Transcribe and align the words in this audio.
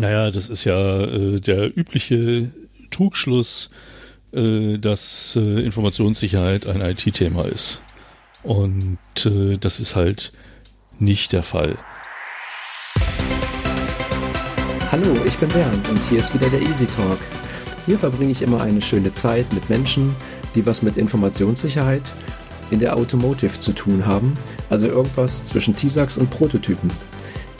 Naja, 0.00 0.30
das 0.30 0.48
ist 0.48 0.62
ja 0.62 1.02
äh, 1.02 1.40
der 1.40 1.76
übliche 1.76 2.50
Trugschluss, 2.90 3.70
äh, 4.32 4.78
dass 4.78 5.34
äh, 5.36 5.60
Informationssicherheit 5.60 6.68
ein 6.68 6.80
IT-Thema 6.80 7.44
ist. 7.46 7.80
Und 8.44 8.98
äh, 9.26 9.58
das 9.58 9.80
ist 9.80 9.96
halt 9.96 10.32
nicht 11.00 11.32
der 11.32 11.42
Fall. 11.42 11.76
Hallo, 14.92 15.16
ich 15.26 15.36
bin 15.36 15.48
Bernd 15.48 15.88
und 15.88 16.00
hier 16.08 16.18
ist 16.18 16.32
wieder 16.32 16.48
der 16.48 16.62
Easy 16.62 16.86
Talk. 16.86 17.18
Hier 17.84 17.98
verbringe 17.98 18.30
ich 18.30 18.42
immer 18.42 18.60
eine 18.60 18.80
schöne 18.80 19.12
Zeit 19.12 19.52
mit 19.52 19.68
Menschen, 19.68 20.14
die 20.54 20.64
was 20.64 20.80
mit 20.80 20.96
Informationssicherheit 20.96 22.02
in 22.70 22.78
der 22.78 22.96
Automotive 22.96 23.58
zu 23.58 23.72
tun 23.72 24.06
haben, 24.06 24.34
also 24.70 24.86
irgendwas 24.86 25.44
zwischen 25.44 25.74
TISAX 25.74 26.18
und 26.18 26.30
Prototypen. 26.30 26.90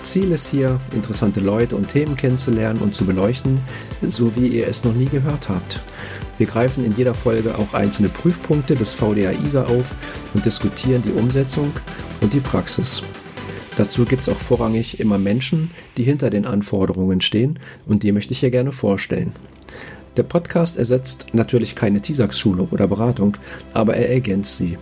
Ziel 0.08 0.32
ist 0.32 0.48
hier, 0.48 0.80
interessante 0.94 1.40
Leute 1.40 1.76
und 1.76 1.90
Themen 1.90 2.16
kennenzulernen 2.16 2.80
und 2.80 2.94
zu 2.94 3.04
beleuchten, 3.04 3.60
so 4.08 4.34
wie 4.36 4.48
ihr 4.48 4.66
es 4.66 4.82
noch 4.82 4.94
nie 4.94 5.04
gehört 5.04 5.50
habt. 5.50 5.80
Wir 6.38 6.46
greifen 6.46 6.82
in 6.82 6.96
jeder 6.96 7.12
Folge 7.12 7.58
auch 7.58 7.74
einzelne 7.74 8.08
Prüfpunkte 8.08 8.74
des 8.74 8.94
VDA 8.94 9.32
ISA 9.32 9.66
auf 9.66 9.94
und 10.32 10.46
diskutieren 10.46 11.02
die 11.04 11.12
Umsetzung 11.12 11.70
und 12.22 12.32
die 12.32 12.40
Praxis. 12.40 13.02
Dazu 13.76 14.06
gibt 14.06 14.22
es 14.22 14.30
auch 14.30 14.38
vorrangig 14.38 14.98
immer 14.98 15.18
Menschen, 15.18 15.72
die 15.98 16.04
hinter 16.04 16.30
den 16.30 16.46
Anforderungen 16.46 17.20
stehen 17.20 17.58
und 17.86 18.02
die 18.02 18.12
möchte 18.12 18.32
ich 18.32 18.40
hier 18.40 18.50
gerne 18.50 18.72
vorstellen. 18.72 19.32
Der 20.16 20.22
Podcast 20.22 20.78
ersetzt 20.78 21.26
natürlich 21.34 21.74
keine 21.74 22.00
TISAX-Schulung 22.00 22.68
oder 22.70 22.88
Beratung, 22.88 23.36
aber 23.74 23.94
er 23.94 24.08
ergänzt 24.08 24.56
sie. 24.56 24.78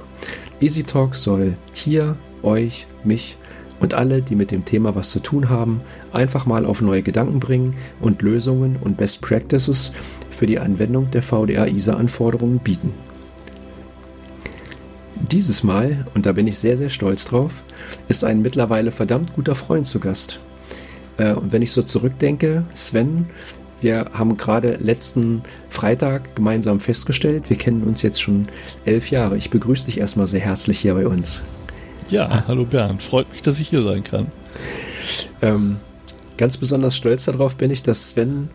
Easy 0.61 0.84
Talk 0.84 1.17
soll 1.17 1.56
hier, 1.73 2.17
euch, 2.45 2.87
mich 3.03 3.37
und 3.80 3.95
alle, 3.95 4.23
die 4.23 4.37
mit 4.37 4.51
dem 4.51 4.65
Thema 4.65 4.95
was 4.95 5.11
zu 5.11 5.21
tun 5.21 5.48
haben, 5.48 5.80
einfach 6.12 6.47
mal 6.47 6.65
auf 6.65 6.80
neue 6.80 7.03
Gedanken 7.03 7.41
bringen 7.41 7.77
und 8.01 8.23
Lösungen 8.23 8.77
und 8.80 8.97
Best 8.97 9.21
Practices 9.23 9.93
für 10.30 10.47
die 10.47 10.59
Anwendung 10.59 11.11
der 11.11 11.23
VDA-ISA-Anforderungen 11.23 12.59
bieten. 12.59 12.92
Dieses 15.31 15.62
Mal, 15.62 16.06
und 16.15 16.27
da 16.27 16.33
bin 16.33 16.47
ich 16.47 16.59
sehr, 16.59 16.77
sehr 16.77 16.91
stolz 16.91 17.25
drauf, 17.25 17.62
ist 18.09 18.23
ein 18.23 18.42
mittlerweile 18.42 18.92
verdammt 18.92 19.33
guter 19.33 19.55
Freund 19.55 19.87
zu 19.87 19.98
Gast. 19.98 20.41
Äh, 21.17 21.33
und 21.33 21.53
wenn 21.53 21.62
ich 21.62 21.72
so 21.72 21.83
zurückdenke, 21.83 22.65
Sven, 22.75 23.27
wir 23.81 24.06
haben 24.12 24.37
gerade 24.37 24.77
letzten 24.77 25.43
Freitag 25.69 26.34
gemeinsam 26.34 26.81
festgestellt, 26.81 27.50
wir 27.50 27.59
kennen 27.59 27.83
uns 27.83 28.03
jetzt 28.03 28.22
schon 28.22 28.48
elf 28.84 29.11
Jahre. 29.11 29.37
Ich 29.37 29.50
begrüße 29.50 29.87
dich 29.87 29.98
erstmal 29.98 30.27
sehr 30.27 30.41
herzlich 30.41 30.81
hier 30.81 30.95
bei 30.95 31.06
uns. 31.06 31.43
Ja, 32.11 32.45
hallo 32.47 32.65
Bernd. 32.65 33.03
Freut 33.03 33.31
mich, 33.33 33.43
dass 33.43 33.59
ich 33.59 33.69
hier 33.69 33.83
sein 33.83 34.05
kann. 34.05 34.29
Ähm, 35.43 35.77
ganz 36.37 36.57
besonders 36.57 36.97
stolz 36.97 37.25
darauf 37.25 37.57
bin 37.57 37.71
ich, 37.73 37.83
dass 37.83 38.11
Sven 38.11 38.51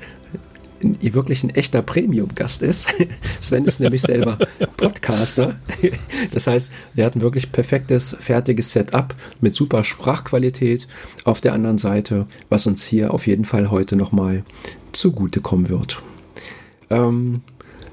wirklich 0.81 1.43
ein 1.43 1.49
echter 1.49 1.81
Premium-Gast 1.81 2.63
ist. 2.63 2.93
Sven 3.41 3.65
ist 3.65 3.79
nämlich 3.79 4.01
selber 4.01 4.37
Podcaster. 4.77 5.59
Das 6.33 6.47
heißt, 6.47 6.71
wir 6.93 7.05
hatten 7.05 7.21
wirklich 7.21 7.51
perfektes, 7.51 8.15
fertiges 8.19 8.71
Setup 8.71 9.13
mit 9.41 9.53
super 9.53 9.83
Sprachqualität 9.83 10.87
auf 11.25 11.41
der 11.41 11.53
anderen 11.53 11.77
Seite, 11.77 12.27
was 12.49 12.67
uns 12.67 12.85
hier 12.85 13.13
auf 13.13 13.27
jeden 13.27 13.45
Fall 13.45 13.69
heute 13.69 13.97
nochmal 13.97 14.43
zugutekommen 14.93 15.69
wird. 15.69 16.01
Ähm, 16.89 17.41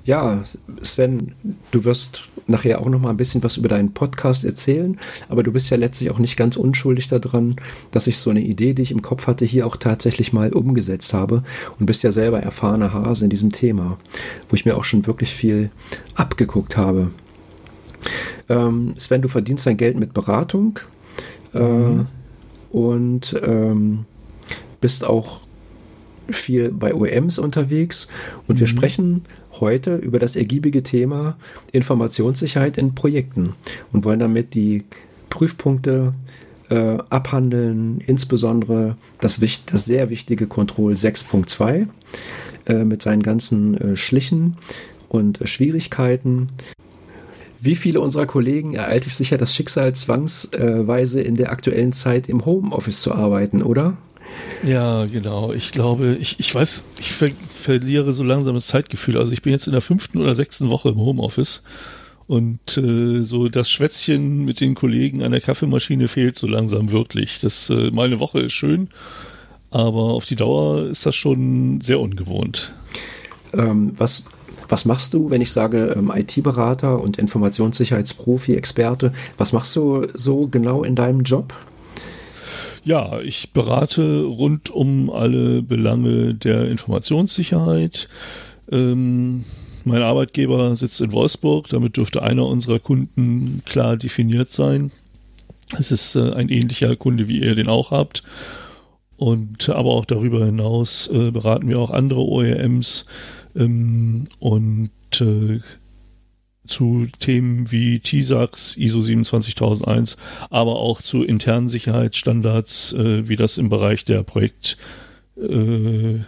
ja, 0.09 0.43
Sven, 0.81 1.35
du 1.71 1.85
wirst 1.85 2.23
nachher 2.47 2.81
auch 2.81 2.89
noch 2.89 2.99
mal 2.99 3.11
ein 3.11 3.19
bisschen 3.19 3.43
was 3.43 3.59
über 3.59 3.69
deinen 3.69 3.93
Podcast 3.93 4.43
erzählen, 4.43 4.99
aber 5.29 5.43
du 5.43 5.53
bist 5.53 5.69
ja 5.69 5.77
letztlich 5.77 6.11
auch 6.11 6.19
nicht 6.19 6.39
ganz 6.39 6.57
unschuldig 6.57 7.09
daran, 7.09 7.57
dass 7.91 8.07
ich 8.07 8.17
so 8.17 8.31
eine 8.31 8.41
Idee, 8.41 8.73
die 8.73 8.81
ich 8.81 8.91
im 8.91 9.03
Kopf 9.03 9.27
hatte, 9.27 9.45
hier 9.45 9.67
auch 9.67 9.77
tatsächlich 9.77 10.33
mal 10.33 10.51
umgesetzt 10.55 11.13
habe 11.13 11.43
und 11.79 11.85
bist 11.85 12.05
ja 12.05 12.11
selber 12.11 12.41
erfahrener 12.41 12.95
Hase 12.95 13.25
in 13.25 13.31
diesem 13.31 13.53
Thema, 13.53 13.99
wo 14.49 14.55
ich 14.55 14.65
mir 14.65 14.79
auch 14.79 14.85
schon 14.85 15.07
wirklich 15.07 15.35
viel 15.35 15.69
abgeguckt 16.15 16.79
habe. 16.79 17.11
Ähm, 18.49 18.95
Sven, 18.97 19.21
du 19.21 19.29
verdienst 19.29 19.67
dein 19.67 19.77
Geld 19.77 19.99
mit 19.99 20.15
Beratung 20.15 20.79
äh, 21.53 21.59
mhm. 21.59 22.07
und 22.71 23.39
ähm, 23.45 24.07
bist 24.81 25.05
auch 25.05 25.41
viel 26.31 26.71
bei 26.71 26.95
OEMs 26.95 27.39
unterwegs 27.39 28.09
und 28.47 28.55
mhm. 28.55 28.61
wir 28.61 28.67
sprechen 28.67 29.27
heute 29.61 29.97
über 29.97 30.19
das 30.19 30.37
ergiebige 30.37 30.83
Thema 30.83 31.37
Informationssicherheit 31.73 32.79
in 32.79 32.95
Projekten 32.95 33.55
und 33.93 34.05
wollen 34.05 34.21
damit 34.21 34.55
die 34.55 34.85
Prüfpunkte 35.31 36.15
äh, 36.71 36.99
abhandeln, 37.09 38.01
insbesondere 38.07 38.97
das, 39.21 39.41
das, 39.41 39.85
sehr 39.85 40.11
wichtige 40.11 40.47
Control 40.47 40.93
6.2 40.93 41.87
äh, 42.67 42.85
mit 42.85 43.03
seinen 43.03 43.23
ganzen 43.23 43.77
äh, 43.77 43.97
Schlichen 43.97 44.57
und 45.09 45.41
Schwierigkeiten. 45.45 46.51
Wie 47.61 47.75
viele 47.75 48.01
unserer 48.01 48.27
Kollegen 48.27 48.75
ereilt 48.75 49.05
sich 49.05 49.17
sicher 49.17 49.37
das 49.37 49.55
Schicksal, 49.55 49.95
zwangsweise 49.95 51.21
in 51.21 51.37
der 51.37 51.51
aktuellen 51.51 51.93
Zeit 51.93 52.29
im 52.29 52.45
Homeoffice 52.45 53.01
zu 53.01 53.15
arbeiten, 53.15 53.63
oder? 53.63 53.97
Ja, 54.63 55.05
genau. 55.07 55.53
Ich 55.53 55.73
glaube, 55.73 56.17
ich, 56.21 56.41
ich 56.41 56.55
weiß, 56.55 56.85
ich 56.99 57.13
ver 57.13 57.29
verliere 57.47 58.13
so 58.13 58.23
langsam 58.23 58.55
das 58.55 58.67
Zeitgefühl. 58.67 59.19
Also 59.19 59.33
ich 59.33 59.43
bin 59.43 59.53
jetzt 59.53 59.67
in 59.67 59.73
der 59.73 59.81
fünften 59.81 60.19
oder 60.19 60.35
sechsten 60.35 60.71
Woche 60.71 60.91
im 60.91 60.97
Homeoffice 60.97 61.63
und 62.27 62.77
äh, 62.77 63.23
so 63.23 63.49
das 63.49 63.71
Schwätzchen 63.71 64.45
mit 64.45 64.61
den 64.61 64.75
Kollegen 64.75 65.23
an 65.23 65.33
der 65.33 65.41
Kaffeemaschine 65.41 66.09
fehlt 66.09 66.39
so 66.39 66.47
langsam 66.47 66.93
wirklich. 66.93 67.41
Das 67.41 67.71
äh, 67.71 67.91
mal 67.91 68.21
Woche 68.21 68.41
ist 68.41 68.53
schön, 68.53 68.89
aber 69.71 70.13
auf 70.13 70.27
die 70.27 70.37
Dauer 70.37 70.87
ist 70.87 71.05
das 71.07 71.17
schon 71.17 71.81
sehr 71.81 72.01
ungewohnt. 72.01 72.73
Ähm, 73.55 73.93
was 73.97 74.27
was 74.69 74.85
machst 74.85 75.15
du, 75.15 75.31
wenn 75.31 75.41
ich 75.41 75.53
sage 75.53 75.95
ähm, 75.97 76.13
IT-Berater 76.15 77.01
und 77.01 77.19
Informationssicherheitsprofi, 77.19 78.55
Experte? 78.55 79.13
Was 79.39 79.53
machst 79.53 79.75
du 79.77 80.07
so 80.15 80.47
genau 80.47 80.85
in 80.85 80.95
deinem 80.95 81.23
Job? 81.23 81.55
Ja, 82.85 83.21
ich 83.21 83.53
berate 83.53 84.23
rund 84.23 84.71
um 84.71 85.11
alle 85.11 85.63
Belange 85.63 86.35
der 86.35 86.69
Informationssicherheit. 86.69 88.09
Ähm, 88.71 89.45
mein 89.85 90.03
Arbeitgeber 90.03 90.77
sitzt 90.77 91.01
in 91.01 91.13
Wolfsburg, 91.13 91.69
damit 91.69 91.97
dürfte 91.97 92.23
einer 92.23 92.47
unserer 92.47 92.79
Kunden 92.79 93.63
klar 93.65 93.97
definiert 93.97 94.53
sein. 94.53 94.91
Es 95.77 95.91
ist 95.91 96.15
äh, 96.15 96.33
ein 96.33 96.49
ähnlicher 96.49 96.97
Kunde, 96.97 97.29
wie 97.29 97.41
ihr 97.41 97.55
den 97.55 97.69
auch 97.69 97.91
habt. 97.91 98.23
Und 99.17 99.69
aber 99.69 99.91
auch 99.91 100.05
darüber 100.05 100.45
hinaus 100.45 101.09
äh, 101.09 101.31
beraten 101.31 101.69
wir 101.69 101.81
auch 101.81 101.91
andere 101.91 102.21
OEMs 102.21 103.07
ähm, 103.57 104.29
und 104.39 104.91
äh, 105.21 105.59
zu 106.69 107.07
Themen 107.19 107.71
wie 107.71 108.01
TISAX, 108.01 108.77
ISO 108.77 109.03
27001, 109.03 110.17
aber 110.51 110.77
auch 110.77 111.03
zu 111.03 111.23
internen 111.23 111.69
Sicherheitsstandards, 111.69 112.93
äh, 112.93 113.29
wie 113.29 113.37
das 113.37 113.59
im 113.59 113.69
Bereich 113.69 114.05
der 114.05 114.23
Projekt, 114.23 114.79
äh, 115.37 116.21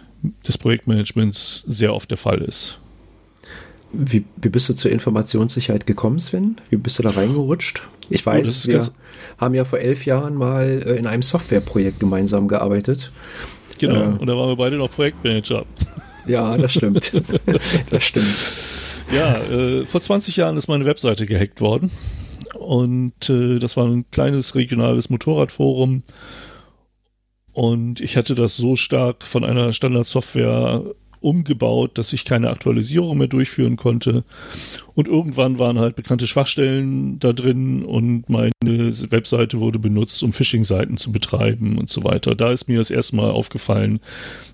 des 0.45 0.57
Projektmanagements 0.57 1.63
sehr 1.67 1.93
oft 1.93 2.11
der 2.11 2.17
Fall 2.17 2.41
ist. 2.41 2.77
Wie, 3.93 4.23
wie 4.37 4.49
bist 4.49 4.69
du 4.69 4.73
zur 4.73 4.91
Informationssicherheit 4.91 5.85
gekommen, 5.85 6.19
Sven? 6.19 6.57
Wie 6.69 6.77
bist 6.77 6.99
du 6.99 7.03
da 7.03 7.09
reingerutscht? 7.09 7.81
Ich 8.09 8.25
weiß, 8.25 8.67
oh, 8.67 8.71
wir 8.71 8.83
haben 9.37 9.53
ja 9.53 9.65
vor 9.65 9.79
elf 9.79 10.05
Jahren 10.05 10.35
mal 10.35 10.83
äh, 10.85 10.95
in 10.95 11.07
einem 11.07 11.23
Softwareprojekt 11.23 11.99
gemeinsam 11.99 12.47
gearbeitet. 12.47 13.11
Genau, 13.79 14.01
äh, 14.01 14.17
und 14.17 14.27
da 14.27 14.37
waren 14.37 14.49
wir 14.49 14.55
beide 14.55 14.77
noch 14.77 14.91
Projektmanager. 14.91 15.65
Ja, 16.25 16.57
das 16.57 16.73
stimmt. 16.73 17.11
das 17.89 18.03
stimmt. 18.03 18.27
Ja, 19.13 19.37
äh, 19.37 19.85
vor 19.85 19.99
20 19.99 20.37
Jahren 20.37 20.55
ist 20.55 20.69
meine 20.69 20.85
Webseite 20.85 21.25
gehackt 21.25 21.59
worden. 21.59 21.91
Und 22.57 23.29
äh, 23.29 23.59
das 23.59 23.75
war 23.75 23.85
ein 23.85 24.05
kleines 24.09 24.55
regionales 24.55 25.09
Motorradforum. 25.09 26.03
Und 27.51 27.99
ich 27.99 28.15
hatte 28.15 28.35
das 28.35 28.55
so 28.55 28.77
stark 28.77 29.23
von 29.23 29.43
einer 29.43 29.73
Standardsoftware 29.73 30.85
umgebaut, 31.21 31.97
dass 31.97 32.13
ich 32.13 32.25
keine 32.25 32.49
Aktualisierung 32.49 33.17
mehr 33.17 33.27
durchführen 33.27 33.77
konnte. 33.77 34.23
Und 34.93 35.07
irgendwann 35.07 35.57
waren 35.57 35.79
halt 35.79 35.95
bekannte 35.95 36.27
Schwachstellen 36.27 37.17
da 37.19 37.31
drin 37.31 37.85
und 37.85 38.29
meine 38.29 38.51
Webseite 38.61 39.59
wurde 39.59 39.79
benutzt, 39.79 40.21
um 40.21 40.33
Phishing-Seiten 40.33 40.97
zu 40.97 41.11
betreiben 41.11 41.77
und 41.77 41.89
so 41.89 42.03
weiter. 42.03 42.35
Da 42.35 42.51
ist 42.51 42.67
mir 42.67 42.77
das 42.77 42.91
erste 42.91 43.15
Mal 43.15 43.31
aufgefallen, 43.31 43.99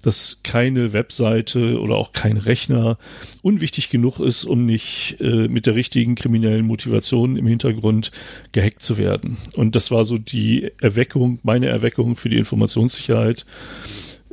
dass 0.03 0.41
keine 0.43 0.93
Webseite 0.93 1.79
oder 1.79 1.95
auch 1.95 2.11
kein 2.11 2.37
Rechner 2.37 2.97
unwichtig 3.41 3.89
genug 3.89 4.19
ist, 4.19 4.43
um 4.43 4.65
nicht 4.65 5.17
äh, 5.19 5.47
mit 5.47 5.65
der 5.65 5.75
richtigen 5.75 6.15
kriminellen 6.15 6.65
Motivation 6.65 7.37
im 7.37 7.47
Hintergrund 7.47 8.11
gehackt 8.51 8.83
zu 8.83 8.97
werden. 8.97 9.37
Und 9.55 9.75
das 9.75 9.89
war 9.89 10.03
so 10.03 10.17
die 10.17 10.71
Erweckung, 10.79 11.39
meine 11.43 11.67
Erweckung 11.67 12.15
für 12.15 12.29
die 12.29 12.37
Informationssicherheit 12.37 13.45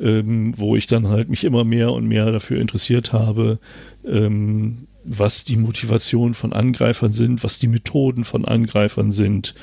ähm, 0.00 0.54
wo 0.56 0.76
ich 0.76 0.86
dann 0.86 1.08
halt 1.08 1.28
mich 1.28 1.44
immer 1.44 1.64
mehr 1.64 1.92
und 1.92 2.06
mehr 2.06 2.30
dafür 2.30 2.60
interessiert 2.60 3.12
habe, 3.12 3.58
ähm, 4.04 4.86
was 5.04 5.44
die 5.44 5.56
Motivation 5.56 6.34
von 6.34 6.52
Angreifern 6.52 7.12
sind, 7.12 7.44
was 7.44 7.58
die 7.58 7.68
Methoden 7.68 8.24
von 8.24 8.44
Angreifern 8.44 9.12
sind. 9.12 9.54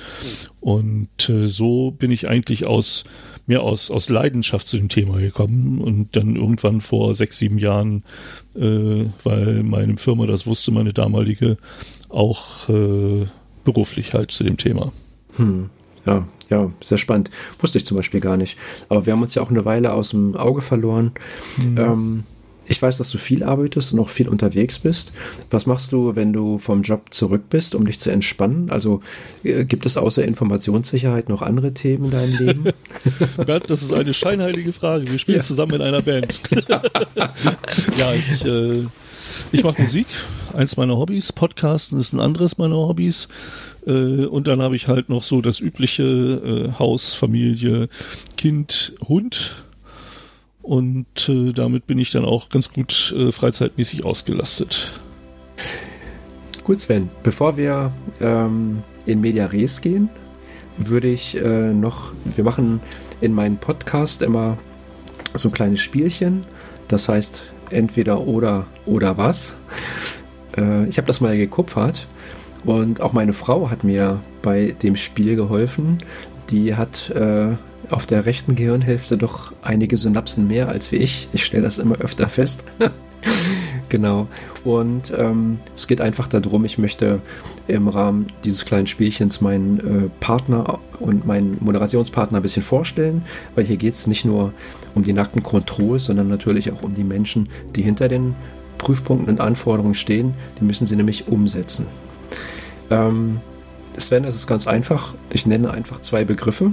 Und 0.60 1.30
äh, 1.30 1.48
so 1.48 1.92
bin 1.92 2.12
ich 2.12 2.28
eigentlich 2.28 2.68
aus 2.68 3.06
mehr 3.48 3.64
aus, 3.64 3.90
aus 3.92 4.10
Leidenschaft 4.10 4.68
zu 4.68 4.78
dem 4.78 4.88
Thema 4.88 5.20
gekommen 5.20 5.82
und 5.82 6.16
dann 6.16 6.36
irgendwann 6.36 6.80
vor 6.80 7.14
sechs, 7.16 7.38
sieben 7.38 7.58
Jahren, 7.58 8.04
äh, 8.56 9.06
weil 9.24 9.64
meine 9.64 9.98
Firma 9.98 10.26
das 10.28 10.46
wusste, 10.46 10.72
meine 10.72 10.94
damalige, 10.94 11.58
auch 12.10 12.70
äh, 12.70 13.26
beruflich 13.64 14.14
halt 14.14 14.32
zu 14.32 14.44
dem 14.44 14.58
Thema. 14.58 14.92
Hm. 15.38 15.70
Ja, 16.06 16.28
ja, 16.52 16.70
sehr 16.82 16.98
spannend. 16.98 17.32
Wusste 17.60 17.78
ich 17.78 17.86
zum 17.86 17.98
Beispiel 17.98 18.20
gar 18.20 18.38
nicht. 18.38 18.58
Aber 18.90 19.06
wir 19.06 19.14
haben 19.14 19.22
uns 19.22 19.34
ja 19.34 19.42
auch 19.42 19.50
eine 19.50 19.66
Weile 19.66 19.94
aus 19.94 20.10
dem 20.10 20.36
Auge 20.36 20.62
verloren. 20.62 21.14
Mhm. 21.58 21.78
Ähm, 21.78 22.24
ich 22.68 22.82
weiß, 22.82 22.98
dass 22.98 23.10
du 23.10 23.18
viel 23.18 23.44
arbeitest 23.44 23.94
und 23.94 24.00
auch 24.00 24.10
viel 24.10 24.30
unterwegs 24.30 24.80
bist. 24.80 25.14
Was 25.50 25.66
machst 25.66 25.92
du, 25.92 26.16
wenn 26.16 26.32
du 26.32 26.58
vom 26.58 26.84
Job 26.84 27.14
zurück 27.14 27.44
bist, 27.50 27.74
um 27.74 27.86
dich 27.86 28.00
zu 28.00 28.12
entspannen? 28.12 28.70
Also 28.70 29.02
äh, 29.44 29.66
gibt 29.66 29.86
es 29.86 29.98
außer 29.98 30.24
Informationssicherheit 30.24 31.30
noch 31.30 31.42
andere 31.42 31.74
Themen 31.74 32.06
in 32.06 32.12
deinem 32.12 32.38
Leben? 32.38 32.64
Gott, 33.46 33.70
das 33.70 33.82
ist 33.82 33.94
eine 33.94 34.14
scheinheilige 34.14 34.74
Frage. 34.74 35.10
Wir 35.10 35.20
spielen 35.20 35.38
ja. 35.38 35.44
zusammen 35.44 35.76
in 35.76 35.82
einer 35.82 36.02
Band. 36.02 36.42
ja, 37.98 38.14
ich, 38.14 38.46
äh, 38.46 38.86
ich 39.52 39.64
mache 39.64 39.82
Musik, 39.82 40.08
eins 40.54 40.78
meiner 40.78 40.98
Hobbys. 40.98 41.34
Podcasten 41.34 42.00
ist 42.00 42.14
ein 42.14 42.20
anderes 42.20 42.58
meiner 42.58 42.76
Hobbys. 42.76 43.28
Äh, 43.86 44.26
und 44.26 44.48
dann 44.48 44.62
habe 44.62 44.76
ich 44.76 44.88
halt 44.88 45.10
noch 45.10 45.24
so 45.24 45.42
das 45.42 45.60
übliche 45.60 46.04
äh, 46.04 46.80
Haus, 46.80 47.14
Familie, 47.14 47.90
Kind, 48.38 48.94
Hund. 49.08 49.64
Und 50.62 51.30
äh, 51.30 51.54
damit 51.54 51.88
bin 51.88 51.98
ich 51.98 52.12
dann 52.12 52.26
auch 52.26 52.50
ganz 52.50 52.72
gut 52.72 53.14
äh, 53.18 53.32
freizeitmäßig 53.32 54.06
ausgelastet. 54.06 54.92
Gut, 56.64 56.80
Sven, 56.80 57.10
bevor 57.24 57.58
wir 57.58 57.92
ähm, 58.20 58.84
in 59.06 59.20
Media 59.20 59.48
Res 59.48 59.82
gehen, 59.82 60.10
würde 60.78 61.08
ich 61.08 61.36
äh, 61.36 61.74
noch, 61.74 62.12
wir 62.36 62.44
machen 62.44 62.80
in 63.20 63.34
meinem 63.34 63.58
Podcast 63.58 64.22
immer 64.22 64.58
so 65.34 65.50
ein 65.50 65.52
kleines 65.52 65.82
Spielchen, 65.82 66.46
das 66.88 67.10
heißt 67.10 67.44
entweder 67.72 68.22
oder 68.28 68.68
oder 68.86 69.18
was. 69.18 69.56
Äh, 70.56 70.88
ich 70.88 70.98
habe 70.98 71.08
das 71.08 71.22
mal 71.22 71.36
gekupfert 71.38 72.08
und 72.66 73.02
auch 73.02 73.14
meine 73.14 73.34
Frau 73.34 73.70
hat 73.70 73.84
mir 73.84 74.20
bei 74.42 74.76
dem 74.84 74.96
Spiel 74.96 75.36
geholfen. 75.36 75.98
Die 76.50 76.76
hat 76.76 77.10
äh, 77.12 77.56
auf 77.90 78.06
der 78.06 78.26
rechten 78.26 78.56
Gehirnhälfte 78.56 79.18
doch 79.18 79.54
einige 79.62 79.98
Synapsen 79.98 80.48
mehr 80.48 80.70
als 80.70 80.92
wie 80.92 80.98
ich. 80.98 81.28
Ich 81.34 81.44
stelle 81.44 81.64
das 81.64 81.78
immer 81.78 81.96
öfter 81.98 82.30
fest. 82.30 82.64
genau. 83.90 84.28
Und 84.64 85.14
ähm, 85.18 85.60
es 85.76 85.88
geht 85.88 86.02
einfach 86.02 86.28
darum, 86.28 86.66
ich 86.66 86.78
möchte 86.78 87.22
im 87.68 87.88
Rahmen 87.88 88.28
dieses 88.44 88.66
kleinen 88.66 88.88
Spielchens 88.88 89.42
meinen 89.42 89.80
äh, 89.80 90.10
Partner 90.20 90.80
und 91.00 91.26
meinen 91.26 91.58
Moderationspartner 91.62 92.40
ein 92.40 92.44
bisschen 92.44 92.64
vorstellen, 92.64 93.24
weil 93.56 93.66
hier 93.66 93.78
geht 93.78 93.94
es 93.94 94.08
nicht 94.08 94.26
nur 94.26 94.54
um 94.94 95.04
die 95.04 95.14
nackten 95.14 95.42
Controls, 95.42 96.06
sondern 96.06 96.28
natürlich 96.28 96.72
auch 96.72 96.84
um 96.84 96.94
die 96.94 97.04
Menschen, 97.04 97.50
die 97.76 97.82
hinter 97.82 98.08
den 98.08 98.36
Prüfpunkten 98.78 99.30
und 99.30 99.42
Anforderungen 99.42 99.96
stehen. 99.96 100.34
Die 100.60 100.64
müssen 100.64 100.86
sie 100.86 100.96
nämlich 100.96 101.28
umsetzen. 101.28 101.88
Ähm, 102.92 103.40
Sven, 103.98 104.24
es 104.24 104.36
ist 104.36 104.48
ganz 104.48 104.68
einfach. 104.68 105.16
Ich 105.32 105.46
nenne 105.46 105.72
einfach 105.72 106.02
zwei 106.02 106.24
Begriffe 106.24 106.72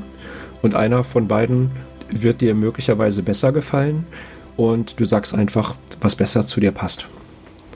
und 0.63 0.75
einer 0.75 1.05
von 1.05 1.29
beiden 1.29 1.71
wird 2.11 2.41
dir 2.41 2.55
möglicherweise 2.55 3.23
besser 3.23 3.53
gefallen 3.53 4.07
und 4.57 4.99
du 5.01 5.05
sagst 5.05 5.35
einfach, 5.35 5.75
was 6.01 6.17
besser 6.17 6.45
zu 6.45 6.61
dir 6.61 6.73
passt. 6.73 7.09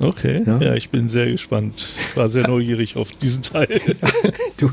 Okay, 0.02 0.42
ja? 0.44 0.58
ja, 0.58 0.74
ich 0.74 0.90
bin 0.90 1.08
sehr 1.08 1.26
gespannt. 1.30 1.86
Ich 2.10 2.16
war 2.16 2.28
sehr 2.28 2.48
neugierig 2.48 2.96
auf 2.96 3.12
diesen 3.12 3.42
Teil. 3.42 3.80
du, 4.56 4.70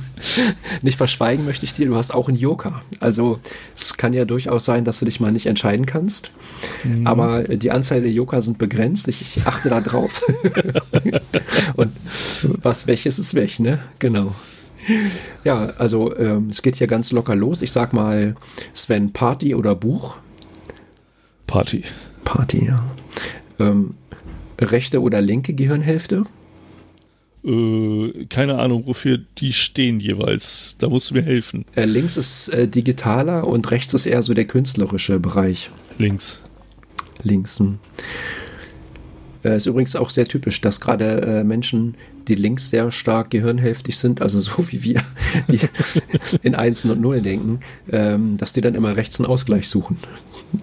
nicht 0.81 0.97
verschweigen 0.97 1.45
möchte 1.45 1.65
ich 1.65 1.73
dir, 1.73 1.85
du 1.85 1.95
hast 1.95 2.11
auch 2.11 2.27
einen 2.27 2.37
Joker. 2.37 2.81
Also 2.99 3.39
es 3.75 3.95
kann 3.95 4.13
ja 4.13 4.25
durchaus 4.25 4.65
sein, 4.65 4.85
dass 4.85 4.99
du 4.99 5.05
dich 5.05 5.19
mal 5.19 5.31
nicht 5.31 5.45
entscheiden 5.45 5.85
kannst. 5.85 6.31
Mhm. 6.83 7.05
Aber 7.05 7.43
die 7.43 7.69
Anzahl 7.69 8.01
der 8.01 8.11
Joker 8.11 8.41
sind 8.41 8.57
begrenzt. 8.57 9.07
Ich, 9.07 9.21
ich 9.21 9.45
achte 9.45 9.69
da 9.69 9.81
drauf. 9.81 10.23
Und 11.75 11.91
was 12.43 12.87
welches 12.87 13.19
ist 13.19 13.35
weg, 13.35 13.59
ne? 13.59 13.79
Genau. 13.99 14.33
Ja, 15.43 15.73
also 15.77 16.15
ähm, 16.17 16.49
es 16.49 16.63
geht 16.63 16.77
hier 16.77 16.87
ganz 16.87 17.11
locker 17.11 17.35
los. 17.35 17.61
Ich 17.61 17.71
sag 17.71 17.93
mal, 17.93 18.35
Sven, 18.73 19.13
Party 19.13 19.53
oder 19.53 19.75
Buch? 19.75 20.17
Party. 21.45 21.83
Party, 22.25 22.65
ja. 22.65 22.83
Ähm, 23.59 23.95
rechte 24.59 25.01
oder 25.01 25.21
linke 25.21 25.53
Gehirnhälfte? 25.53 26.25
Äh, 27.43 28.25
keine 28.29 28.59
Ahnung, 28.59 28.85
wofür 28.85 29.19
die 29.37 29.53
stehen 29.53 29.99
jeweils. 29.99 30.77
Da 30.77 30.89
musst 30.89 31.11
du 31.11 31.15
mir 31.15 31.21
helfen. 31.21 31.65
Äh, 31.75 31.85
links 31.85 32.17
ist 32.17 32.49
äh, 32.49 32.67
digitaler 32.67 33.47
und 33.47 33.69
rechts 33.71 33.93
ist 33.93 34.05
eher 34.05 34.23
so 34.23 34.33
der 34.33 34.45
künstlerische 34.45 35.19
Bereich. 35.19 35.71
Links. 35.97 36.41
Links. 37.23 37.59
Hm. 37.59 37.79
Äh, 39.43 39.57
ist 39.57 39.67
übrigens 39.67 39.95
auch 39.95 40.09
sehr 40.09 40.25
typisch, 40.25 40.59
dass 40.61 40.81
gerade 40.81 41.21
äh, 41.21 41.43
Menschen, 41.43 41.95
die 42.27 42.35
links 42.35 42.69
sehr 42.69 42.91
stark 42.91 43.29
gehirnhälftig 43.29 43.97
sind, 43.97 44.21
also 44.21 44.39
so 44.41 44.71
wie 44.71 44.83
wir, 44.83 45.01
die 45.49 45.59
in 46.43 46.55
Einsen 46.55 46.91
und 46.91 46.99
Nullen 46.99 47.23
denken, 47.23 47.59
ähm, 47.91 48.37
dass 48.37 48.53
die 48.53 48.61
dann 48.61 48.75
immer 48.75 48.97
rechts 48.97 49.19
einen 49.19 49.27
Ausgleich 49.27 49.69
suchen. 49.69 49.97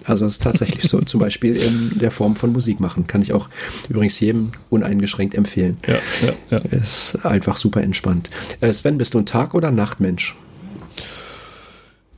Also 0.03 0.25
das 0.25 0.33
ist 0.33 0.43
tatsächlich 0.43 0.83
so. 0.83 1.01
Zum 1.01 1.19
Beispiel 1.19 1.55
in 1.55 1.99
der 1.99 2.11
Form 2.11 2.35
von 2.35 2.51
Musik 2.51 2.79
machen. 2.79 3.07
Kann 3.07 3.21
ich 3.21 3.33
auch 3.33 3.49
übrigens 3.89 4.19
jedem 4.19 4.51
uneingeschränkt 4.69 5.35
empfehlen. 5.35 5.77
Ja, 5.87 5.99
ja, 6.21 6.33
ja. 6.49 6.57
Ist 6.57 7.25
einfach 7.25 7.57
super 7.57 7.81
entspannt. 7.81 8.29
Äh, 8.61 8.73
Sven, 8.73 8.97
bist 8.97 9.13
du 9.13 9.19
ein 9.19 9.25
Tag- 9.25 9.53
oder 9.53 9.71
Nachtmensch? 9.71 10.35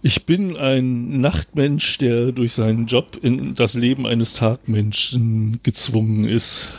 Ich 0.02 0.26
bin 0.26 0.56
ein 0.56 1.20
Nachtmensch, 1.20 1.98
der 1.98 2.32
durch 2.32 2.54
seinen 2.54 2.86
Job 2.86 3.20
in 3.22 3.54
das 3.56 3.74
Leben 3.74 4.08
eines 4.08 4.36
Tagmenschen 4.36 5.60
gezwungen 5.62 6.24
ist. 6.24 6.70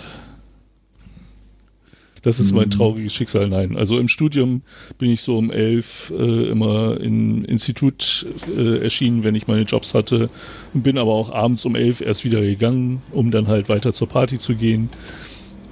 Das 2.23 2.39
ist 2.39 2.53
mein 2.53 2.67
mhm. 2.67 2.71
trauriges 2.71 3.15
Schicksal. 3.15 3.49
Nein, 3.49 3.77
also 3.77 3.99
im 3.99 4.09
Studium 4.09 4.63
bin 4.99 5.11
ich 5.11 5.23
so 5.23 5.39
um 5.39 5.51
elf 5.51 6.13
äh, 6.17 6.51
immer 6.51 7.01
im 7.01 7.45
Institut 7.45 8.27
äh, 8.57 8.83
erschienen, 8.83 9.25
wenn 9.25 9.35
ich 9.35 9.47
meine 9.47 9.63
Jobs 9.63 9.95
hatte. 9.95 10.29
Bin 10.75 10.99
aber 10.99 11.13
auch 11.13 11.33
abends 11.33 11.65
um 11.65 11.77
elf 11.77 12.01
erst 12.01 12.25
wieder 12.25 12.43
gegangen, 12.43 13.03
um 13.13 13.31
dann 13.31 13.49
halt 13.49 13.69
weiter 13.69 13.95
zur 13.95 14.09
Party 14.09 14.39
zu 14.39 14.55
gehen. 14.55 14.91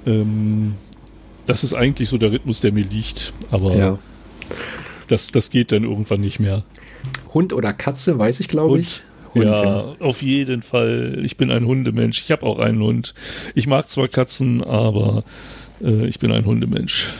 Ähm, 0.07 0.73
das 1.45 1.63
ist 1.63 1.73
eigentlich 1.73 2.09
so 2.09 2.17
der 2.17 2.31
Rhythmus, 2.31 2.61
der 2.61 2.71
mir 2.71 2.85
liegt. 2.85 3.33
Aber 3.51 3.75
ja. 3.75 3.99
das, 5.07 5.31
das 5.31 5.51
geht 5.51 5.71
dann 5.71 5.83
irgendwann 5.83 6.21
nicht 6.21 6.39
mehr. 6.39 6.63
Hund 7.33 7.53
oder 7.53 7.73
Katze, 7.73 8.17
weiß 8.17 8.39
ich, 8.39 8.47
glaube 8.47 8.79
ich. 8.79 9.01
Hund, 9.35 9.45
ja, 9.45 9.63
ja, 9.63 9.95
auf 9.99 10.23
jeden 10.23 10.63
Fall. 10.63 11.19
Ich 11.23 11.37
bin 11.37 11.51
ein 11.51 11.65
Hundemensch. 11.65 12.21
Ich 12.21 12.31
habe 12.31 12.45
auch 12.45 12.57
einen 12.57 12.81
Hund. 12.81 13.13
Ich 13.53 13.67
mag 13.67 13.89
zwar 13.89 14.07
Katzen, 14.07 14.63
aber 14.63 15.23
äh, 15.81 16.07
ich 16.07 16.19
bin 16.19 16.31
ein 16.31 16.45
Hundemensch. 16.45 17.13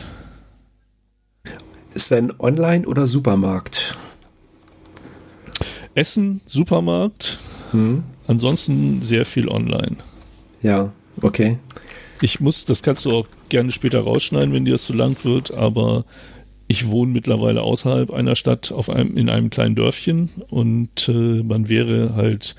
Sven, 1.96 2.32
online 2.38 2.86
oder 2.86 3.06
Supermarkt? 3.06 3.96
Essen, 5.94 6.40
Supermarkt. 6.46 7.38
Hm. 7.72 8.04
Ansonsten 8.26 9.02
sehr 9.02 9.24
viel 9.24 9.48
online. 9.48 9.96
Ja, 10.62 10.92
okay. 11.20 11.58
Ich 12.20 12.40
muss, 12.40 12.64
das 12.64 12.82
kannst 12.82 13.04
du 13.04 13.12
auch 13.12 13.26
gerne 13.48 13.72
später 13.72 14.00
rausschneiden, 14.00 14.54
wenn 14.54 14.64
dir 14.64 14.72
das 14.72 14.84
zu 14.84 14.92
lang 14.92 15.16
wird, 15.24 15.52
aber 15.52 16.04
ich 16.68 16.86
wohne 16.86 17.12
mittlerweile 17.12 17.62
außerhalb 17.62 18.12
einer 18.12 18.36
Stadt 18.36 18.70
auf 18.70 18.90
einem, 18.90 19.16
in 19.16 19.28
einem 19.28 19.50
kleinen 19.50 19.74
Dörfchen 19.74 20.30
und 20.50 21.08
äh, 21.08 21.42
man 21.42 21.68
wäre 21.68 22.14
halt 22.14 22.54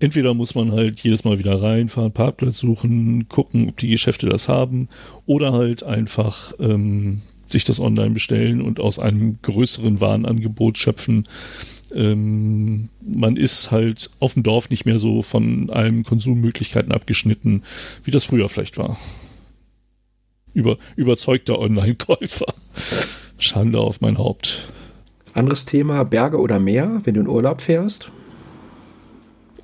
entweder 0.00 0.34
muss 0.34 0.54
man 0.54 0.72
halt 0.72 1.00
jedes 1.00 1.24
Mal 1.24 1.38
wieder 1.38 1.62
reinfahren, 1.62 2.12
Parkplatz 2.12 2.58
suchen, 2.58 3.28
gucken, 3.28 3.68
ob 3.68 3.76
die 3.76 3.90
Geschäfte 3.90 4.28
das 4.28 4.48
haben, 4.48 4.88
oder 5.26 5.52
halt 5.52 5.82
einfach 5.82 6.52
ähm, 6.58 7.20
sich 7.48 7.64
das 7.64 7.80
online 7.80 8.10
bestellen 8.10 8.60
und 8.60 8.80
aus 8.80 8.98
einem 8.98 9.38
größeren 9.42 10.00
Warenangebot 10.00 10.78
schöpfen. 10.78 11.28
Ähm, 11.94 12.88
man 13.00 13.36
ist 13.36 13.70
halt 13.70 14.10
auf 14.20 14.34
dem 14.34 14.42
Dorf 14.42 14.70
nicht 14.70 14.86
mehr 14.86 14.98
so 14.98 15.22
von 15.22 15.70
allen 15.70 16.04
Konsummöglichkeiten 16.04 16.92
abgeschnitten, 16.92 17.62
wie 18.04 18.10
das 18.10 18.24
früher 18.24 18.48
vielleicht 18.48 18.78
war. 18.78 18.98
Über, 20.54 20.78
überzeugter 20.96 21.58
Online-Käufer. 21.58 22.52
Schande 23.38 23.80
auf 23.80 24.00
mein 24.00 24.18
Haupt. 24.18 24.68
Anderes 25.34 25.64
Thema, 25.64 26.04
Berge 26.04 26.38
oder 26.38 26.58
Meer, 26.58 27.00
wenn 27.04 27.14
du 27.14 27.20
in 27.20 27.28
Urlaub 27.28 27.60
fährst? 27.60 28.10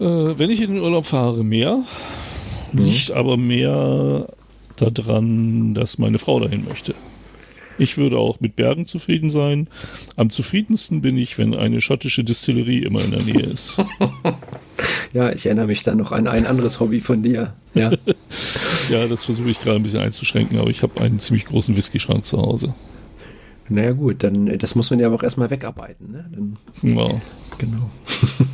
Äh, 0.00 0.38
wenn 0.38 0.50
ich 0.50 0.60
in 0.60 0.74
den 0.74 0.82
Urlaub 0.82 1.06
fahre, 1.06 1.44
mehr. 1.44 1.82
Mhm. 2.72 2.84
Nicht 2.84 3.12
aber 3.12 3.36
mehr 3.36 4.28
daran, 4.76 5.74
dass 5.74 5.98
meine 5.98 6.18
Frau 6.18 6.40
dahin 6.40 6.64
möchte. 6.68 6.94
Ich 7.78 7.98
würde 7.98 8.18
auch 8.18 8.40
mit 8.40 8.56
Bergen 8.56 8.86
zufrieden 8.86 9.30
sein. 9.30 9.68
Am 10.16 10.30
zufriedensten 10.30 11.02
bin 11.02 11.18
ich, 11.18 11.38
wenn 11.38 11.54
eine 11.54 11.80
schottische 11.80 12.24
Distillerie 12.24 12.82
immer 12.82 13.04
in 13.04 13.10
der 13.10 13.22
Nähe 13.22 13.42
ist. 13.42 13.78
ja, 15.12 15.30
ich 15.30 15.46
erinnere 15.46 15.66
mich 15.66 15.82
da 15.82 15.94
noch 15.94 16.12
an 16.12 16.26
ein 16.26 16.46
anderes 16.46 16.80
Hobby 16.80 17.00
von 17.00 17.22
dir. 17.22 17.52
Ja. 17.74 17.92
ja, 18.90 19.06
das 19.06 19.24
versuche 19.24 19.50
ich 19.50 19.60
gerade 19.60 19.76
ein 19.76 19.82
bisschen 19.82 20.00
einzuschränken, 20.00 20.58
aber 20.58 20.70
ich 20.70 20.82
habe 20.82 21.00
einen 21.00 21.18
ziemlich 21.18 21.44
großen 21.44 21.76
Whisky-Schrank 21.76 22.24
zu 22.24 22.38
Hause. 22.38 22.74
Naja 23.68 23.92
gut, 23.92 24.23
dann 24.23 24.58
das 24.58 24.75
muss 24.75 24.90
man 24.90 25.00
ja 25.00 25.11
auch 25.11 25.23
erstmal 25.23 25.50
wegarbeiten. 25.50 26.12
Ne? 26.12 26.25
Dann, 26.30 26.56
ja. 26.82 27.20
Genau. 27.58 27.90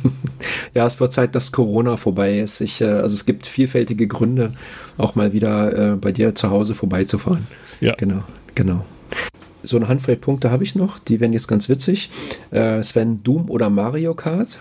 ja, 0.73 0.85
es 0.85 0.99
wird 0.99 1.13
Zeit, 1.13 1.35
dass 1.35 1.51
Corona 1.51 1.97
vorbei 1.97 2.39
ist. 2.39 2.61
Ich, 2.61 2.81
äh, 2.81 2.85
also 2.85 3.15
es 3.15 3.25
gibt 3.25 3.45
vielfältige 3.45 4.07
Gründe, 4.07 4.53
auch 4.97 5.15
mal 5.15 5.33
wieder 5.33 5.93
äh, 5.93 5.95
bei 5.95 6.11
dir 6.11 6.35
zu 6.35 6.49
Hause 6.49 6.73
vorbeizufahren. 6.75 7.47
Ja. 7.81 7.95
Genau, 7.95 8.23
genau. 8.55 8.85
So 9.61 9.77
eine 9.77 9.87
Handvoll 9.87 10.15
Punkte 10.17 10.51
habe 10.51 10.63
ich 10.63 10.75
noch, 10.75 10.99
die 10.99 11.19
werden 11.19 11.33
jetzt 11.33 11.47
ganz 11.47 11.69
witzig. 11.69 12.09
Äh, 12.51 12.81
Sven, 12.83 13.23
Doom 13.23 13.49
oder 13.49 13.69
Mario 13.69 14.13
Kart? 14.13 14.57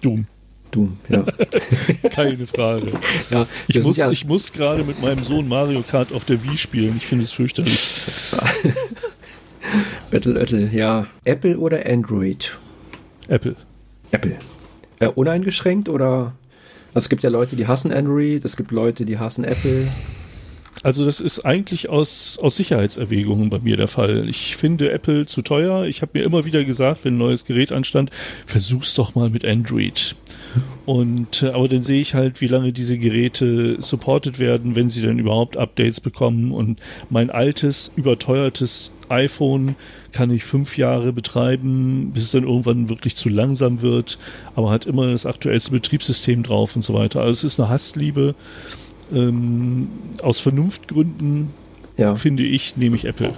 Doom. 0.00 0.26
Doom, 0.72 0.96
ja. 1.08 1.24
Keine 2.10 2.46
Frage. 2.46 2.92
Ja, 3.30 3.46
ich, 3.68 3.82
muss, 3.82 3.96
ja 3.96 4.10
ich 4.10 4.24
muss 4.24 4.52
gerade 4.52 4.84
mit 4.84 5.00
meinem 5.02 5.22
Sohn 5.22 5.46
Mario 5.46 5.82
Kart 5.82 6.12
auf 6.12 6.24
der 6.24 6.42
Wii 6.42 6.56
spielen. 6.56 6.96
Ich 6.96 7.06
finde 7.06 7.24
es 7.24 7.32
fürchterlich. 7.32 7.78
Öttel, 10.12 10.36
Öttel, 10.36 10.70
ja. 10.72 11.06
Apple 11.24 11.58
oder 11.58 11.86
Android? 11.86 12.58
Apple. 13.28 13.56
Apple. 14.10 14.36
Äh, 14.98 15.08
uneingeschränkt 15.08 15.88
oder? 15.88 16.34
Also 16.94 17.06
es 17.06 17.08
gibt 17.08 17.22
ja 17.22 17.30
Leute, 17.30 17.56
die 17.56 17.66
hassen 17.66 17.92
Android, 17.92 18.44
es 18.44 18.56
gibt 18.56 18.70
Leute, 18.70 19.04
die 19.04 19.18
hassen 19.18 19.44
Apple. 19.44 19.86
Also 20.82 21.04
das 21.04 21.20
ist 21.20 21.40
eigentlich 21.40 21.88
aus, 21.88 22.38
aus 22.42 22.56
Sicherheitserwägungen 22.56 23.50
bei 23.50 23.60
mir 23.60 23.76
der 23.76 23.88
Fall. 23.88 24.28
Ich 24.28 24.56
finde 24.56 24.90
Apple 24.90 25.26
zu 25.26 25.42
teuer. 25.42 25.84
Ich 25.84 26.02
habe 26.02 26.18
mir 26.18 26.24
immer 26.24 26.44
wieder 26.44 26.64
gesagt, 26.64 27.04
wenn 27.04 27.14
ein 27.14 27.18
neues 27.18 27.44
Gerät 27.44 27.72
anstand, 27.72 28.10
versuch's 28.46 28.94
doch 28.94 29.14
mal 29.14 29.30
mit 29.30 29.44
Android. 29.44 30.16
Und 30.84 31.42
äh, 31.42 31.50
aber 31.50 31.68
dann 31.68 31.82
sehe 31.82 32.00
ich 32.00 32.14
halt, 32.14 32.40
wie 32.40 32.46
lange 32.46 32.72
diese 32.72 32.98
Geräte 32.98 33.80
supported 33.80 34.38
werden, 34.38 34.74
wenn 34.74 34.88
sie 34.88 35.02
dann 35.02 35.18
überhaupt 35.18 35.56
Updates 35.56 36.00
bekommen. 36.00 36.52
Und 36.52 36.80
mein 37.08 37.30
altes, 37.30 37.92
überteuertes 37.94 38.92
iPhone 39.08 39.76
kann 40.10 40.30
ich 40.30 40.44
fünf 40.44 40.76
Jahre 40.76 41.12
betreiben, 41.12 42.10
bis 42.12 42.24
es 42.24 42.30
dann 42.32 42.44
irgendwann 42.44 42.88
wirklich 42.88 43.16
zu 43.16 43.28
langsam 43.28 43.82
wird, 43.82 44.18
aber 44.56 44.70
hat 44.70 44.86
immer 44.86 45.10
das 45.10 45.26
aktuellste 45.26 45.70
Betriebssystem 45.70 46.42
drauf 46.42 46.74
und 46.76 46.82
so 46.82 46.94
weiter. 46.94 47.20
Also 47.20 47.30
es 47.30 47.44
ist 47.44 47.60
eine 47.60 47.68
Hassliebe. 47.68 48.34
Ähm, 49.12 49.88
aus 50.22 50.38
Vernunftgründen 50.38 51.50
ja. 51.96 52.14
finde 52.16 52.44
ich, 52.44 52.76
nehme 52.76 52.96
ich 52.96 53.04
Apple. 53.04 53.32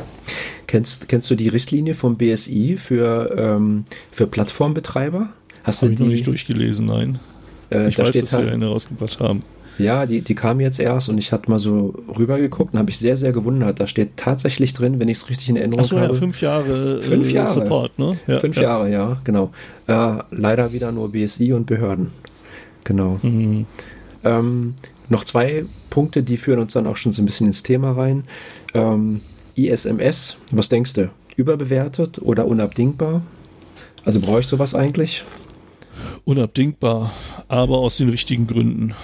Kennst, 0.67 1.09
kennst 1.09 1.31
du 1.31 1.35
die 1.35 1.49
Richtlinie 1.49 1.95
vom 1.95 2.17
BSI 2.17 2.77
für, 2.77 3.35
ähm, 3.37 3.85
für 4.11 4.27
Plattformbetreiber? 4.27 5.29
Hast 5.63 5.83
Hab 5.83 5.91
du 5.91 5.95
die 5.95 6.03
noch 6.03 6.11
nicht 6.11 6.27
durchgelesen? 6.27 6.87
Nein. 6.87 7.19
Äh, 7.71 7.89
ich 7.89 7.99
weiß, 7.99 8.21
dass 8.21 8.33
halt, 8.33 8.47
sie 8.47 8.51
eine 8.51 8.67
rausgebracht 8.67 9.21
haben. 9.21 9.43
Ja, 9.79 10.07
die, 10.07 10.21
die 10.21 10.35
kam 10.35 10.61
jetzt 10.61 10.79
erst 10.79 11.09
und 11.09 11.19
ich 11.19 11.33
hatte 11.33 11.51
mal 11.51 11.59
so 11.59 11.95
rübergeguckt 12.17 12.75
und 12.75 12.79
habe 12.79 12.91
ich 12.91 12.99
sehr, 12.99 13.17
sehr 13.17 13.33
gewundert. 13.33 13.81
Da 13.81 13.87
steht 13.87 14.17
tatsächlich 14.17 14.73
drin, 14.73 15.01
wenn 15.01 15.09
ich 15.09 15.19
es 15.19 15.29
richtig 15.29 15.49
in 15.49 15.57
Erinnerung 15.57 15.85
so, 15.85 15.99
habe. 15.99 16.13
Ja, 16.13 16.19
fünf 16.19 16.41
Jahre, 16.41 17.03
fünf 17.03 17.29
äh, 17.29 17.33
Jahre. 17.33 17.53
Support, 17.53 17.99
ne? 17.99 18.17
Ja, 18.27 18.39
fünf 18.39 18.57
ja. 18.57 18.63
Jahre, 18.63 18.91
ja, 18.91 19.21
genau. 19.25 19.51
Äh, 19.89 20.19
leider 20.31 20.73
wieder 20.73 20.93
nur 20.93 21.11
BSI 21.11 21.53
und 21.53 21.67
Behörden. 21.67 22.09
Genau. 22.85 23.19
Mhm. 23.23 23.67
Ähm, 24.23 24.75
noch 25.09 25.25
zwei 25.25 25.65
Punkte, 25.91 26.23
die 26.23 26.37
führen 26.37 26.59
uns 26.59 26.73
dann 26.73 26.87
auch 26.87 26.97
schon 26.97 27.13
so 27.13 27.23
ein 27.23 27.27
bisschen 27.27 27.47
ins 27.47 27.63
Thema 27.63 27.93
rein. 27.93 28.25
Ähm, 28.75 29.21
ISMS, 29.55 30.39
was 30.51 30.69
denkst 30.69 30.95
du? 30.95 31.11
Überbewertet 31.37 32.21
oder 32.21 32.47
unabdingbar? 32.47 33.23
Also 34.05 34.21
brauche 34.21 34.41
ich 34.41 34.47
sowas 34.47 34.75
eigentlich? 34.75 35.25
Unabdingbar, 36.25 37.13
aber 37.49 37.79
aus 37.79 37.97
den 37.97 38.09
richtigen 38.09 38.47
Gründen. 38.47 38.95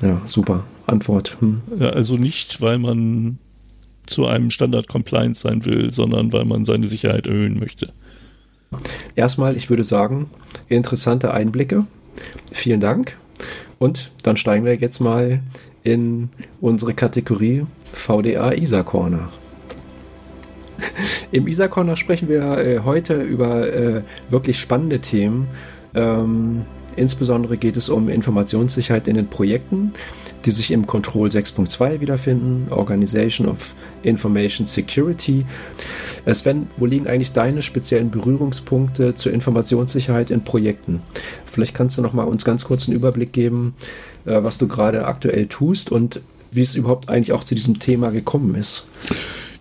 Ja, 0.00 0.20
super. 0.26 0.64
Antwort. 0.86 1.36
Hm. 1.40 1.62
Ja, 1.78 1.90
also 1.90 2.16
nicht, 2.16 2.60
weil 2.60 2.78
man 2.78 3.38
zu 4.06 4.26
einem 4.26 4.50
Standard 4.50 4.88
Compliance 4.88 5.40
sein 5.40 5.64
will, 5.64 5.92
sondern 5.92 6.32
weil 6.32 6.44
man 6.44 6.64
seine 6.64 6.86
Sicherheit 6.86 7.26
erhöhen 7.26 7.58
möchte. 7.58 7.92
Erstmal, 9.14 9.56
ich 9.56 9.70
würde 9.70 9.84
sagen, 9.84 10.30
interessante 10.68 11.32
Einblicke. 11.32 11.86
Vielen 12.52 12.80
Dank. 12.80 13.16
Und 13.82 14.12
dann 14.22 14.36
steigen 14.36 14.64
wir 14.64 14.76
jetzt 14.76 15.00
mal 15.00 15.40
in 15.82 16.28
unsere 16.60 16.94
Kategorie 16.94 17.66
VDA 17.92 18.52
ISA 18.52 18.84
Corner. 18.84 19.32
Im 21.32 21.48
ISA 21.48 21.66
Corner 21.66 21.96
sprechen 21.96 22.28
wir 22.28 22.58
äh, 22.58 22.78
heute 22.84 23.20
über 23.20 23.74
äh, 23.74 24.02
wirklich 24.30 24.60
spannende 24.60 25.00
Themen. 25.00 25.48
Ähm, 25.96 26.62
insbesondere 26.94 27.56
geht 27.56 27.76
es 27.76 27.88
um 27.88 28.08
Informationssicherheit 28.08 29.08
in 29.08 29.16
den 29.16 29.26
Projekten, 29.26 29.94
die 30.42 30.50
sich 30.50 30.70
im 30.70 30.86
Control 30.86 31.28
6.2 31.28 32.00
wiederfinden, 32.00 32.70
Organization 32.70 33.48
of 33.48 33.74
Information 34.02 34.66
Security. 34.66 35.44
Äh, 36.24 36.34
Sven, 36.34 36.68
wo 36.76 36.86
liegen 36.86 37.06
eigentlich 37.06 37.32
deine 37.32 37.62
speziellen 37.62 38.10
Berührungspunkte 38.10 39.14
zur 39.14 39.32
Informationssicherheit 39.32 40.30
in 40.30 40.44
Projekten? 40.44 41.00
Vielleicht 41.46 41.74
kannst 41.74 41.98
du 41.98 42.02
noch 42.02 42.12
mal 42.12 42.24
uns 42.24 42.44
ganz 42.44 42.64
kurz 42.64 42.88
einen 42.88 42.96
Überblick 42.96 43.32
geben, 43.32 43.74
äh, 44.26 44.42
was 44.42 44.58
du 44.58 44.68
gerade 44.68 45.06
aktuell 45.06 45.46
tust 45.46 45.90
und 45.90 46.20
wie 46.50 46.62
es 46.62 46.74
überhaupt 46.74 47.08
eigentlich 47.08 47.32
auch 47.32 47.44
zu 47.44 47.54
diesem 47.54 47.78
Thema 47.78 48.10
gekommen 48.10 48.54
ist. 48.54 48.86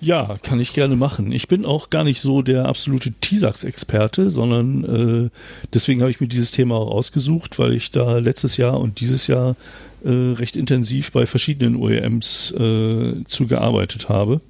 Ja, 0.01 0.37
kann 0.41 0.59
ich 0.59 0.73
gerne 0.73 0.95
machen. 0.95 1.31
Ich 1.31 1.47
bin 1.47 1.63
auch 1.63 1.91
gar 1.91 2.03
nicht 2.03 2.19
so 2.21 2.41
der 2.41 2.65
absolute 2.65 3.11
TISAX-Experte, 3.11 4.31
sondern 4.31 4.83
äh, 4.83 5.29
deswegen 5.73 6.01
habe 6.01 6.09
ich 6.09 6.19
mir 6.19 6.27
dieses 6.27 6.51
Thema 6.51 6.75
auch 6.75 6.89
ausgesucht, 6.89 7.59
weil 7.59 7.73
ich 7.73 7.91
da 7.91 8.17
letztes 8.17 8.57
Jahr 8.57 8.79
und 8.79 8.99
dieses 8.99 9.27
Jahr 9.27 9.55
äh, 10.03 10.09
recht 10.09 10.55
intensiv 10.55 11.11
bei 11.11 11.27
verschiedenen 11.27 11.75
OEMs 11.75 12.51
äh, 12.51 13.23
zugearbeitet 13.25 14.09
habe 14.09 14.41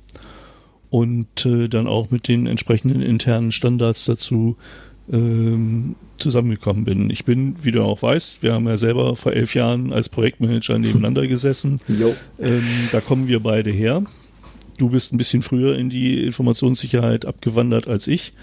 und 0.89 1.46
äh, 1.46 1.67
dann 1.67 1.88
auch 1.88 2.12
mit 2.12 2.29
den 2.29 2.48
entsprechenden 2.48 3.01
internen 3.01 3.51
Standards 3.51 4.05
dazu 4.05 4.55
ähm, 5.12 5.96
zusammengekommen 6.17 6.86
bin. 6.86 7.10
Ich 7.10 7.25
bin, 7.25 7.55
wie 7.62 7.72
du 7.72 7.84
auch 7.84 8.01
weißt, 8.01 8.41
wir 8.43 8.53
haben 8.53 8.67
ja 8.67 8.77
selber 8.77 9.17
vor 9.17 9.34
elf 9.34 9.53
Jahren 9.53 9.91
als 9.91 10.08
Projektmanager 10.08 10.79
nebeneinander 10.79 11.27
gesessen. 11.27 11.81
Ähm, 12.39 12.63
da 12.93 13.01
kommen 13.01 13.27
wir 13.27 13.41
beide 13.41 13.72
her. 13.72 14.03
Du 14.82 14.90
bist 14.90 15.14
ein 15.14 15.20
bisschen 15.20 15.44
früher 15.44 15.78
in 15.78 15.92
die 15.92 16.24
Informationssicherheit 16.24 17.28
abgewandert 17.28 17.88
als 17.88 18.08
ich. 18.08 18.34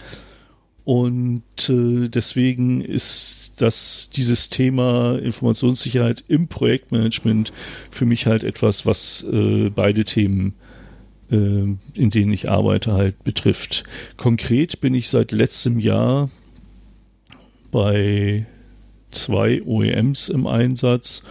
Und 0.84 1.42
äh, 1.68 2.06
deswegen 2.08 2.80
ist 2.80 3.54
das, 3.60 4.10
dieses 4.14 4.48
Thema 4.48 5.18
Informationssicherheit 5.18 6.22
im 6.28 6.46
Projektmanagement 6.46 7.52
für 7.90 8.06
mich 8.06 8.26
halt 8.26 8.44
etwas, 8.44 8.86
was 8.86 9.26
äh, 9.32 9.70
beide 9.70 10.04
Themen, 10.04 10.54
äh, 11.32 11.34
in 11.34 12.10
denen 12.10 12.32
ich 12.32 12.48
arbeite, 12.48 12.92
halt 12.92 13.24
betrifft. 13.24 13.82
Konkret 14.16 14.80
bin 14.80 14.94
ich 14.94 15.08
seit 15.08 15.32
letztem 15.32 15.80
Jahr 15.80 16.30
bei 17.72 18.46
zwei 19.10 19.60
OEMs 19.64 20.28
im 20.28 20.46
Einsatz 20.46 21.24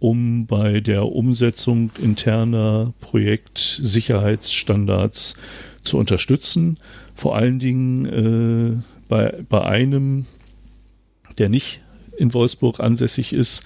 um 0.00 0.46
bei 0.46 0.80
der 0.80 1.06
Umsetzung 1.06 1.92
interner 2.02 2.92
Projektsicherheitsstandards 3.00 5.36
zu 5.82 5.98
unterstützen. 5.98 6.78
Vor 7.14 7.36
allen 7.36 7.58
Dingen 7.58 8.06
äh, 8.06 8.78
bei, 9.08 9.44
bei 9.48 9.62
einem, 9.62 10.24
der 11.38 11.50
nicht 11.50 11.80
in 12.16 12.34
Wolfsburg 12.34 12.80
ansässig 12.80 13.32
ist, 13.32 13.64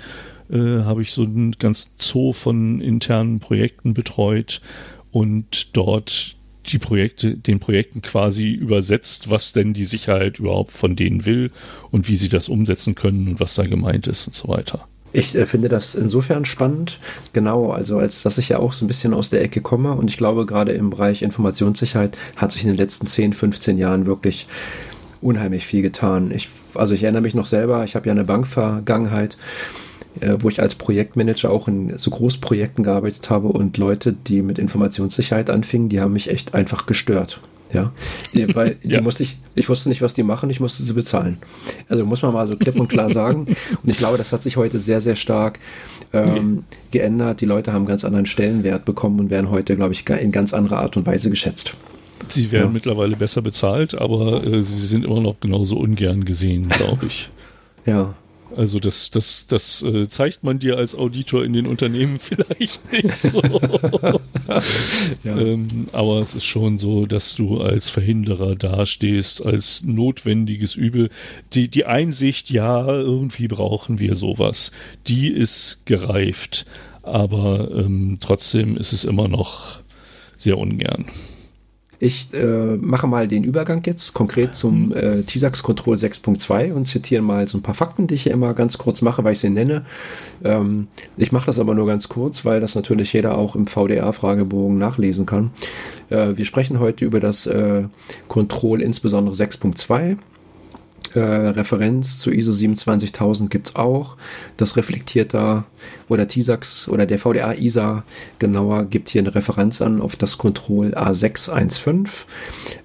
äh, 0.51 0.59
habe 0.59 1.01
ich 1.03 1.13
so 1.13 1.23
einen 1.23 1.53
ganzen 1.53 1.93
Zoo 1.99 2.33
von 2.33 2.81
internen 2.81 3.41
Projekten 3.41 3.95
betreut 3.95 4.61
und 5.13 5.77
dort 5.77 6.37
die 6.67 6.79
Projekte, 6.79 7.37
den 7.37 7.61
Projekten 7.61 8.03
quasi 8.03 8.51
übersetzt, 8.51 9.31
was 9.31 9.53
denn 9.53 9.75
die 9.75 9.85
Sicherheit 9.85 10.39
überhaupt 10.39 10.73
von 10.73 10.97
denen 10.97 11.27
will 11.27 11.51
und 11.91 12.09
wie 12.09 12.17
sie 12.17 12.29
das 12.29 12.49
umsetzen 12.49 12.95
können 12.95 13.29
und 13.29 13.41
was 13.41 13.55
da 13.55 13.67
gemeint 13.67 14.07
ist 14.07 14.27
und 14.27 14.35
so 14.35 14.49
weiter. 14.49 14.89
Ich 15.15 15.37
äh, 15.37 15.47
finde 15.47 15.69
das 15.69 15.95
insofern 15.95 16.45
spannend, 16.45 16.99
genau, 17.33 17.71
also 17.71 17.99
als 17.99 18.25
dass 18.25 18.37
ich 18.37 18.49
ja 18.49 18.59
auch 18.59 18.73
so 18.73 18.85
ein 18.85 18.89
bisschen 18.89 19.15
aus 19.15 19.31
der 19.31 19.43
Ecke 19.43 19.61
komme 19.61 19.93
und 19.93 20.11
ich 20.11 20.19
glaube, 20.19 20.45
gerade 20.45 20.73
im 20.73 20.91
Bereich 20.91 21.23
Informationssicherheit 21.23 22.19
hat 22.35 22.51
sich 22.51 22.63
in 22.63 22.69
den 22.69 22.77
letzten 22.77 23.07
10, 23.07 23.33
15 23.33 23.79
Jahren 23.79 24.07
wirklich 24.07 24.49
unheimlich 25.23 25.67
viel 25.67 25.83
getan. 25.83 26.33
Ich, 26.35 26.49
also 26.75 26.95
ich 26.95 27.05
erinnere 27.05 27.23
mich 27.23 27.37
noch 27.37 27.47
selber, 27.47 27.85
ich 27.85 27.95
habe 27.95 28.09
ja 28.09 28.13
eine 28.13 28.25
Bankvergangenheit, 28.25 29.39
äh, 30.19 30.35
wo 30.41 30.49
ich 30.49 30.61
als 30.61 30.75
Projektmanager 30.75 31.49
auch 31.49 31.69
in 31.69 31.97
so 31.97 32.11
Großprojekten 32.11 32.83
gearbeitet 32.83 33.31
habe 33.31 33.47
und 33.47 33.77
Leute, 33.77 34.13
die 34.15 34.43
mit 34.43 34.59
Informationssicherheit 34.59 35.49
anfingen, 35.49 35.89
die 35.89 36.01
haben 36.01 36.13
mich 36.13 36.29
echt 36.29 36.55
einfach 36.55 36.87
gestört. 36.87 37.41
Ja, 37.73 37.93
weil 38.55 38.77
die 38.83 38.91
ja. 38.91 39.01
musste 39.01 39.23
ich, 39.23 39.37
ich 39.55 39.69
wusste 39.69 39.89
nicht, 39.89 40.03
was 40.03 40.15
die 40.15 40.23
machen, 40.23 40.51
ich 40.51 40.61
musste 40.61 40.83
sie 40.83 40.93
bezahlen. 40.93 41.39
Also 41.89 42.05
muss 42.05 42.23
man 42.23 42.33
mal 42.33 42.47
so 42.47 42.57
klipp 42.57 42.79
und 42.79 42.89
klar 42.89 43.11
sagen. 43.11 43.47
Und 43.83 43.91
ich 43.91 43.99
glaube, 43.99 44.19
das 44.19 44.33
hat 44.33 44.43
sich 44.43 44.57
heute 44.57 44.79
sehr, 44.79 45.01
sehr 45.01 45.17
stark 45.17 45.59
ähm, 46.13 46.55
nee. 46.55 46.63
geändert. 46.93 47.41
Die 47.41 47.47
Leute 47.47 47.73
haben 47.73 47.87
ganz 47.87 48.05
anderen 48.05 48.27
Stellenwert 48.27 48.85
bekommen 48.85 49.19
und 49.21 49.31
werden 49.31 49.51
heute, 49.51 49.77
glaube 49.77 49.93
ich, 49.93 50.09
in 50.09 50.33
ganz 50.33 50.55
anderer 50.55 50.79
Art 50.79 50.97
und 50.97 51.07
Weise 51.07 51.31
geschätzt. 51.31 51.75
Sie 52.29 52.51
werden 52.53 52.67
ja. 52.67 52.71
mittlerweile 52.71 53.17
besser 53.17 53.43
bezahlt, 53.43 53.95
aber 53.95 54.45
äh, 54.45 54.63
sie 54.63 54.87
sind 54.87 55.05
immer 55.05 55.21
noch 55.21 55.41
genauso 55.41 55.77
ungern 55.77 56.25
gesehen, 56.25 56.69
glaube 56.69 57.07
ich. 57.07 57.29
ja, 57.87 58.15
Also 58.57 58.79
das, 58.79 59.11
das, 59.11 59.47
das 59.47 59.83
äh, 59.83 60.09
zeigt 60.09 60.45
man 60.45 60.59
dir 60.59 60.77
als 60.77 60.95
Auditor 60.95 61.45
in 61.45 61.53
den 61.53 61.67
Unternehmen 61.67 62.19
vielleicht 62.21 62.93
nicht 62.93 63.17
so. 63.17 63.43
ja. 65.25 65.37
ähm, 65.37 65.87
aber 65.93 66.21
es 66.21 66.35
ist 66.35 66.45
schon 66.45 66.79
so, 66.79 67.07
dass 67.07 67.35
du 67.35 67.61
als 67.61 67.89
Verhinderer 67.89 68.55
dastehst, 68.55 69.45
als 69.45 69.83
notwendiges 69.83 70.75
Übel. 70.75 71.11
Die, 71.53 71.69
die 71.69 71.87
Einsicht, 71.87 72.51
ja, 72.51 72.87
irgendwie 72.87 73.49
brauchen 73.49 73.99
wir 73.99 74.15
sowas, 74.15 74.73
die 75.07 75.29
ist 75.29 75.83
gereift. 75.85 76.67
Aber 77.03 77.71
ähm, 77.71 78.19
trotzdem 78.21 78.77
ist 78.77 78.93
es 78.93 79.05
immer 79.05 79.29
noch 79.29 79.81
sehr 80.37 80.59
ungern. 80.59 81.07
Ich 81.99 82.33
äh, 82.35 82.77
mache 82.77 83.07
mal 83.07 83.29
den 83.29 83.45
Übergang 83.45 83.83
jetzt 83.85 84.15
konkret 84.15 84.55
zum 84.55 84.89
mhm. 84.89 84.97
äh, 84.97 85.23
TISAX 85.23 85.63
Control 85.63 85.97
6.2 85.97 86.73
und 86.73 86.87
zitiere 86.87 87.23
mal 87.23 87.47
so 87.49 87.59
ein 87.59 87.63
paar 87.63 87.75
Fakten, 87.75 88.07
die 88.07 88.15
ich 88.15 88.25
hier 88.25 88.33
immer 88.33 88.55
ganz 88.55 88.79
kurz 88.79 89.03
mache, 89.03 89.25
weil 89.25 89.35
ich 89.35 89.41
sie 89.41 89.51
nenne. 89.51 89.85
Ähm, 90.43 90.89
ich 91.17 91.33
mache 91.33 91.47
das 91.47 91.59
aber 91.59 91.75
nur 91.75 91.87
ganz 91.87 92.09
kurz, 92.09 92.45
weil 92.45 92.61
das 92.61 92.75
natürlich 92.75 93.13
jeder 93.13 93.39
auch 93.39 93.57
im 93.57 93.67
VDA-Fragebogen 93.67 94.79
nachlesen 94.79 95.27
kann. 95.27 95.51
Äh, 96.11 96.37
wir 96.37 96.45
sprechen 96.45 96.81
heute 96.81 97.05
über 97.05 97.21
das 97.21 97.47
äh, 97.47 97.85
Control 98.29 98.83
insbesondere 98.83 99.35
6.2 99.35 100.17
äh, 101.17 101.21
Referenz 101.21 102.19
zu 102.19 102.31
ISO 102.31 102.53
27000 102.53 103.51
gibt 103.51 103.69
es 103.69 103.77
auch. 103.77 104.17
Das 104.57 104.77
reflektiert 104.77 105.35
da, 105.35 105.65
oder 106.09 106.29
TISAX 106.29 106.89
oder 106.89 107.07
der 107.07 107.19
VDA 107.19 107.53
ISA 107.53 108.05
genauer 108.39 108.85
gibt 108.85 109.09
hier 109.09 109.23
eine 109.23 109.35
Referenz 109.35 109.81
an 109.83 110.01
auf 110.01 110.17
das 110.17 110.39
Control 110.39 110.95
A615. 110.95 112.09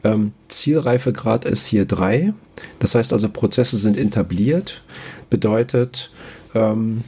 Ähm, 0.03 0.33
Zielreifegrad 0.47 1.45
ist 1.45 1.65
hier 1.65 1.85
3. 1.85 2.33
Das 2.79 2.95
heißt 2.95 3.13
also, 3.13 3.29
Prozesse 3.29 3.77
sind 3.77 3.97
etabliert. 3.97 4.83
Bedeutet, 5.29 6.11
ähm, 6.55 7.03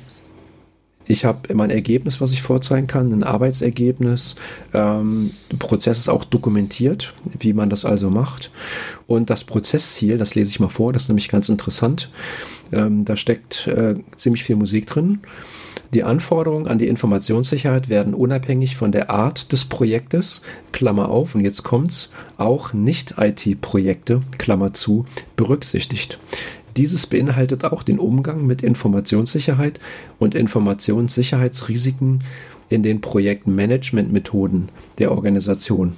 ich 1.06 1.26
habe 1.26 1.48
immer 1.50 1.64
ein 1.64 1.70
Ergebnis, 1.70 2.22
was 2.22 2.32
ich 2.32 2.42
vorzeigen 2.42 2.88
kann, 2.88 3.12
ein 3.12 3.24
Arbeitsergebnis. 3.24 4.36
Ähm, 4.74 5.32
der 5.52 5.58
Prozess 5.58 6.00
ist 6.00 6.10
auch 6.10 6.24
dokumentiert, 6.24 7.14
wie 7.40 7.54
man 7.54 7.70
das 7.70 7.86
also 7.86 8.10
macht. 8.10 8.52
Und 9.08 9.30
das 9.30 9.44
Prozessziel, 9.44 10.18
das 10.18 10.36
lese 10.36 10.50
ich 10.50 10.60
mal 10.60 10.70
vor, 10.70 10.94
das 10.94 11.04
ist 11.04 11.10
nämlich 11.10 11.30
ganz 11.30 11.50
interessant. 11.50 12.10
Ähm, 12.72 13.04
da 13.06 13.18
steckt 13.18 13.68
äh, 13.68 13.96
ziemlich 14.16 14.44
viel 14.44 14.56
Musik 14.56 14.88
drin. 14.88 15.20
Die 15.94 16.04
Anforderungen 16.04 16.68
an 16.68 16.80
die 16.80 16.88
Informationssicherheit 16.88 17.90
werden 17.90 18.14
unabhängig 18.14 18.78
von 18.78 18.94
der 18.94 19.10
Art 19.10 19.52
des 19.52 19.66
Projektes, 19.66 20.42
Klammer 20.72 21.10
auf, 21.10 21.36
und 21.36 21.42
jetzt 21.42 21.64
kommt's, 21.64 22.12
auch 22.38 22.72
Nicht-IT-Projekte, 22.72 24.22
Klammer 24.38 24.74
zu, 24.74 25.06
berücksichtigt. 25.36 26.18
Dieses 26.78 27.08
beinhaltet 27.08 27.66
auch 27.66 27.84
den 27.84 28.00
Umgang 28.00 28.46
mit 28.46 28.62
Informationssicherheit 28.62 29.80
und 30.20 30.36
Informationssicherheitsrisiken 30.36 32.24
in 32.70 32.84
den 32.84 33.02
Projektmanagementmethoden 33.02 34.70
der 34.98 35.12
Organisation. 35.12 35.94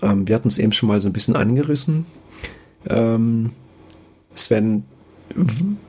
Ähm, 0.00 0.26
wir 0.26 0.34
hatten 0.34 0.48
es 0.48 0.58
eben 0.58 0.72
schon 0.72 0.88
mal 0.88 1.00
so 1.00 1.08
ein 1.08 1.12
bisschen 1.12 1.36
angerissen. 1.36 2.06
Ähm, 2.88 3.50
Sven, 4.34 4.84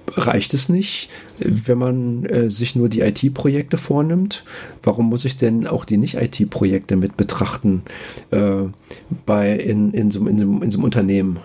reicht 0.10 0.54
es 0.54 0.70
nicht, 0.70 1.10
wenn 1.40 1.78
man 1.78 2.26
äh, 2.26 2.50
sich 2.50 2.76
nur 2.76 2.90
die 2.90 3.02
IT-Projekte 3.02 3.78
vornimmt? 3.78 4.44
Warum 4.82 5.10
muss 5.10 5.26
ich 5.26 5.38
denn 5.38 5.68
auch 5.68 5.86
die 5.86 5.98
Nicht-IT-Projekte 5.98 6.96
mit 6.96 7.18
betrachten 7.18 7.84
äh, 8.32 8.64
bei 9.26 9.54
in, 9.54 9.92
in, 9.92 10.12
so, 10.12 10.26
in, 10.28 10.38
so, 10.38 10.44
in 10.46 10.72
so 10.72 10.78
einem 10.78 10.86
Unternehmen? 10.86 11.40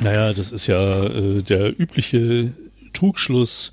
Naja, 0.00 0.32
das 0.32 0.52
ist 0.52 0.66
ja 0.66 1.04
äh, 1.04 1.42
der 1.42 1.78
übliche 1.78 2.52
Trugschluss, 2.92 3.72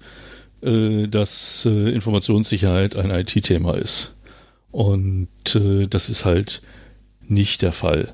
äh, 0.62 1.08
dass 1.08 1.66
äh, 1.66 1.90
Informationssicherheit 1.90 2.96
ein 2.96 3.12
IT-Thema 3.12 3.76
ist. 3.76 4.14
Und 4.72 5.28
äh, 5.56 5.88
das 5.88 6.10
ist 6.10 6.26
halt 6.26 6.62
nicht 7.22 7.62
der 7.62 7.74
Fall. 7.74 8.14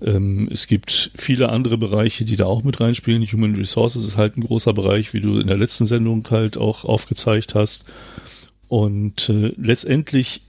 Ähm, 0.00 0.48
es 0.52 0.66
gibt 0.66 1.10
viele 1.16 1.48
andere 1.48 1.78
Bereiche, 1.78 2.24
die 2.24 2.36
da 2.36 2.44
auch 2.44 2.62
mit 2.62 2.80
reinspielen. 2.80 3.24
Human 3.24 3.54
Resources 3.54 4.04
ist 4.04 4.16
halt 4.16 4.36
ein 4.36 4.44
großer 4.44 4.72
Bereich, 4.72 5.14
wie 5.14 5.20
du 5.20 5.38
in 5.38 5.46
der 5.46 5.56
letzten 5.56 5.86
Sendung 5.86 6.26
halt 6.30 6.58
auch 6.58 6.84
aufgezeigt 6.84 7.54
hast. 7.54 7.86
Und 8.68 9.28
äh, 9.28 9.52
letztendlich 9.56 10.42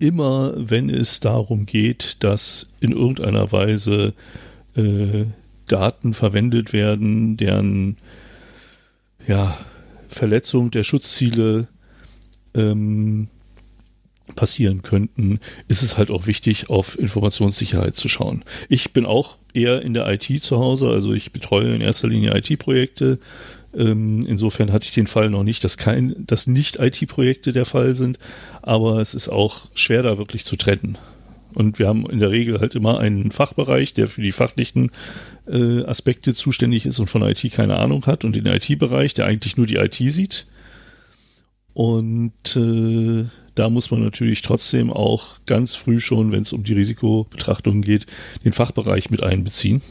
immer, 0.00 0.54
wenn 0.56 0.90
es 0.90 1.20
darum 1.20 1.66
geht, 1.66 2.16
dass 2.20 2.72
in 2.80 2.92
irgendeiner 2.92 3.52
Weise 3.52 4.12
äh, 4.76 5.24
Daten 5.66 6.14
verwendet 6.14 6.72
werden, 6.72 7.36
deren 7.36 7.96
ja, 9.26 9.56
Verletzung 10.08 10.70
der 10.70 10.84
Schutzziele 10.84 11.68
ähm, 12.54 13.28
passieren 14.36 14.82
könnten, 14.82 15.38
ist 15.68 15.82
es 15.82 15.98
halt 15.98 16.10
auch 16.10 16.26
wichtig, 16.26 16.70
auf 16.70 16.98
Informationssicherheit 16.98 17.94
zu 17.94 18.08
schauen. 18.08 18.44
Ich 18.68 18.92
bin 18.92 19.04
auch 19.04 19.38
eher 19.52 19.82
in 19.82 19.94
der 19.94 20.10
IT 20.10 20.42
zu 20.42 20.58
Hause, 20.58 20.88
also 20.88 21.12
ich 21.12 21.32
betreue 21.32 21.74
in 21.74 21.80
erster 21.80 22.08
Linie 22.08 22.36
IT-Projekte. 22.36 23.18
Ähm, 23.76 24.24
insofern 24.26 24.72
hatte 24.72 24.86
ich 24.86 24.94
den 24.94 25.06
Fall 25.06 25.30
noch 25.30 25.42
nicht, 25.42 25.64
dass 25.64 25.76
dass 25.76 26.46
nicht 26.46 26.78
IT-Projekte 26.78 27.52
der 27.52 27.66
Fall 27.66 27.96
sind, 27.96 28.18
aber 28.62 29.00
es 29.00 29.14
ist 29.14 29.28
auch 29.28 29.66
schwer 29.74 30.02
da 30.02 30.16
wirklich 30.16 30.44
zu 30.44 30.56
trennen. 30.56 30.96
Und 31.54 31.78
wir 31.78 31.86
haben 31.86 32.08
in 32.08 32.20
der 32.20 32.30
Regel 32.30 32.60
halt 32.60 32.74
immer 32.74 32.98
einen 32.98 33.30
Fachbereich, 33.30 33.94
der 33.94 34.08
für 34.08 34.22
die 34.22 34.32
fachlichen 34.32 34.90
äh, 35.46 35.84
Aspekte 35.84 36.34
zuständig 36.34 36.86
ist 36.86 36.98
und 36.98 37.08
von 37.08 37.22
IT 37.22 37.50
keine 37.52 37.76
Ahnung 37.76 38.06
hat 38.06 38.24
und 38.24 38.34
den 38.36 38.46
IT-Bereich, 38.46 39.14
der 39.14 39.26
eigentlich 39.26 39.56
nur 39.56 39.66
die 39.66 39.76
IT 39.76 39.94
sieht. 39.94 40.46
Und 41.72 42.56
äh, 42.56 43.24
da 43.54 43.68
muss 43.68 43.90
man 43.90 44.02
natürlich 44.02 44.42
trotzdem 44.42 44.92
auch 44.92 45.36
ganz 45.46 45.74
früh 45.74 46.00
schon, 46.00 46.32
wenn 46.32 46.42
es 46.42 46.52
um 46.52 46.64
die 46.64 46.74
Risikobetrachtungen 46.74 47.82
geht, 47.82 48.06
den 48.44 48.52
Fachbereich 48.52 49.10
mit 49.10 49.22
einbeziehen 49.22 49.82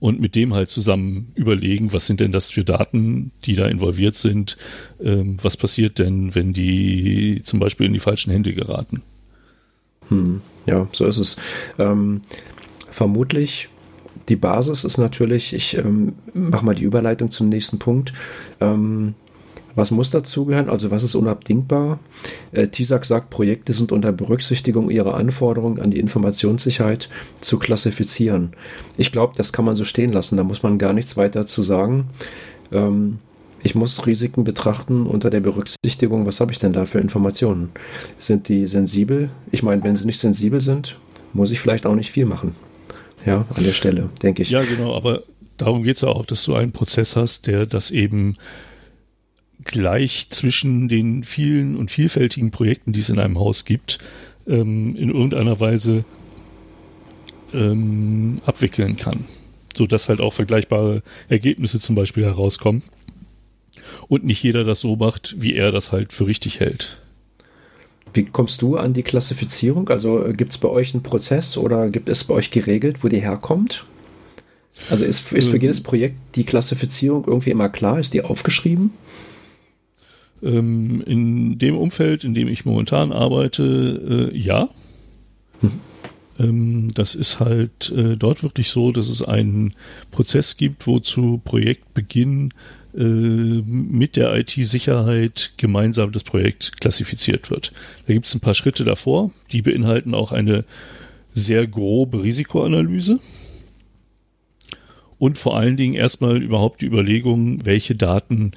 und 0.00 0.20
mit 0.20 0.34
dem 0.34 0.54
halt 0.54 0.70
zusammen 0.70 1.32
überlegen, 1.34 1.92
was 1.92 2.06
sind 2.06 2.20
denn 2.20 2.32
das 2.32 2.50
für 2.50 2.64
Daten, 2.64 3.32
die 3.44 3.54
da 3.54 3.66
involviert 3.68 4.16
sind, 4.16 4.56
ähm, 5.02 5.36
was 5.42 5.56
passiert 5.56 5.98
denn, 5.98 6.34
wenn 6.34 6.52
die 6.52 7.42
zum 7.44 7.60
Beispiel 7.60 7.86
in 7.86 7.92
die 7.92 8.00
falschen 8.00 8.32
Hände 8.32 8.54
geraten. 8.54 9.02
Hm, 10.10 10.42
ja, 10.66 10.86
so 10.92 11.06
ist 11.06 11.18
es. 11.18 11.36
Ähm, 11.78 12.20
vermutlich 12.90 13.68
die 14.28 14.36
Basis 14.36 14.84
ist 14.84 14.98
natürlich, 14.98 15.52
ich 15.52 15.76
ähm, 15.76 16.14
mache 16.34 16.64
mal 16.64 16.74
die 16.74 16.84
Überleitung 16.84 17.30
zum 17.30 17.48
nächsten 17.48 17.78
Punkt. 17.78 18.12
Ähm, 18.60 19.14
was 19.74 19.90
muss 19.90 20.10
dazugehören? 20.10 20.68
Also 20.68 20.90
was 20.90 21.02
ist 21.02 21.14
unabdingbar? 21.14 22.00
Äh, 22.52 22.68
TISAC 22.68 23.04
sagt, 23.04 23.30
Projekte 23.30 23.72
sind 23.72 23.92
unter 23.92 24.12
Berücksichtigung 24.12 24.90
ihrer 24.90 25.14
Anforderungen 25.14 25.80
an 25.80 25.90
die 25.90 26.00
Informationssicherheit 26.00 27.08
zu 27.40 27.58
klassifizieren. 27.58 28.52
Ich 28.96 29.12
glaube, 29.12 29.34
das 29.36 29.52
kann 29.52 29.64
man 29.64 29.76
so 29.76 29.84
stehen 29.84 30.12
lassen. 30.12 30.36
Da 30.36 30.44
muss 30.44 30.62
man 30.62 30.78
gar 30.78 30.92
nichts 30.92 31.16
weiter 31.16 31.46
zu 31.46 31.62
sagen. 31.62 32.08
Ähm, 32.72 33.18
ich 33.62 33.74
muss 33.74 34.06
Risiken 34.06 34.44
betrachten 34.44 35.06
unter 35.06 35.30
der 35.30 35.40
Berücksichtigung, 35.40 36.26
was 36.26 36.40
habe 36.40 36.52
ich 36.52 36.58
denn 36.58 36.72
da 36.72 36.86
für 36.86 36.98
Informationen? 36.98 37.70
Sind 38.18 38.48
die 38.48 38.66
sensibel? 38.66 39.30
Ich 39.50 39.62
meine, 39.62 39.82
wenn 39.82 39.96
sie 39.96 40.06
nicht 40.06 40.20
sensibel 40.20 40.60
sind, 40.60 40.98
muss 41.32 41.50
ich 41.50 41.60
vielleicht 41.60 41.86
auch 41.86 41.94
nicht 41.94 42.10
viel 42.10 42.26
machen 42.26 42.54
ja, 43.26 43.46
an 43.54 43.64
der 43.64 43.72
Stelle, 43.72 44.10
denke 44.22 44.42
ich. 44.42 44.50
Ja, 44.50 44.62
genau, 44.62 44.94
aber 44.94 45.22
darum 45.56 45.82
geht 45.82 45.96
es 45.96 46.02
ja 46.02 46.08
auch, 46.08 46.24
dass 46.24 46.44
du 46.44 46.54
einen 46.54 46.72
Prozess 46.72 47.16
hast, 47.16 47.46
der 47.46 47.66
das 47.66 47.90
eben 47.90 48.36
gleich 49.64 50.28
zwischen 50.30 50.88
den 50.88 51.22
vielen 51.24 51.76
und 51.76 51.90
vielfältigen 51.90 52.50
Projekten, 52.50 52.92
die 52.92 53.00
es 53.00 53.10
in 53.10 53.18
einem 53.18 53.38
Haus 53.38 53.64
gibt, 53.64 53.98
ähm, 54.46 54.96
in 54.96 55.10
irgendeiner 55.10 55.60
Weise 55.60 56.04
ähm, 57.52 58.36
abwickeln 58.46 58.96
kann. 58.96 59.24
Sodass 59.76 60.08
halt 60.08 60.20
auch 60.20 60.32
vergleichbare 60.32 61.02
Ergebnisse 61.28 61.78
zum 61.78 61.94
Beispiel 61.94 62.24
herauskommen. 62.24 62.82
Und 64.08 64.24
nicht 64.24 64.42
jeder 64.42 64.64
das 64.64 64.80
so 64.80 64.96
macht, 64.96 65.36
wie 65.38 65.54
er 65.54 65.72
das 65.72 65.92
halt 65.92 66.12
für 66.12 66.26
richtig 66.26 66.60
hält. 66.60 66.98
Wie 68.12 68.24
kommst 68.24 68.62
du 68.62 68.76
an 68.76 68.92
die 68.92 69.02
Klassifizierung? 69.02 69.88
Also 69.88 70.24
äh, 70.24 70.32
gibt 70.32 70.52
es 70.52 70.58
bei 70.58 70.68
euch 70.68 70.94
einen 70.94 71.02
Prozess 71.02 71.56
oder 71.56 71.90
gibt 71.90 72.08
es 72.08 72.24
bei 72.24 72.34
euch 72.34 72.50
geregelt, 72.50 73.04
wo 73.04 73.08
die 73.08 73.20
herkommt? 73.20 73.84
Also 74.88 75.04
ist, 75.04 75.32
ist 75.32 75.48
für 75.48 75.56
ähm. 75.56 75.62
jedes 75.62 75.82
Projekt 75.82 76.18
die 76.34 76.44
Klassifizierung 76.44 77.24
irgendwie 77.26 77.50
immer 77.50 77.68
klar? 77.68 77.98
Ist 77.98 78.14
die 78.14 78.22
aufgeschrieben? 78.22 78.92
Ähm, 80.42 81.02
in 81.02 81.58
dem 81.58 81.76
Umfeld, 81.76 82.24
in 82.24 82.34
dem 82.34 82.48
ich 82.48 82.64
momentan 82.64 83.12
arbeite, 83.12 84.30
äh, 84.32 84.36
ja. 84.36 84.68
Ähm, 86.38 86.92
das 86.94 87.14
ist 87.14 87.40
halt 87.40 87.92
äh, 87.94 88.16
dort 88.16 88.42
wirklich 88.42 88.70
so, 88.70 88.90
dass 88.90 89.08
es 89.08 89.22
einen 89.22 89.74
Prozess 90.10 90.56
gibt, 90.56 90.86
wo 90.86 90.98
zu 90.98 91.40
Projektbeginn 91.44 92.54
mit 92.92 94.16
der 94.16 94.34
IT-Sicherheit 94.36 95.52
gemeinsam 95.56 96.10
das 96.12 96.24
Projekt 96.24 96.80
klassifiziert 96.80 97.50
wird. 97.50 97.72
Da 98.06 98.12
gibt 98.12 98.26
es 98.26 98.34
ein 98.34 98.40
paar 98.40 98.54
Schritte 98.54 98.84
davor, 98.84 99.30
die 99.52 99.62
beinhalten 99.62 100.14
auch 100.14 100.32
eine 100.32 100.64
sehr 101.32 101.66
grobe 101.66 102.22
Risikoanalyse. 102.22 103.20
und 105.18 105.38
vor 105.38 105.56
allen 105.56 105.76
Dingen 105.76 105.94
erstmal 105.94 106.42
überhaupt 106.42 106.80
die 106.80 106.86
Überlegung, 106.86 107.64
welche 107.64 107.94
Daten 107.94 108.52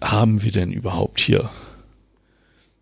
haben 0.00 0.42
wir 0.42 0.52
denn 0.52 0.72
überhaupt 0.72 1.20
hier? 1.20 1.50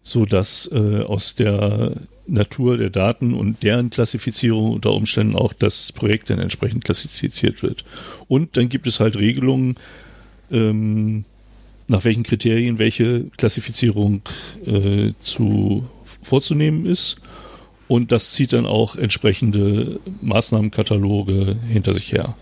So 0.02 0.24
dass 0.24 0.68
äh, 0.72 1.02
aus 1.02 1.36
der 1.36 1.92
Natur 2.26 2.76
der 2.76 2.90
Daten 2.90 3.34
und 3.34 3.62
deren 3.62 3.90
Klassifizierung 3.90 4.72
unter 4.72 4.92
Umständen 4.92 5.36
auch 5.36 5.52
das 5.52 5.92
Projekt 5.92 6.30
dann 6.30 6.38
entsprechend 6.38 6.84
klassifiziert 6.84 7.62
wird. 7.62 7.84
Und 8.28 8.56
dann 8.56 8.68
gibt 8.68 8.86
es 8.86 9.00
halt 9.00 9.16
Regelungen, 9.16 9.76
ähm, 10.52 11.24
nach 11.88 12.04
welchen 12.04 12.22
Kriterien 12.22 12.78
welche 12.78 13.24
Klassifizierung 13.36 14.22
äh, 14.64 15.12
zu, 15.20 15.84
vorzunehmen 16.22 16.86
ist. 16.86 17.20
Und 17.88 18.12
das 18.12 18.32
zieht 18.32 18.52
dann 18.52 18.64
auch 18.64 18.96
entsprechende 18.96 20.00
Maßnahmenkataloge 20.22 21.56
hinter 21.68 21.92
sich 21.92 22.12
her. 22.12 22.34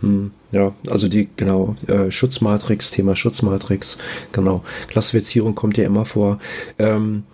Hm, 0.00 0.30
ja, 0.52 0.72
also 0.88 1.08
die, 1.08 1.28
genau, 1.36 1.74
äh, 1.88 2.10
Schutzmatrix, 2.10 2.92
Thema 2.92 3.16
Schutzmatrix, 3.16 3.98
genau. 4.30 4.62
Klassifizierung 4.86 5.54
kommt 5.56 5.76
ja 5.76 5.84
immer 5.84 6.04
vor. 6.04 6.38
Ähm, 6.78 7.24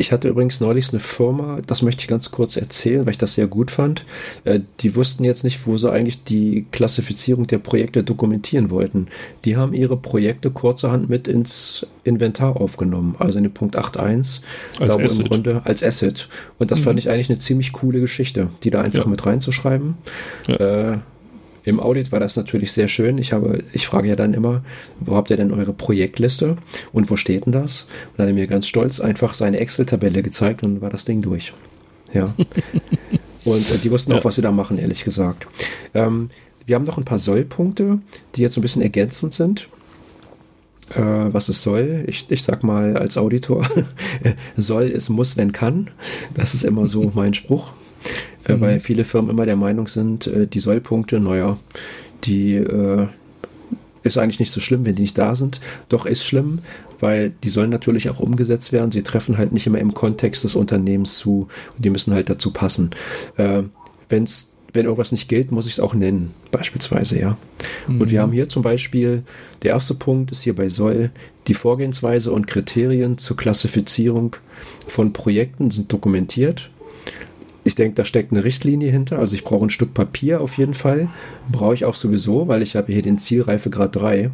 ich 0.00 0.12
hatte 0.12 0.28
übrigens 0.28 0.60
neulich 0.60 0.90
eine 0.90 1.00
Firma, 1.00 1.60
das 1.66 1.82
möchte 1.82 2.02
ich 2.02 2.08
ganz 2.08 2.30
kurz 2.30 2.56
erzählen, 2.56 3.04
weil 3.04 3.12
ich 3.12 3.18
das 3.18 3.34
sehr 3.34 3.46
gut 3.46 3.70
fand. 3.70 4.04
Äh, 4.44 4.60
die 4.80 4.94
wussten 4.96 5.24
jetzt 5.24 5.44
nicht, 5.44 5.66
wo 5.66 5.76
sie 5.76 5.90
eigentlich 5.90 6.24
die 6.24 6.66
Klassifizierung 6.70 7.46
der 7.46 7.58
Projekte 7.58 8.04
dokumentieren 8.04 8.70
wollten. 8.70 9.08
Die 9.44 9.56
haben 9.56 9.74
ihre 9.74 9.96
Projekte 9.96 10.50
kurzerhand 10.50 11.08
mit 11.08 11.28
ins 11.28 11.86
Inventar 12.04 12.60
aufgenommen, 12.60 13.16
also 13.18 13.38
in 13.38 13.44
den 13.44 13.54
Punkt 13.54 13.78
8.1, 13.78 14.40
da 14.78 14.94
wo 14.94 14.98
im 14.98 15.24
Grunde 15.24 15.62
als 15.64 15.82
Asset. 15.82 16.28
Und 16.58 16.70
das 16.70 16.80
mhm. 16.80 16.84
fand 16.84 16.98
ich 16.98 17.10
eigentlich 17.10 17.30
eine 17.30 17.38
ziemlich 17.38 17.72
coole 17.72 18.00
Geschichte, 18.00 18.48
die 18.62 18.70
da 18.70 18.80
einfach 18.80 19.04
ja. 19.04 19.10
mit 19.10 19.24
reinzuschreiben. 19.26 19.94
Ja. 20.46 20.92
Äh, 20.92 20.98
im 21.68 21.80
Audit 21.80 22.12
war 22.12 22.20
das 22.20 22.36
natürlich 22.36 22.72
sehr 22.72 22.88
schön. 22.88 23.18
Ich 23.18 23.32
habe, 23.32 23.62
ich 23.72 23.86
frage 23.86 24.08
ja 24.08 24.16
dann 24.16 24.34
immer, 24.34 24.62
wo 25.00 25.16
habt 25.16 25.30
ihr 25.30 25.36
denn 25.36 25.52
eure 25.52 25.72
Projektliste 25.72 26.56
und 26.92 27.10
wo 27.10 27.16
steht 27.16 27.46
denn 27.46 27.52
das? 27.52 27.82
Und 27.82 28.18
dann 28.18 28.26
hat 28.26 28.30
er 28.30 28.34
mir 28.34 28.46
ganz 28.46 28.66
stolz 28.66 29.00
einfach 29.00 29.34
seine 29.34 29.58
Excel-Tabelle 29.58 30.22
gezeigt 30.22 30.62
und 30.62 30.80
war 30.80 30.90
das 30.90 31.04
Ding 31.04 31.22
durch. 31.22 31.52
Ja. 32.12 32.34
und 33.44 33.70
äh, 33.70 33.78
die 33.82 33.90
wussten 33.90 34.12
ja. 34.12 34.18
auch, 34.18 34.24
was 34.24 34.36
sie 34.36 34.42
da 34.42 34.50
machen, 34.50 34.78
ehrlich 34.78 35.04
gesagt. 35.04 35.46
Ähm, 35.94 36.30
wir 36.66 36.74
haben 36.74 36.84
noch 36.84 36.98
ein 36.98 37.04
paar 37.04 37.18
Sollpunkte, 37.18 37.98
die 38.34 38.42
jetzt 38.42 38.56
ein 38.56 38.62
bisschen 38.62 38.82
ergänzend 38.82 39.34
sind. 39.34 39.68
Äh, 40.94 41.02
was 41.02 41.50
es 41.50 41.62
soll. 41.62 42.04
Ich, 42.06 42.30
ich 42.30 42.42
sag 42.42 42.62
mal 42.62 42.96
als 42.96 43.18
Auditor, 43.18 43.66
soll 44.56 44.84
es 44.84 45.10
muss, 45.10 45.36
wenn 45.36 45.52
kann. 45.52 45.90
Das 46.32 46.54
ist 46.54 46.64
immer 46.64 46.88
so 46.88 47.10
mein 47.14 47.34
Spruch. 47.34 47.74
Äh, 48.44 48.54
mhm. 48.54 48.60
weil 48.60 48.80
viele 48.80 49.04
Firmen 49.04 49.30
immer 49.30 49.46
der 49.46 49.56
Meinung 49.56 49.88
sind, 49.88 50.26
äh, 50.26 50.46
die 50.46 50.60
Sollpunkte, 50.60 51.20
naja, 51.20 51.58
die 52.24 52.54
äh, 52.54 53.06
ist 54.02 54.18
eigentlich 54.18 54.40
nicht 54.40 54.50
so 54.50 54.60
schlimm, 54.60 54.84
wenn 54.84 54.94
die 54.94 55.02
nicht 55.02 55.18
da 55.18 55.34
sind. 55.34 55.60
Doch 55.88 56.06
ist 56.06 56.24
schlimm, 56.24 56.60
weil 57.00 57.32
die 57.44 57.50
sollen 57.50 57.70
natürlich 57.70 58.10
auch 58.10 58.20
umgesetzt 58.20 58.72
werden. 58.72 58.90
Sie 58.90 59.02
treffen 59.02 59.38
halt 59.38 59.52
nicht 59.52 59.66
immer 59.66 59.78
im 59.78 59.94
Kontext 59.94 60.44
des 60.44 60.54
Unternehmens 60.54 61.18
zu 61.18 61.48
und 61.76 61.84
die 61.84 61.90
müssen 61.90 62.14
halt 62.14 62.30
dazu 62.30 62.52
passen. 62.52 62.90
Äh, 63.36 63.64
wenn's, 64.08 64.54
wenn 64.72 64.84
irgendwas 64.84 65.12
nicht 65.12 65.28
gilt, 65.28 65.50
muss 65.50 65.66
ich 65.66 65.72
es 65.72 65.80
auch 65.80 65.94
nennen, 65.94 66.34
beispielsweise, 66.50 67.18
ja. 67.18 67.36
Mhm. 67.86 68.00
Und 68.00 68.10
wir 68.10 68.22
haben 68.22 68.32
hier 68.32 68.48
zum 68.48 68.62
Beispiel, 68.62 69.24
der 69.62 69.72
erste 69.72 69.94
Punkt 69.94 70.30
ist 70.30 70.42
hier 70.42 70.54
bei 70.54 70.68
Soll, 70.68 71.10
die 71.46 71.54
Vorgehensweise 71.54 72.32
und 72.32 72.46
Kriterien 72.46 73.18
zur 73.18 73.36
Klassifizierung 73.36 74.36
von 74.86 75.12
Projekten 75.12 75.70
sind 75.70 75.92
dokumentiert 75.92 76.70
ich 77.68 77.74
denke, 77.74 77.94
da 77.94 78.04
steckt 78.04 78.32
eine 78.32 78.44
Richtlinie 78.44 78.90
hinter. 78.90 79.18
Also 79.18 79.36
ich 79.36 79.44
brauche 79.44 79.64
ein 79.64 79.70
Stück 79.70 79.94
Papier 79.94 80.40
auf 80.40 80.58
jeden 80.58 80.74
Fall. 80.74 81.08
Brauche 81.50 81.74
ich 81.74 81.84
auch 81.84 81.94
sowieso, 81.94 82.48
weil 82.48 82.62
ich 82.62 82.74
habe 82.76 82.92
hier 82.92 83.02
den 83.02 83.18
Zielreifegrad 83.18 83.94
3. 83.94 84.30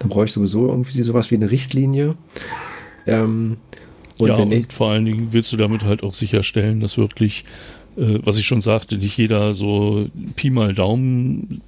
Da 0.00 0.06
brauche 0.08 0.24
ich 0.24 0.32
sowieso 0.32 0.66
irgendwie 0.66 1.02
sowas 1.02 1.30
wie 1.30 1.36
eine 1.36 1.50
Richtlinie. 1.50 2.16
Ähm, 3.06 3.58
und 4.18 4.28
ja, 4.28 4.34
und 4.34 4.72
vor 4.72 4.90
allen 4.90 5.04
Dingen 5.04 5.28
willst 5.32 5.52
du 5.52 5.56
damit 5.56 5.84
halt 5.84 6.02
auch 6.02 6.14
sicherstellen, 6.14 6.80
dass 6.80 6.98
wirklich, 6.98 7.44
äh, 7.96 8.18
was 8.22 8.36
ich 8.36 8.46
schon 8.46 8.62
sagte, 8.62 8.96
nicht 8.96 9.16
jeder 9.16 9.54
so 9.54 10.08
Pi 10.36 10.50
mal 10.50 10.74
Daumen 10.74 11.60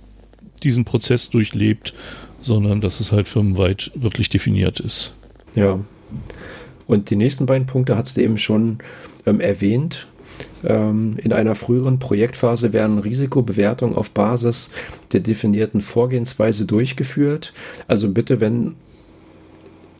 diesen 0.62 0.84
Prozess 0.84 1.30
durchlebt, 1.30 1.94
sondern 2.38 2.80
dass 2.80 3.00
es 3.00 3.12
halt 3.12 3.28
firmenweit 3.28 3.90
wirklich 3.94 4.28
definiert 4.28 4.80
ist. 4.80 5.14
Ja. 5.54 5.78
Und 6.86 7.10
die 7.10 7.16
nächsten 7.16 7.46
beiden 7.46 7.66
Punkte 7.66 7.96
hast 7.96 8.16
du 8.16 8.22
eben 8.22 8.38
schon 8.38 8.78
ähm, 9.26 9.40
erwähnt. 9.40 10.06
Ähm, 10.64 11.16
in 11.22 11.32
einer 11.32 11.54
früheren 11.54 11.98
Projektphase 11.98 12.72
werden 12.72 12.98
Risikobewertungen 12.98 13.96
auf 13.96 14.10
Basis 14.10 14.70
der 15.12 15.20
definierten 15.20 15.80
Vorgehensweise 15.80 16.66
durchgeführt. 16.66 17.52
Also 17.88 18.10
bitte, 18.10 18.40
wenn 18.40 18.74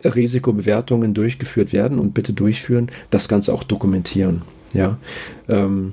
Risikobewertungen 0.04 1.14
durchgeführt 1.14 1.72
werden 1.72 1.98
und 1.98 2.14
bitte 2.14 2.32
durchführen, 2.32 2.90
das 3.10 3.28
Ganze 3.28 3.52
auch 3.52 3.62
dokumentieren. 3.62 4.42
Ja. 4.72 4.98
Ähm, 5.48 5.92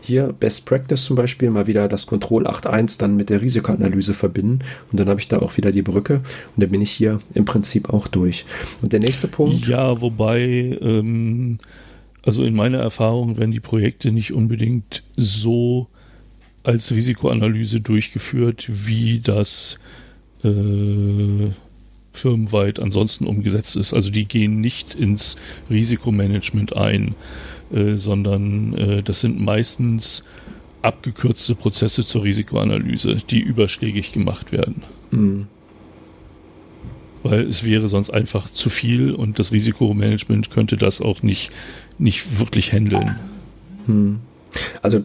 hier 0.00 0.34
Best 0.40 0.64
Practice 0.64 1.04
zum 1.04 1.16
Beispiel 1.16 1.50
mal 1.50 1.66
wieder 1.66 1.86
das 1.86 2.06
Control 2.06 2.46
8.1 2.46 2.98
dann 2.98 3.16
mit 3.16 3.28
der 3.28 3.42
Risikoanalyse 3.42 4.14
verbinden 4.14 4.60
und 4.90 4.98
dann 4.98 5.08
habe 5.08 5.20
ich 5.20 5.28
da 5.28 5.38
auch 5.40 5.56
wieder 5.58 5.70
die 5.70 5.82
Brücke 5.82 6.14
und 6.56 6.62
dann 6.62 6.70
bin 6.70 6.80
ich 6.80 6.90
hier 6.90 7.20
im 7.34 7.44
Prinzip 7.44 7.90
auch 7.90 8.08
durch. 8.08 8.46
Und 8.80 8.94
der 8.94 9.00
nächste 9.00 9.28
Punkt. 9.28 9.68
Ja, 9.68 10.00
wobei 10.00 10.78
ähm, 10.80 11.58
also 12.28 12.44
in 12.44 12.54
meiner 12.54 12.76
Erfahrung 12.76 13.38
werden 13.38 13.52
die 13.52 13.58
Projekte 13.58 14.12
nicht 14.12 14.34
unbedingt 14.34 15.02
so 15.16 15.88
als 16.62 16.92
Risikoanalyse 16.92 17.80
durchgeführt, 17.80 18.68
wie 18.68 19.20
das 19.20 19.78
äh, 20.44 21.48
firmenweit 22.12 22.80
ansonsten 22.80 23.26
umgesetzt 23.26 23.76
ist. 23.76 23.94
Also 23.94 24.10
die 24.10 24.26
gehen 24.26 24.60
nicht 24.60 24.94
ins 24.94 25.38
Risikomanagement 25.70 26.76
ein, 26.76 27.14
äh, 27.72 27.96
sondern 27.96 28.74
äh, 28.74 29.02
das 29.02 29.22
sind 29.22 29.40
meistens 29.40 30.24
abgekürzte 30.82 31.54
Prozesse 31.54 32.04
zur 32.04 32.24
Risikoanalyse, 32.24 33.22
die 33.30 33.40
überschlägig 33.40 34.12
gemacht 34.12 34.52
werden. 34.52 34.82
Mhm. 35.12 35.46
Weil 37.22 37.46
es 37.46 37.64
wäre 37.64 37.88
sonst 37.88 38.10
einfach 38.10 38.50
zu 38.50 38.68
viel 38.68 39.14
und 39.14 39.38
das 39.38 39.50
Risikomanagement 39.50 40.50
könnte 40.50 40.76
das 40.76 41.00
auch 41.00 41.22
nicht 41.22 41.50
nicht 41.98 42.38
wirklich 42.38 42.72
handeln. 42.72 43.16
Hm. 43.86 44.20
Also 44.82 45.02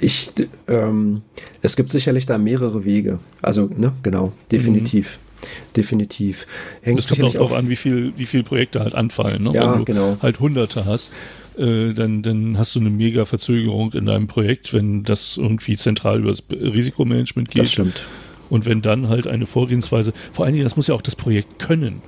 ich, 0.00 0.30
ähm, 0.68 1.22
es 1.62 1.76
gibt 1.76 1.90
sicherlich 1.90 2.26
da 2.26 2.38
mehrere 2.38 2.84
Wege. 2.84 3.18
Also, 3.42 3.70
ne, 3.76 3.92
genau, 4.02 4.32
definitiv. 4.50 5.18
Mhm. 5.18 5.30
Definitiv. 5.74 6.46
Hängt 6.82 6.98
das 6.98 7.08
kommt 7.08 7.22
auch 7.22 7.32
darauf 7.32 7.54
an, 7.54 7.70
wie 7.70 7.76
viel, 7.76 8.12
wie 8.16 8.26
viele 8.26 8.42
Projekte 8.42 8.80
halt 8.80 8.94
anfallen. 8.94 9.42
Ne? 9.42 9.52
Ja, 9.54 9.72
Wenn 9.72 9.78
du 9.78 9.84
genau. 9.86 10.18
halt 10.20 10.38
Hunderte 10.38 10.84
hast, 10.84 11.14
äh, 11.56 11.92
dann, 11.94 12.22
dann 12.22 12.58
hast 12.58 12.74
du 12.74 12.80
eine 12.80 12.90
mega 12.90 13.24
Verzögerung 13.24 13.92
in 13.94 14.06
deinem 14.06 14.26
Projekt, 14.26 14.74
wenn 14.74 15.02
das 15.02 15.38
irgendwie 15.38 15.76
zentral 15.76 16.20
über 16.20 16.28
das 16.28 16.44
Risikomanagement 16.50 17.50
geht. 17.50 17.62
Das 17.62 17.72
stimmt. 17.72 18.02
Und 18.50 18.66
wenn 18.66 18.82
dann 18.82 19.08
halt 19.08 19.26
eine 19.26 19.46
Vorgehensweise, 19.46 20.12
vor 20.32 20.44
allen 20.44 20.54
Dingen, 20.54 20.64
das 20.64 20.76
muss 20.76 20.88
ja 20.88 20.94
auch 20.94 21.02
das 21.02 21.16
Projekt 21.16 21.58
können. 21.58 22.02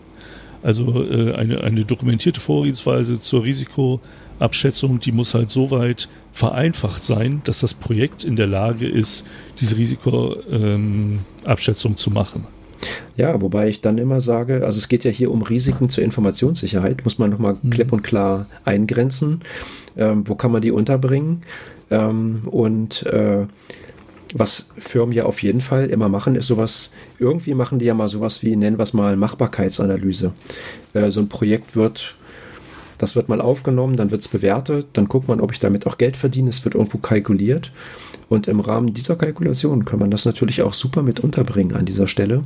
Also 0.63 1.05
äh, 1.05 1.33
eine, 1.35 1.63
eine 1.63 1.85
dokumentierte 1.85 2.41
Vorgehensweise 2.41 3.21
zur 3.21 3.45
Risikoabschätzung, 4.43 5.01
die 5.01 5.13
muss 5.13 5.35
halt 5.35 5.51
so 5.51 5.71
weit 5.71 6.09
vereinfacht 6.33 7.05
sein, 7.05 7.43
dass 7.45 7.61
das 7.61 7.75
Projekt 7.75 8.25
in 8.25 8.35
der 8.37 8.49
Lage 8.49 8.89
ist, 8.89 9.27
diese 9.61 9.77
Risikoabschätzung 9.77 11.93
ähm, 11.93 11.97
zu 11.97 12.11
machen. 12.11 12.47
Ja, 13.17 13.41
wobei 13.41 13.69
ich 13.69 13.81
dann 13.81 13.99
immer 13.99 14.21
sage, 14.21 14.65
also 14.65 14.79
es 14.79 14.89
geht 14.89 15.05
ja 15.05 15.13
hier 15.13 15.31
um 15.31 15.43
Risiken 15.43 15.89
zur 15.89 16.03
Informationssicherheit, 16.03 17.05
muss 17.05 17.19
man 17.19 17.31
nochmal 17.31 17.57
mhm. 17.63 17.71
klipp 17.71 17.93
und 17.93 18.03
klar 18.03 18.47
eingrenzen. 18.65 19.43
Ähm, 19.97 20.27
wo 20.27 20.35
kann 20.35 20.51
man 20.51 20.63
die 20.63 20.73
unterbringen? 20.73 21.43
Ähm, 21.91 22.43
und 22.47 23.07
äh, 23.07 23.47
was 24.35 24.71
Firmen 24.79 25.15
ja 25.15 25.27
auf 25.27 25.43
jeden 25.43 25.61
Fall 25.61 25.91
immer 25.91 26.09
machen, 26.09 26.35
ist 26.35 26.47
sowas, 26.47 26.93
irgendwie 27.19 27.53
machen 27.55 27.79
die 27.79 27.85
ja 27.85 27.95
mal 27.95 28.09
sowas 28.09 28.43
wie, 28.43 28.57
nennen 28.57 28.79
wir 28.79 28.83
es 28.83 28.95
mal 28.95 29.15
Machbarkeitsanalyse. 29.17 30.33
Äh, 30.95 31.11
so 31.11 31.21
ein 31.21 31.29
Projekt 31.29 31.77
wird, 31.77 32.17
das 33.03 33.17
wird 33.17 33.29
mal 33.29 33.41
aufgenommen, 33.41 33.97
dann 33.97 34.13
wird 34.13 34.21
es 34.21 34.29
bewertet, 34.29 34.87
dann 34.93 35.09
guckt 35.09 35.27
man, 35.27 35.41
ob 35.41 35.51
ich 35.51 35.59
damit 35.59 35.89
auch 35.89 35.99
Geld 35.99 36.17
verdiene, 36.17 36.51
es 36.51 36.65
wird 36.65 36.77
irgendwo 36.77 36.99
kalkuliert. 36.99 37.73
Und 38.29 38.47
im 38.47 38.61
Rahmen 38.61 38.95
dieser 38.95 39.17
Kalkulation 39.17 39.85
kann 39.85 39.99
man 39.99 40.13
das 40.13 40.25
natürlich 40.25 40.63
auch 40.63 40.73
super 40.73 41.03
mit 41.03 41.19
unterbringen 41.19 41.75
an 41.75 41.85
dieser 41.85 42.07
Stelle, 42.07 42.45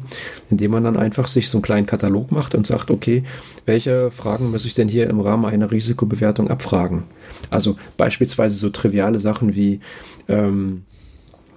indem 0.51 0.71
man 0.71 0.83
dann 0.83 0.97
einfach 0.97 1.29
sich 1.29 1.51
so 1.51 1.59
einen 1.59 1.63
kleinen 1.63 1.85
Katalog 1.85 2.33
macht 2.33 2.55
und 2.55 2.67
sagt, 2.67 2.91
okay, 2.91 3.23
welche 3.67 4.11
Fragen 4.11 4.51
muss 4.51 4.65
ich 4.65 4.73
denn 4.73 4.89
hier 4.89 5.11
im 5.11 5.21
Rahmen 5.21 5.45
einer 5.45 5.71
Risikobewertung 5.71 6.49
abfragen? 6.49 7.03
Also 7.51 7.77
beispielsweise 7.99 8.57
so 8.57 8.71
triviale 8.71 9.21
Sachen 9.21 9.55
wie, 9.55 9.81
ähm, 10.27 10.85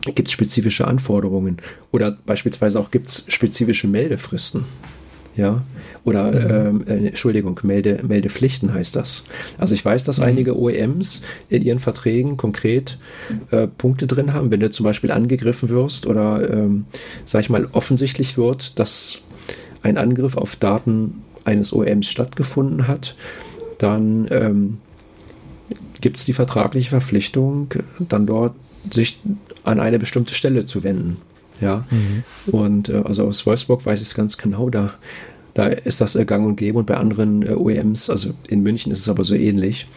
gibt 0.02 0.28
es 0.28 0.34
spezifische 0.34 0.88
Anforderungen 0.88 1.62
oder 1.94 2.18
beispielsweise 2.26 2.82
auch 2.82 2.92
gibt 2.92 3.08
es 3.08 3.24
spezifische 3.30 3.88
Meldefristen. 3.88 4.66
Ja, 5.36 5.64
oder 6.04 6.68
ähm, 6.68 6.84
äh, 6.88 7.08
Entschuldigung, 7.08 7.60
Melde, 7.64 8.00
Meldepflichten 8.06 8.74
heißt 8.74 8.96
das. 8.96 9.24
Also 9.58 9.74
ich 9.74 9.86
weiß, 9.86 10.04
dass 10.04 10.18
mhm. 10.18 10.26
einige 10.26 10.60
OEMs 10.60 11.22
in 11.50 11.62
ihren 11.62 11.80
Verträgen 11.80 12.36
konkret 12.36 12.98
äh, 13.52 13.68
Punkte 13.68 14.06
drin 14.08 14.34
haben, 14.34 14.52
wenn 14.52 14.60
du 14.60 14.70
zum 14.70 14.84
Beispiel 14.84 15.12
angegriffen 15.12 15.70
wirst 15.70 16.08
oder 16.08 16.50
ähm, 16.52 16.86
sag 17.26 17.42
ich 17.42 17.50
mal 17.50 17.68
offensichtlich 17.72 18.38
wird, 18.38 18.80
dass 18.80 19.20
ein 19.82 19.98
Angriff 19.98 20.36
auf 20.36 20.56
Daten 20.56 21.22
eines 21.46 21.74
OEMs 21.74 22.10
stattgefunden 22.10 22.88
hat, 22.88 23.16
dann 23.78 24.28
ähm, 24.32 24.78
gibt 26.02 26.18
es 26.18 26.26
die 26.26 26.34
vertragliche 26.34 26.90
Verpflichtung, 26.90 27.70
dann 28.00 28.26
dort 28.26 28.56
sich 28.92 29.20
an 29.64 29.80
eine 29.80 30.00
bestimmte 30.00 30.34
Stelle 30.34 30.66
zu 30.66 30.84
wenden. 30.84 31.18
Ja. 31.62 31.86
Mhm. 31.90 32.24
Und 32.52 32.90
äh, 32.90 33.04
also 33.06 33.26
aus 33.26 33.46
Wolfsburg 33.46 33.86
weiß 33.86 34.02
ich 34.02 34.08
es 34.08 34.16
ganz 34.16 34.38
genau, 34.38 34.70
da, 34.70 34.94
da 35.54 35.68
ist 35.68 36.02
das 36.02 36.16
äh, 36.16 36.26
gang 36.26 36.46
und 36.46 36.56
gäbe 36.56 36.78
und 36.78 36.86
bei 36.86 36.96
anderen 36.96 37.44
äh, 37.44 37.52
OEMs, 37.52 38.10
also 38.10 38.34
in 38.48 38.64
München 38.64 38.92
ist 38.92 39.00
es 39.00 39.10
aber 39.10 39.24
so 39.24 39.36
ähnlich. 39.36 39.88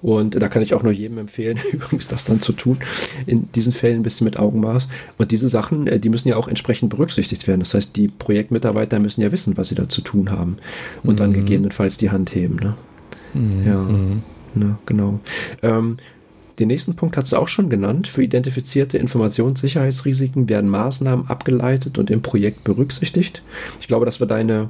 Und 0.00 0.34
da 0.34 0.48
kann 0.48 0.62
ich 0.62 0.74
auch 0.74 0.82
nur 0.82 0.92
jedem 0.92 1.18
empfehlen, 1.18 1.58
übrigens 1.72 2.08
das 2.08 2.24
dann 2.24 2.40
zu 2.40 2.52
tun. 2.52 2.78
In 3.26 3.48
diesen 3.52 3.72
Fällen 3.72 4.00
ein 4.00 4.02
bisschen 4.02 4.24
mit 4.24 4.38
Augenmaß. 4.38 4.88
Und 5.18 5.30
diese 5.30 5.48
Sachen, 5.48 5.86
äh, 5.86 6.00
die 6.00 6.08
müssen 6.08 6.28
ja 6.28 6.36
auch 6.36 6.48
entsprechend 6.48 6.90
berücksichtigt 6.90 7.46
werden. 7.46 7.60
Das 7.60 7.74
heißt, 7.74 7.94
die 7.96 8.08
Projektmitarbeiter 8.08 8.98
müssen 8.98 9.22
ja 9.22 9.32
wissen, 9.32 9.56
was 9.56 9.68
sie 9.68 9.74
da 9.74 9.88
zu 9.88 10.00
tun 10.00 10.30
haben 10.30 10.56
und 11.02 11.14
mhm. 11.14 11.16
dann 11.16 11.32
gegebenenfalls 11.32 11.98
die 11.98 12.10
Hand 12.10 12.34
heben. 12.34 12.56
Ne? 12.56 12.74
Mhm. 13.34 13.66
Ja. 13.66 13.80
Mhm. 13.80 14.22
Ne, 14.54 14.76
genau. 14.86 15.20
Ähm, 15.62 15.96
den 16.62 16.68
nächsten 16.68 16.94
Punkt 16.94 17.16
hat 17.16 17.30
du 17.30 17.36
auch 17.36 17.48
schon 17.48 17.68
genannt. 17.68 18.08
Für 18.08 18.22
identifizierte 18.22 18.96
Informationssicherheitsrisiken 18.98 20.48
werden 20.48 20.70
Maßnahmen 20.70 21.28
abgeleitet 21.28 21.98
und 21.98 22.10
im 22.10 22.22
Projekt 22.22 22.64
berücksichtigt. 22.64 23.42
Ich 23.80 23.88
glaube, 23.88 24.06
das 24.06 24.20
war 24.20 24.28
deine 24.28 24.68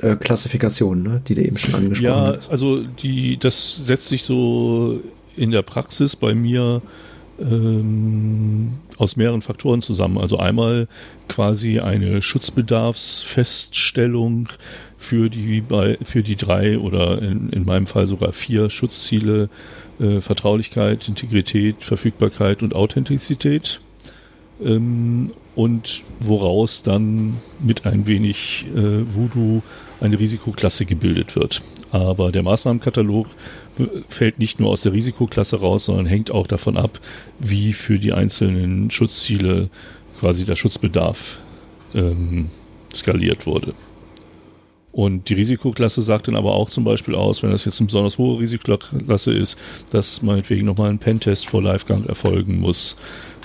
äh, 0.00 0.16
Klassifikation, 0.16 1.02
ne, 1.02 1.22
die 1.26 1.34
du 1.34 1.42
eben 1.42 1.56
schon 1.56 1.74
angesprochen 1.74 2.10
ja, 2.10 2.36
hast. 2.36 2.44
Ja, 2.46 2.50
also 2.50 2.82
die, 2.82 3.38
das 3.38 3.86
setzt 3.86 4.06
sich 4.06 4.24
so 4.24 5.00
in 5.36 5.50
der 5.50 5.62
Praxis 5.62 6.14
bei 6.16 6.34
mir 6.34 6.82
ähm, 7.40 8.74
aus 8.96 9.16
mehreren 9.16 9.42
Faktoren 9.42 9.82
zusammen. 9.82 10.18
Also 10.18 10.38
einmal 10.38 10.88
quasi 11.28 11.80
eine 11.80 12.20
Schutzbedarfsfeststellung 12.20 14.48
für 14.96 15.30
die, 15.30 15.62
für 16.02 16.22
die 16.22 16.36
drei 16.36 16.78
oder 16.78 17.22
in, 17.22 17.48
in 17.50 17.64
meinem 17.64 17.86
Fall 17.86 18.06
sogar 18.06 18.32
vier 18.32 18.68
Schutzziele 18.68 19.48
äh, 20.00 20.20
Vertraulichkeit, 20.20 21.08
Integrität, 21.08 21.84
Verfügbarkeit 21.84 22.62
und 22.62 22.74
Authentizität. 22.74 23.80
Ähm, 24.64 25.32
und 25.58 26.02
woraus 26.20 26.84
dann 26.84 27.38
mit 27.58 27.84
ein 27.84 28.06
wenig 28.06 28.64
äh, 28.76 29.12
Voodoo 29.12 29.62
eine 30.00 30.16
Risikoklasse 30.16 30.84
gebildet 30.84 31.34
wird. 31.34 31.62
Aber 31.90 32.30
der 32.30 32.44
Maßnahmenkatalog 32.44 33.26
äh, 33.78 33.86
fällt 34.08 34.38
nicht 34.38 34.60
nur 34.60 34.70
aus 34.70 34.82
der 34.82 34.92
Risikoklasse 34.92 35.58
raus, 35.58 35.86
sondern 35.86 36.06
hängt 36.06 36.30
auch 36.30 36.46
davon 36.46 36.76
ab, 36.76 37.00
wie 37.40 37.72
für 37.72 37.98
die 37.98 38.12
einzelnen 38.12 38.92
Schutzziele 38.92 39.68
quasi 40.20 40.44
der 40.44 40.54
Schutzbedarf 40.54 41.40
ähm, 41.94 42.50
skaliert 42.94 43.46
wurde. 43.46 43.74
Und 44.92 45.28
die 45.28 45.34
Risikoklasse 45.34 46.02
sagt 46.02 46.28
dann 46.28 46.36
aber 46.36 46.54
auch 46.54 46.70
zum 46.70 46.84
Beispiel 46.84 47.14
aus, 47.14 47.42
wenn 47.42 47.50
das 47.50 47.64
jetzt 47.64 47.80
eine 47.80 47.86
besonders 47.86 48.18
hohe 48.18 48.40
Risikoklasse 48.40 49.34
ist, 49.34 49.58
dass 49.90 50.22
meinetwegen 50.22 50.66
nochmal 50.66 50.90
ein 50.90 50.98
Pentest 50.98 51.46
vor 51.46 51.62
Livegang 51.62 52.06
erfolgen 52.06 52.58
muss 52.58 52.96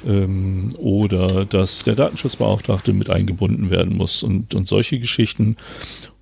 ähm, 0.07 0.73
oder 0.77 1.45
dass 1.45 1.83
der 1.83 1.95
Datenschutzbeauftragte 1.95 2.93
mit 2.93 3.09
eingebunden 3.09 3.69
werden 3.69 3.95
muss 3.97 4.23
und, 4.23 4.55
und 4.55 4.67
solche 4.67 4.99
Geschichten. 4.99 5.57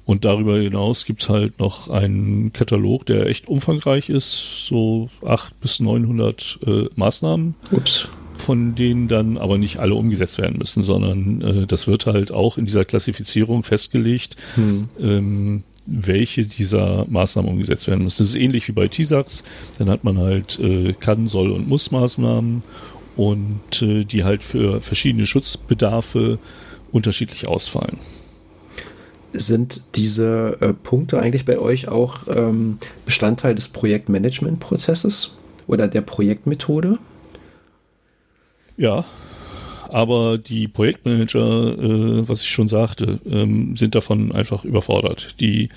Und 0.04 0.26
darüber 0.26 0.58
hinaus 0.58 1.06
gibt 1.06 1.22
es 1.22 1.30
halt 1.30 1.60
noch 1.60 1.90
einen 1.90 2.52
Katalog, 2.52 3.06
der 3.06 3.28
echt 3.28 3.48
umfangreich 3.48 4.10
ist, 4.10 4.66
so 4.66 5.10
800 5.24 5.60
bis 5.60 5.80
900 5.80 6.60
äh, 6.66 6.86
Maßnahmen. 6.96 7.56
Ups 7.72 8.10
von 8.42 8.76
denen 8.76 9.08
dann 9.08 9.38
aber 9.38 9.58
nicht 9.58 9.80
alle 9.80 9.96
umgesetzt 9.96 10.38
werden 10.38 10.58
müssen, 10.58 10.84
sondern 10.84 11.42
äh, 11.42 11.68
das 11.68 11.88
wird 11.88 12.06
halt 12.06 12.32
auch 12.32 12.58
in 12.58 12.66
dieser 12.66 12.84
Klassifizierung 12.84 13.64
festgelegt, 13.64 14.36
hm. 14.56 14.90
ähm, 15.00 15.64
welche 15.86 16.46
dieser 16.46 17.06
Maßnahmen 17.08 17.50
umgesetzt 17.50 17.88
werden 17.88 18.04
müssen. 18.04 18.20
Das 18.20 18.28
ist 18.28 18.36
ähnlich 18.36 18.68
wie 18.68 18.74
bei 18.74 18.88
TISAX. 18.88 19.44
Dann 19.78 19.90
hat 19.90 20.04
man 20.04 20.18
halt 20.18 20.60
äh, 20.60 20.94
kann, 20.94 21.28
soll 21.28 21.52
und 21.52 21.68
muss 21.68 21.92
Maßnahmen 21.92 22.62
und 23.16 23.82
äh, 23.82 24.04
die 24.04 24.24
halt 24.24 24.44
für 24.44 24.82
verschiedene 24.82 25.26
Schutzbedarfe 25.26 26.40
unterschiedlich 26.92 27.48
ausfallen. 27.48 27.98
Sind 29.34 29.82
diese 29.96 30.58
äh, 30.60 30.74
Punkte 30.74 31.20
eigentlich 31.20 31.46
bei 31.46 31.58
euch 31.58 31.88
auch 31.88 32.28
ähm, 32.28 32.80
Bestandteil 33.06 33.56
des 33.56 33.70
Projektmanagementprozesses 33.70 35.36
oder 35.68 35.88
der 35.88 36.02
Projektmethode? 36.02 37.00
Ja, 38.78 39.06
aber 39.90 40.38
die 40.38 40.68
Projektmanager, 40.68 41.78
äh, 41.78 42.28
was 42.28 42.44
ich 42.44 42.50
schon 42.50 42.70
sagte, 42.70 43.20
ähm, 43.30 43.76
sind 43.76 43.94
davon 43.94 44.32
einfach 44.32 44.64
überfordert. 44.64 45.36
Die, 45.42 45.70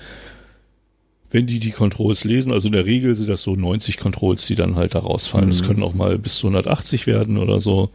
wenn 1.31 1.47
die 1.47 1.59
die 1.59 1.71
Controls 1.71 2.23
lesen, 2.23 2.53
also 2.53 2.67
in 2.67 2.73
der 2.73 2.85
Regel 2.85 3.13
sind 3.15 3.27
das 3.27 3.43
so 3.43 3.55
90 3.55 3.97
Controls, 3.97 4.45
die 4.45 4.55
dann 4.55 4.75
halt 4.75 4.95
da 4.95 4.99
rausfallen. 4.99 5.49
Es 5.49 5.61
mhm. 5.61 5.65
können 5.65 5.83
auch 5.83 5.93
mal 5.93 6.17
bis 6.17 6.37
zu 6.37 6.47
180 6.47 7.07
werden 7.07 7.37
oder 7.37 7.59
so. 7.59 7.89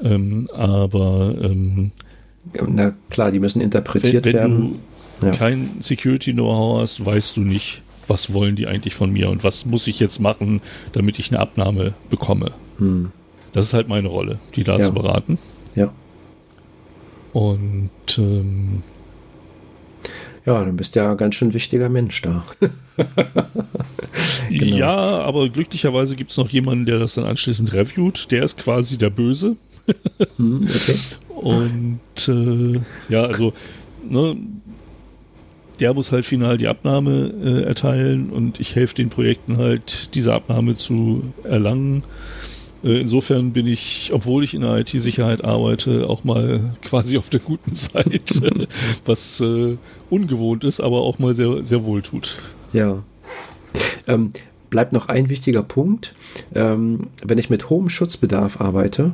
Ähm, 0.00 0.48
aber 0.52 1.34
ähm, 1.42 1.90
na 2.68 2.94
klar, 3.10 3.32
die 3.32 3.40
müssen 3.40 3.60
interpretiert 3.60 4.24
wenn, 4.24 4.34
wenn 4.34 4.40
werden. 4.40 4.78
Wenn 5.20 5.30
du 5.30 5.34
ja. 5.34 5.38
kein 5.38 5.70
Security-Know-how 5.80 6.80
hast, 6.80 7.04
weißt 7.04 7.36
du 7.36 7.40
nicht, 7.40 7.82
was 8.06 8.32
wollen 8.32 8.56
die 8.56 8.66
eigentlich 8.66 8.94
von 8.94 9.12
mir 9.12 9.30
und 9.30 9.44
was 9.44 9.66
muss 9.66 9.86
ich 9.86 10.00
jetzt 10.00 10.20
machen, 10.20 10.60
damit 10.92 11.18
ich 11.18 11.30
eine 11.30 11.40
Abnahme 11.40 11.94
bekomme. 12.08 12.52
Hm. 12.78 13.10
Das 13.52 13.66
ist 13.66 13.74
halt 13.74 13.88
meine 13.88 14.08
Rolle, 14.08 14.38
die 14.54 14.64
da 14.64 14.76
ja. 14.76 14.82
zu 14.82 14.94
beraten. 14.94 15.38
Ja. 15.74 15.92
Und 17.32 17.90
ähm, 18.18 18.82
ja, 20.46 20.64
dann 20.64 20.76
bist 20.76 20.94
du 20.94 21.00
ja 21.00 21.10
ein 21.10 21.16
ganz 21.16 21.34
schön 21.34 21.52
wichtiger 21.52 21.88
Mensch 21.88 22.22
da. 22.22 22.44
genau. 24.50 24.76
Ja, 24.76 25.20
aber 25.20 25.48
glücklicherweise 25.48 26.16
gibt 26.16 26.30
es 26.30 26.36
noch 26.38 26.48
jemanden, 26.48 26.86
der 26.86 26.98
das 26.98 27.14
dann 27.14 27.24
anschließend 27.24 27.72
reviewt. 27.72 28.30
Der 28.30 28.42
ist 28.42 28.58
quasi 28.58 28.96
der 28.96 29.10
Böse. 29.10 29.56
hm, 30.36 30.66
okay. 30.66 30.96
Und 31.40 32.28
äh, 32.28 32.80
ja, 33.08 33.24
also 33.24 33.52
ne, 34.08 34.36
der 35.80 35.94
muss 35.94 36.12
halt 36.12 36.26
final 36.26 36.58
die 36.58 36.68
Abnahme 36.68 37.32
äh, 37.42 37.62
erteilen 37.62 38.28
und 38.28 38.60
ich 38.60 38.76
helfe 38.76 38.94
den 38.94 39.08
Projekten 39.08 39.56
halt, 39.56 40.14
diese 40.14 40.34
Abnahme 40.34 40.76
zu 40.76 41.32
erlangen. 41.44 42.02
Äh, 42.84 43.00
insofern 43.00 43.52
bin 43.52 43.66
ich, 43.66 44.10
obwohl 44.12 44.44
ich 44.44 44.54
in 44.54 44.62
der 44.62 44.78
IT-Sicherheit 44.78 45.44
arbeite, 45.44 46.08
auch 46.08 46.24
mal 46.24 46.74
quasi 46.82 47.18
auf 47.18 47.30
der 47.30 47.40
guten 47.40 47.74
Seite, 47.74 48.68
was 49.04 49.40
äh, 49.40 49.76
ungewohnt 50.08 50.64
ist, 50.64 50.80
aber 50.80 51.00
auch 51.00 51.18
mal 51.18 51.34
sehr, 51.34 51.62
sehr 51.62 51.84
wohl 51.84 52.02
tut. 52.02 52.38
Ja. 52.72 53.02
Ähm, 54.06 54.32
bleibt 54.70 54.92
noch 54.92 55.08
ein 55.08 55.28
wichtiger 55.28 55.62
Punkt. 55.62 56.14
Ähm, 56.54 57.08
wenn 57.24 57.38
ich 57.38 57.50
mit 57.50 57.68
hohem 57.68 57.88
Schutzbedarf 57.88 58.60
arbeite, 58.60 59.12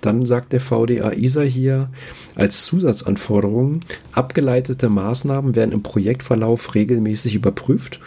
dann 0.00 0.26
sagt 0.26 0.52
der 0.52 0.60
VDA 0.60 1.12
ISA 1.12 1.42
hier 1.42 1.90
als 2.34 2.64
Zusatzanforderung, 2.64 3.82
abgeleitete 4.12 4.88
Maßnahmen 4.88 5.54
werden 5.54 5.72
im 5.72 5.82
Projektverlauf 5.82 6.74
regelmäßig 6.74 7.34
überprüft 7.34 8.00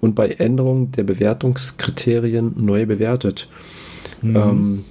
und 0.00 0.14
bei 0.14 0.28
Änderung 0.28 0.92
der 0.92 1.02
Bewertungskriterien 1.02 2.54
neu 2.56 2.86
bewertet. 2.86 3.48
Mhm. 4.22 4.36
Ähm, 4.36 4.84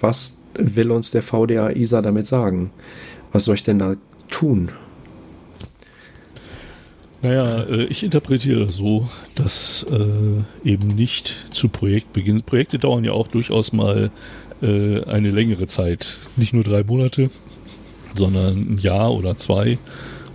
was 0.00 0.36
will 0.54 0.90
uns 0.90 1.10
der 1.10 1.22
VDA 1.22 1.70
ISA 1.70 2.02
damit 2.02 2.26
sagen? 2.26 2.70
Was 3.32 3.44
soll 3.44 3.56
ich 3.56 3.62
denn 3.62 3.78
da 3.78 3.96
tun? 4.28 4.70
Naja, 7.22 7.62
äh, 7.64 7.84
ich 7.84 8.04
interpretiere 8.04 8.66
das 8.66 8.76
so, 8.76 9.08
dass 9.34 9.86
äh, 9.90 10.68
eben 10.68 10.88
nicht 10.88 11.46
zu 11.50 11.70
Projektbeginn, 11.70 12.42
Projekte 12.42 12.78
dauern 12.78 13.02
ja 13.02 13.12
auch 13.12 13.28
durchaus 13.28 13.72
mal 13.72 14.10
äh, 14.60 15.02
eine 15.04 15.30
längere 15.30 15.66
Zeit, 15.66 16.28
nicht 16.36 16.52
nur 16.52 16.64
drei 16.64 16.84
Monate, 16.84 17.30
sondern 18.14 18.74
ein 18.74 18.78
Jahr 18.78 19.12
oder 19.12 19.36
zwei. 19.36 19.78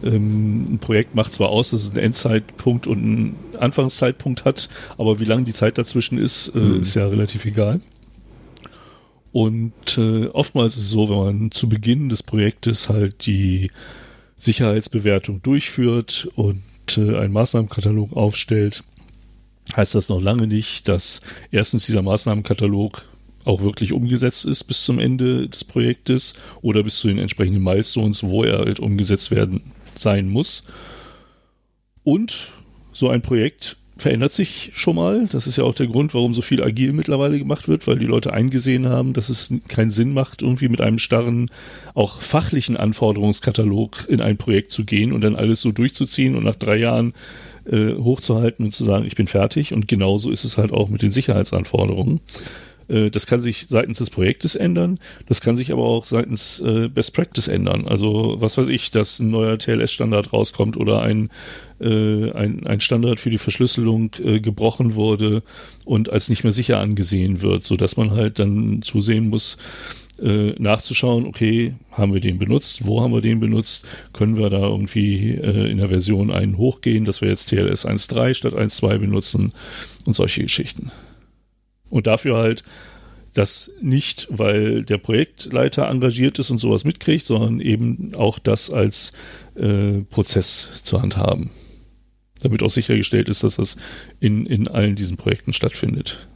Ähm, 0.04 0.74
ein 0.74 0.80
Projekt 0.80 1.16
macht 1.16 1.34
zwar 1.34 1.50
aus, 1.50 1.72
dass 1.72 1.84
es 1.84 1.90
einen 1.90 2.00
Endzeitpunkt 2.00 2.88
und 2.88 2.98
einen 2.98 3.36
Anfangszeitpunkt 3.60 4.46
hat, 4.46 4.70
aber 4.98 5.20
wie 5.20 5.26
lange 5.26 5.44
die 5.44 5.54
Zeit 5.54 5.78
dazwischen 5.78 6.18
ist, 6.18 6.50
äh, 6.56 6.60
mhm. 6.60 6.82
ist 6.82 6.96
ja 6.96 7.08
relativ 7.08 7.46
egal. 7.46 7.82
Und 9.32 9.98
äh, 9.98 10.28
oftmals 10.28 10.76
ist 10.76 10.84
es 10.84 10.90
so, 10.90 11.10
wenn 11.10 11.18
man 11.18 11.52
zu 11.52 11.70
Beginn 11.70 12.10
des 12.10 12.24
Projektes 12.24 12.90
halt 12.90 13.26
die 13.28 13.72
Sicherheitsbewertung 14.38 15.42
durchführt 15.44 16.28
und 16.36 16.64
äh, 16.98 17.16
einen 17.16 17.34
Maßnahmenkatalog 17.34 18.14
aufstellt, 18.14 18.84
heißt 19.76 19.94
das 19.94 20.10
noch 20.10 20.22
lange 20.22 20.48
nicht, 20.48 20.88
dass 20.88 21.22
erstens 21.52 21.86
dieser 21.86 22.02
Maßnahmenkatalog 22.02 23.04
auch 23.46 23.62
wirklich 23.62 23.94
umgesetzt 23.94 24.46
ist 24.46 24.64
bis 24.64 24.84
zum 24.84 25.00
Ende 25.00 25.48
des 25.48 25.64
Projektes 25.64 26.36
oder 26.62 26.84
bis 26.84 26.98
zu 26.98 27.08
den 27.08 27.20
entsprechenden 27.20 27.64
Milestones, 27.64 28.24
wo 28.24 28.44
er 28.44 28.60
halt 28.60 28.80
umgesetzt 28.80 29.32
werden 29.32 29.62
sein 30.00 30.30
muss. 30.30 30.64
Und 32.04 32.50
so 32.92 33.10
ein 33.10 33.22
Projekt 33.22 33.78
verändert 33.98 34.32
sich 34.32 34.72
schon 34.74 34.96
mal. 34.96 35.28
Das 35.32 35.46
ist 35.46 35.58
ja 35.58 35.64
auch 35.64 35.76
der 35.76 35.88
Grund, 35.88 36.14
warum 36.14 36.34
so 36.34 36.42
viel 36.42 36.64
agil 36.64 36.94
mittlerweile 36.94 37.38
gemacht 37.38 37.68
wird, 37.68 37.86
weil 37.88 38.00
die 38.00 38.06
Leute 38.06 38.34
eingesehen 38.34 38.88
haben, 38.88 39.14
dass 39.14 39.30
es 39.30 39.54
keinen 39.68 39.90
Sinn 39.90 40.14
macht, 40.14 40.42
irgendwie 40.42 40.70
mit 40.70 40.82
einem 40.82 41.00
starren, 41.00 41.52
auch 41.94 42.22
fachlichen 42.22 42.78
Anforderungskatalog 42.78 44.08
in 44.08 44.22
ein 44.22 44.38
Projekt 44.38 44.72
zu 44.72 44.86
gehen 44.86 45.12
und 45.12 45.22
dann 45.22 45.36
alles 45.36 45.62
so 45.62 45.72
durchzuziehen 45.72 46.36
und 46.36 46.46
nach 46.46 46.56
drei 46.56 46.78
Jahren 46.78 47.14
äh, 47.66 47.94
hochzuhalten 47.96 48.66
und 48.66 48.72
zu 48.72 48.84
sagen, 48.84 49.06
ich 49.06 49.16
bin 49.16 49.28
fertig. 49.28 49.74
Und 49.74 49.88
genauso 49.88 50.32
ist 50.32 50.46
es 50.46 50.58
halt 50.58 50.72
auch 50.72 50.90
mit 50.90 51.02
den 51.02 51.12
Sicherheitsanforderungen. 51.12 52.22
Äh, 52.90 53.10
das 53.10 53.28
kann 53.28 53.40
sich 53.40 53.68
seitens 53.68 54.00
des 54.00 54.10
Projektes 54.10 54.56
ändern, 54.56 55.00
das 55.28 55.42
kann 55.42 55.56
sich 55.56 55.72
aber 55.72 55.84
auch 55.84 56.04
seitens 56.04 56.60
äh, 56.60 56.90
Best 56.90 57.14
Practice 57.14 57.48
ändern. 57.48 57.88
Also 57.88 58.36
was 58.40 58.58
weiß 58.58 58.68
ich, 58.70 58.92
dass 58.92 59.20
ein 59.20 59.30
neuer 59.30 59.58
TLS-Standard 59.58 60.34
rauskommt 60.34 60.76
oder 60.76 61.02
ein, 61.02 61.30
äh, 61.80 62.32
ein, 62.32 62.66
ein 62.66 62.82
Standard 62.82 63.20
für 63.20 63.30
die 63.30 63.38
Verschlüsselung 63.38 64.12
gebrochen 64.12 64.96
wurde 64.96 65.44
und 65.86 66.10
als 66.10 66.30
nicht 66.30 66.44
mehr 66.44 66.52
sicher 66.52 66.80
angesehen 66.80 67.42
wird, 67.42 67.66
sodass 67.66 67.98
man 67.98 68.12
halt 68.12 68.40
dann 68.40 68.82
zusehen 68.82 69.30
muss, 69.30 69.58
nachzuschauen, 70.22 71.26
okay, 71.26 71.76
haben 71.92 72.14
wir 72.14 72.20
den 72.20 72.40
benutzt, 72.40 72.86
wo 72.86 73.02
haben 73.02 73.14
wir 73.14 73.22
den 73.22 73.40
benutzt, 73.40 73.88
können 74.12 74.36
wir 74.36 74.50
da 74.50 74.60
irgendwie 74.60 75.30
äh, 75.30 75.72
in 75.72 75.78
der 75.78 75.88
Version 75.88 76.30
einen 76.30 76.58
hochgehen, 76.58 77.06
dass 77.06 77.22
wir 77.22 77.30
jetzt 77.30 77.46
TLS 77.46 77.88
1.3 77.88 78.34
statt 78.34 78.54
1.2 78.54 78.98
benutzen 78.98 79.54
und 80.06 80.18
solche 80.18 80.42
Geschichten. 80.42 80.92
Und 81.90 82.08
dafür 82.08 82.38
halt 82.38 82.64
das 83.34 83.74
nicht, 83.82 84.28
weil 84.30 84.84
der 84.84 84.98
Projektleiter 84.98 85.88
engagiert 85.88 86.40
ist 86.40 86.50
und 86.50 86.58
sowas 86.58 86.84
mitkriegt, 86.84 87.26
sondern 87.26 87.60
eben 87.60 88.14
auch 88.16 88.40
das 88.40 88.72
als 88.72 89.14
äh, 89.56 90.04
Prozess 90.10 90.82
zu 90.84 91.02
handhaben. 91.02 91.52
Damit 92.42 92.64
auch 92.64 92.70
sichergestellt 92.70 93.30
ist, 93.30 93.44
dass 93.44 93.58
das 93.58 93.78
in, 94.20 94.46
in 94.46 94.68
allen 94.68 94.96
diesen 94.96 95.18
Projekten 95.18 95.54
stattfindet. 95.54 96.29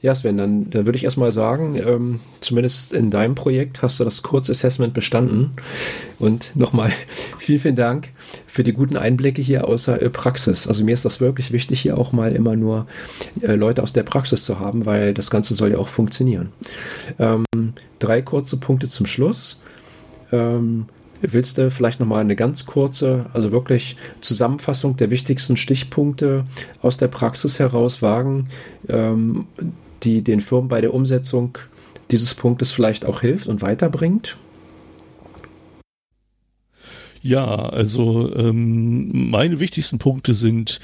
Ja, 0.00 0.14
Sven, 0.14 0.38
dann, 0.38 0.70
dann 0.70 0.86
würde 0.86 0.96
ich 0.96 1.04
erstmal 1.04 1.32
sagen, 1.32 1.76
ähm, 1.76 2.20
zumindest 2.40 2.92
in 2.92 3.10
deinem 3.10 3.34
Projekt 3.34 3.82
hast 3.82 3.98
du 3.98 4.04
das 4.04 4.22
Kurzassessment 4.22 4.94
bestanden. 4.94 5.52
Und 6.20 6.54
nochmal 6.54 6.92
vielen, 7.38 7.58
vielen 7.58 7.76
Dank 7.76 8.10
für 8.46 8.62
die 8.62 8.72
guten 8.72 8.96
Einblicke 8.96 9.42
hier 9.42 9.66
außer 9.66 10.00
äh, 10.00 10.08
Praxis. 10.08 10.68
Also 10.68 10.84
mir 10.84 10.94
ist 10.94 11.04
das 11.04 11.20
wirklich 11.20 11.50
wichtig, 11.52 11.80
hier 11.80 11.98
auch 11.98 12.12
mal 12.12 12.32
immer 12.32 12.54
nur 12.54 12.86
äh, 13.40 13.54
Leute 13.54 13.82
aus 13.82 13.92
der 13.92 14.04
Praxis 14.04 14.44
zu 14.44 14.60
haben, 14.60 14.86
weil 14.86 15.14
das 15.14 15.30
Ganze 15.30 15.54
soll 15.54 15.72
ja 15.72 15.78
auch 15.78 15.88
funktionieren. 15.88 16.52
Ähm, 17.18 17.44
drei 17.98 18.22
kurze 18.22 18.58
Punkte 18.58 18.88
zum 18.88 19.06
Schluss. 19.06 19.60
Ähm, 20.30 20.86
Willst 21.20 21.58
du 21.58 21.70
vielleicht 21.70 21.98
nochmal 21.98 22.20
eine 22.20 22.36
ganz 22.36 22.64
kurze, 22.64 23.26
also 23.32 23.50
wirklich 23.50 23.96
Zusammenfassung 24.20 24.96
der 24.96 25.10
wichtigsten 25.10 25.56
Stichpunkte 25.56 26.44
aus 26.80 26.96
der 26.96 27.08
Praxis 27.08 27.58
heraus 27.58 28.02
wagen, 28.02 28.48
ähm, 28.88 29.46
die 30.02 30.22
den 30.22 30.40
Firmen 30.40 30.68
bei 30.68 30.80
der 30.80 30.94
Umsetzung 30.94 31.58
dieses 32.10 32.34
Punktes 32.34 32.72
vielleicht 32.72 33.04
auch 33.04 33.20
hilft 33.20 33.48
und 33.48 33.62
weiterbringt? 33.62 34.36
Ja, 37.20 37.44
also 37.46 38.32
ähm, 38.34 39.30
meine 39.30 39.60
wichtigsten 39.60 39.98
Punkte 39.98 40.34
sind, 40.34 40.80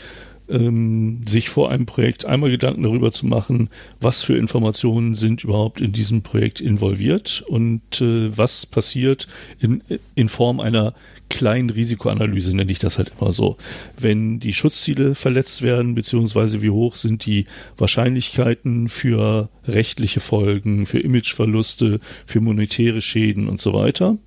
ähm, 0.48 1.22
sich 1.26 1.48
vor 1.48 1.70
einem 1.70 1.86
Projekt 1.86 2.24
einmal 2.24 2.50
Gedanken 2.50 2.82
darüber 2.82 3.12
zu 3.12 3.26
machen, 3.26 3.68
was 4.00 4.22
für 4.22 4.36
Informationen 4.36 5.14
sind 5.14 5.44
überhaupt 5.44 5.80
in 5.80 5.92
diesem 5.92 6.22
Projekt 6.22 6.60
involviert 6.60 7.42
und 7.46 8.00
äh, 8.00 8.36
was 8.36 8.66
passiert 8.66 9.26
in, 9.58 9.82
in 10.14 10.28
Form 10.28 10.60
einer 10.60 10.94
kleinen 11.30 11.70
Risikoanalyse, 11.70 12.54
nenne 12.54 12.70
ich 12.70 12.78
das 12.78 12.98
halt 12.98 13.12
immer 13.18 13.32
so. 13.32 13.56
Wenn 13.98 14.38
die 14.40 14.52
Schutzziele 14.52 15.14
verletzt 15.14 15.62
werden, 15.62 15.94
beziehungsweise 15.94 16.62
wie 16.62 16.70
hoch 16.70 16.96
sind 16.96 17.26
die 17.26 17.46
Wahrscheinlichkeiten 17.76 18.88
für 18.88 19.48
rechtliche 19.66 20.20
Folgen, 20.20 20.86
für 20.86 21.00
Imageverluste, 21.00 22.00
für 22.26 22.40
monetäre 22.40 23.00
Schäden 23.00 23.48
und 23.48 23.60
so 23.60 23.72
weiter. 23.72 24.18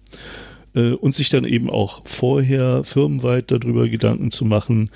Äh, 0.75 0.91
und 0.91 1.15
sich 1.15 1.29
dann 1.29 1.45
eben 1.45 1.69
auch 1.69 2.01
vorher 2.05 2.83
firmenweit 2.83 3.51
darüber 3.51 3.87
Gedanken 3.87 4.31
zu 4.31 4.45
machen, 4.45 4.89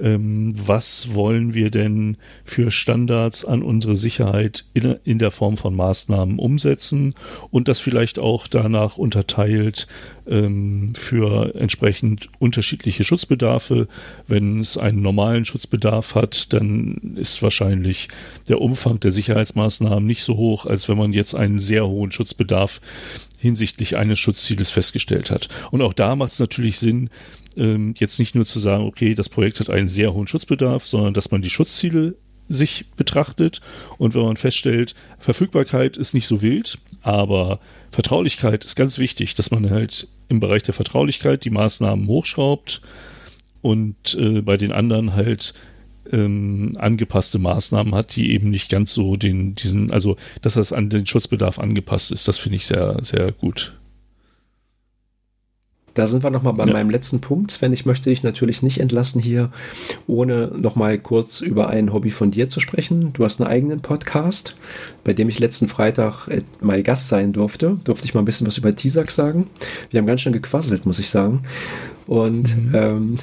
ähm, 0.00 0.52
was 0.56 1.14
wollen 1.14 1.54
wir 1.54 1.70
denn 1.70 2.16
für 2.44 2.70
Standards 2.70 3.44
an 3.44 3.62
unsere 3.62 3.96
Sicherheit 3.96 4.64
in, 4.74 4.96
in 5.04 5.18
der 5.18 5.30
Form 5.30 5.56
von 5.56 5.74
Maßnahmen 5.74 6.38
umsetzen 6.38 7.14
und 7.50 7.68
das 7.68 7.80
vielleicht 7.80 8.18
auch 8.18 8.46
danach 8.46 8.96
unterteilt 8.98 9.86
ähm, 10.26 10.92
für 10.94 11.54
entsprechend 11.54 12.28
unterschiedliche 12.38 13.04
Schutzbedarfe. 13.04 13.88
Wenn 14.26 14.60
es 14.60 14.78
einen 14.78 15.02
normalen 15.02 15.44
Schutzbedarf 15.44 16.14
hat, 16.14 16.52
dann 16.52 17.16
ist 17.16 17.42
wahrscheinlich 17.42 18.08
der 18.48 18.60
Umfang 18.60 19.00
der 19.00 19.10
Sicherheitsmaßnahmen 19.10 20.06
nicht 20.06 20.22
so 20.22 20.36
hoch, 20.36 20.66
als 20.66 20.88
wenn 20.88 20.98
man 20.98 21.12
jetzt 21.12 21.34
einen 21.34 21.58
sehr 21.58 21.86
hohen 21.86 22.12
Schutzbedarf 22.12 22.80
hinsichtlich 23.38 23.96
eines 23.96 24.18
Schutzzieles 24.18 24.70
festgestellt 24.70 25.30
hat. 25.30 25.48
Und 25.70 25.82
auch 25.82 25.94
da 25.94 26.14
macht 26.14 26.32
es 26.32 26.40
natürlich 26.40 26.78
Sinn, 26.78 27.08
ähm, 27.56 27.94
jetzt 27.96 28.18
nicht 28.18 28.34
nur 28.34 28.44
zu 28.44 28.58
sagen, 28.58 28.84
okay, 28.84 29.14
das 29.14 29.28
Projekt 29.28 29.60
hat 29.60 29.70
einen 29.70 29.88
sehr 29.88 30.14
hohen 30.14 30.26
Schutzbedarf, 30.26 30.86
sondern 30.86 31.14
dass 31.14 31.30
man 31.30 31.42
die 31.42 31.50
Schutzziele 31.50 32.14
sich 32.48 32.86
betrachtet 32.96 33.60
und 33.96 34.14
wenn 34.14 34.22
man 34.22 34.36
feststellt, 34.36 34.94
Verfügbarkeit 35.18 35.96
ist 35.96 36.14
nicht 36.14 36.26
so 36.26 36.42
wild, 36.42 36.78
aber 37.02 37.60
Vertraulichkeit 37.92 38.64
ist 38.64 38.74
ganz 38.74 38.98
wichtig, 38.98 39.34
dass 39.34 39.50
man 39.52 39.70
halt 39.70 40.08
im 40.28 40.40
Bereich 40.40 40.64
der 40.64 40.74
Vertraulichkeit 40.74 41.44
die 41.44 41.50
Maßnahmen 41.50 42.08
hochschraubt 42.08 42.82
und 43.62 44.14
äh, 44.18 44.40
bei 44.42 44.56
den 44.56 44.72
anderen 44.72 45.14
halt 45.14 45.54
ähm, 46.12 46.76
angepasste 46.78 47.38
Maßnahmen 47.38 47.94
hat, 47.94 48.16
die 48.16 48.32
eben 48.32 48.50
nicht 48.50 48.68
ganz 48.68 48.92
so 48.92 49.14
den, 49.14 49.54
diesen, 49.54 49.92
also 49.92 50.16
dass 50.42 50.54
das 50.54 50.72
an 50.72 50.90
den 50.90 51.06
Schutzbedarf 51.06 51.58
angepasst 51.58 52.10
ist, 52.10 52.26
das 52.26 52.38
finde 52.38 52.56
ich 52.56 52.66
sehr, 52.66 52.96
sehr 53.00 53.32
gut. 53.32 53.74
Da 56.00 56.06
sind 56.06 56.24
wir 56.24 56.30
nochmal 56.30 56.54
bei 56.54 56.64
ja. 56.64 56.72
meinem 56.72 56.88
letzten 56.88 57.20
Punkt. 57.20 57.50
Sven, 57.50 57.74
ich 57.74 57.84
möchte 57.84 58.08
dich 58.08 58.22
natürlich 58.22 58.62
nicht 58.62 58.80
entlassen 58.80 59.20
hier, 59.20 59.50
ohne 60.06 60.46
nochmal 60.46 60.96
kurz 60.96 61.42
über 61.42 61.68
ein 61.68 61.92
Hobby 61.92 62.10
von 62.10 62.30
dir 62.30 62.48
zu 62.48 62.58
sprechen. 62.58 63.12
Du 63.12 63.22
hast 63.22 63.38
einen 63.38 63.50
eigenen 63.50 63.80
Podcast, 63.82 64.56
bei 65.04 65.12
dem 65.12 65.28
ich 65.28 65.38
letzten 65.38 65.68
Freitag 65.68 66.26
äh, 66.28 66.40
mal 66.62 66.82
Gast 66.82 67.08
sein 67.08 67.34
durfte. 67.34 67.76
Durfte 67.84 68.06
ich 68.06 68.14
mal 68.14 68.22
ein 68.22 68.24
bisschen 68.24 68.46
was 68.46 68.56
über 68.56 68.74
Tisax 68.74 69.14
sagen. 69.14 69.50
Wir 69.90 69.98
haben 69.98 70.06
ganz 70.06 70.22
schön 70.22 70.32
gequasselt, 70.32 70.86
muss 70.86 70.98
ich 71.00 71.10
sagen. 71.10 71.42
Und 72.06 72.56
mhm. 72.56 72.74
ähm, 72.74 73.16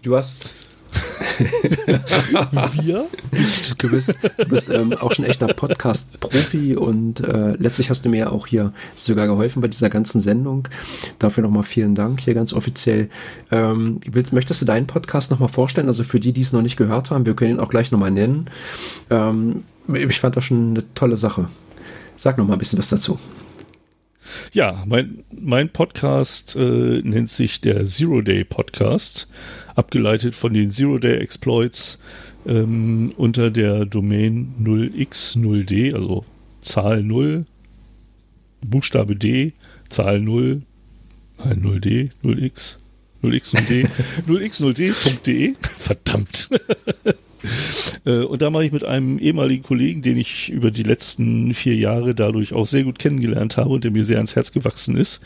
du 0.00 0.16
hast 0.16 0.48
Wir? 2.82 3.06
Du 3.78 3.90
bist, 3.90 4.14
du 4.36 4.48
bist 4.48 4.70
ähm, 4.70 4.92
auch 4.92 5.12
schon 5.12 5.24
echter 5.24 5.46
Podcast-Profi 5.48 6.76
und 6.76 7.20
äh, 7.20 7.56
letztlich 7.56 7.90
hast 7.90 8.04
du 8.04 8.08
mir 8.08 8.32
auch 8.32 8.46
hier 8.46 8.72
sogar 8.94 9.26
geholfen 9.26 9.60
bei 9.60 9.68
dieser 9.68 9.90
ganzen 9.90 10.20
Sendung. 10.20 10.68
Dafür 11.18 11.42
nochmal 11.42 11.64
vielen 11.64 11.94
Dank 11.94 12.20
hier 12.20 12.34
ganz 12.34 12.52
offiziell. 12.52 13.08
Ähm, 13.50 14.00
willst, 14.06 14.32
möchtest 14.32 14.62
du 14.62 14.66
deinen 14.66 14.86
Podcast 14.86 15.30
nochmal 15.30 15.48
vorstellen? 15.48 15.88
Also 15.88 16.04
für 16.04 16.20
die, 16.20 16.32
die 16.32 16.42
es 16.42 16.52
noch 16.52 16.62
nicht 16.62 16.76
gehört 16.76 17.10
haben, 17.10 17.26
wir 17.26 17.34
können 17.34 17.56
ihn 17.56 17.60
auch 17.60 17.70
gleich 17.70 17.90
nochmal 17.90 18.10
nennen. 18.10 18.48
Ähm, 19.10 19.64
ich 19.92 20.20
fand 20.20 20.36
das 20.36 20.44
schon 20.44 20.70
eine 20.70 20.94
tolle 20.94 21.16
Sache. 21.16 21.48
Sag 22.16 22.38
nochmal 22.38 22.56
ein 22.56 22.60
bisschen 22.60 22.78
was 22.78 22.88
dazu. 22.88 23.18
Ja, 24.52 24.84
mein, 24.86 25.24
mein 25.30 25.68
Podcast 25.68 26.56
äh, 26.56 27.02
nennt 27.02 27.30
sich 27.30 27.60
der 27.60 27.84
Zero 27.84 28.22
Day 28.22 28.44
Podcast 28.44 29.28
abgeleitet 29.74 30.34
von 30.34 30.54
den 30.54 30.70
Zero-Day-Exploits 30.70 31.98
ähm, 32.46 33.12
unter 33.16 33.50
der 33.50 33.84
Domain 33.86 34.54
0x0d, 34.62 35.94
also 35.94 36.24
Zahl 36.60 37.02
0, 37.02 37.46
Buchstabe 38.62 39.16
D, 39.16 39.52
Zahl 39.88 40.20
0, 40.20 40.62
nein, 41.38 41.62
0d, 41.62 42.10
0x, 42.22 42.76
0x0d, 43.22 43.88
0x0d.de. 44.28 45.54
Verdammt. 45.78 46.50
Äh, 48.06 48.22
und 48.22 48.40
da 48.40 48.48
mache 48.50 48.64
ich 48.64 48.72
mit 48.72 48.84
einem 48.84 49.18
ehemaligen 49.18 49.62
Kollegen, 49.62 50.00
den 50.00 50.16
ich 50.16 50.50
über 50.50 50.70
die 50.70 50.82
letzten 50.82 51.52
vier 51.52 51.76
Jahre 51.76 52.14
dadurch 52.14 52.54
auch 52.54 52.64
sehr 52.66 52.84
gut 52.84 52.98
kennengelernt 52.98 53.58
habe 53.58 53.70
und 53.70 53.84
der 53.84 53.90
mir 53.90 54.04
sehr 54.04 54.16
ans 54.16 54.34
Herz 54.34 54.52
gewachsen 54.52 54.96
ist, 54.96 55.24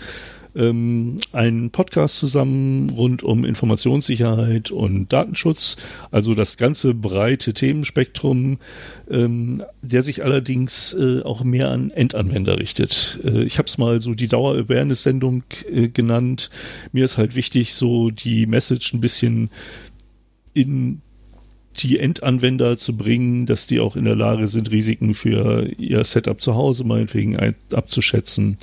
ähm, 0.58 1.18
einen 1.32 1.70
Podcast 1.70 2.16
zusammen 2.16 2.90
rund 2.90 3.22
um 3.22 3.44
Informationssicherheit 3.44 4.70
und 4.70 5.12
Datenschutz, 5.12 5.76
also 6.10 6.34
das 6.34 6.56
ganze 6.56 6.94
breite 6.94 7.54
Themenspektrum, 7.54 8.58
ähm, 9.08 9.62
der 9.82 10.02
sich 10.02 10.24
allerdings 10.24 10.94
äh, 10.94 11.22
auch 11.22 11.44
mehr 11.44 11.70
an 11.70 11.90
Endanwender 11.90 12.58
richtet. 12.58 13.20
Äh, 13.24 13.44
ich 13.44 13.58
habe 13.58 13.66
es 13.66 13.78
mal 13.78 14.02
so 14.02 14.14
die 14.14 14.28
Dauer-Awareness-Sendung 14.28 15.44
äh, 15.70 15.88
genannt. 15.88 16.50
Mir 16.92 17.04
ist 17.04 17.16
halt 17.16 17.36
wichtig, 17.36 17.74
so 17.74 18.10
die 18.10 18.46
Message 18.46 18.92
ein 18.92 19.00
bisschen 19.00 19.50
in 20.54 21.00
die 21.76 22.00
Endanwender 22.00 22.76
zu 22.76 22.96
bringen, 22.96 23.46
dass 23.46 23.68
die 23.68 23.78
auch 23.78 23.94
in 23.94 24.04
der 24.04 24.16
Lage 24.16 24.48
sind, 24.48 24.72
Risiken 24.72 25.14
für 25.14 25.68
ihr 25.78 26.02
Setup 26.02 26.42
zu 26.42 26.56
Hause 26.56 26.82
meinetwegen 26.82 27.36
abzuschätzen 27.72 28.58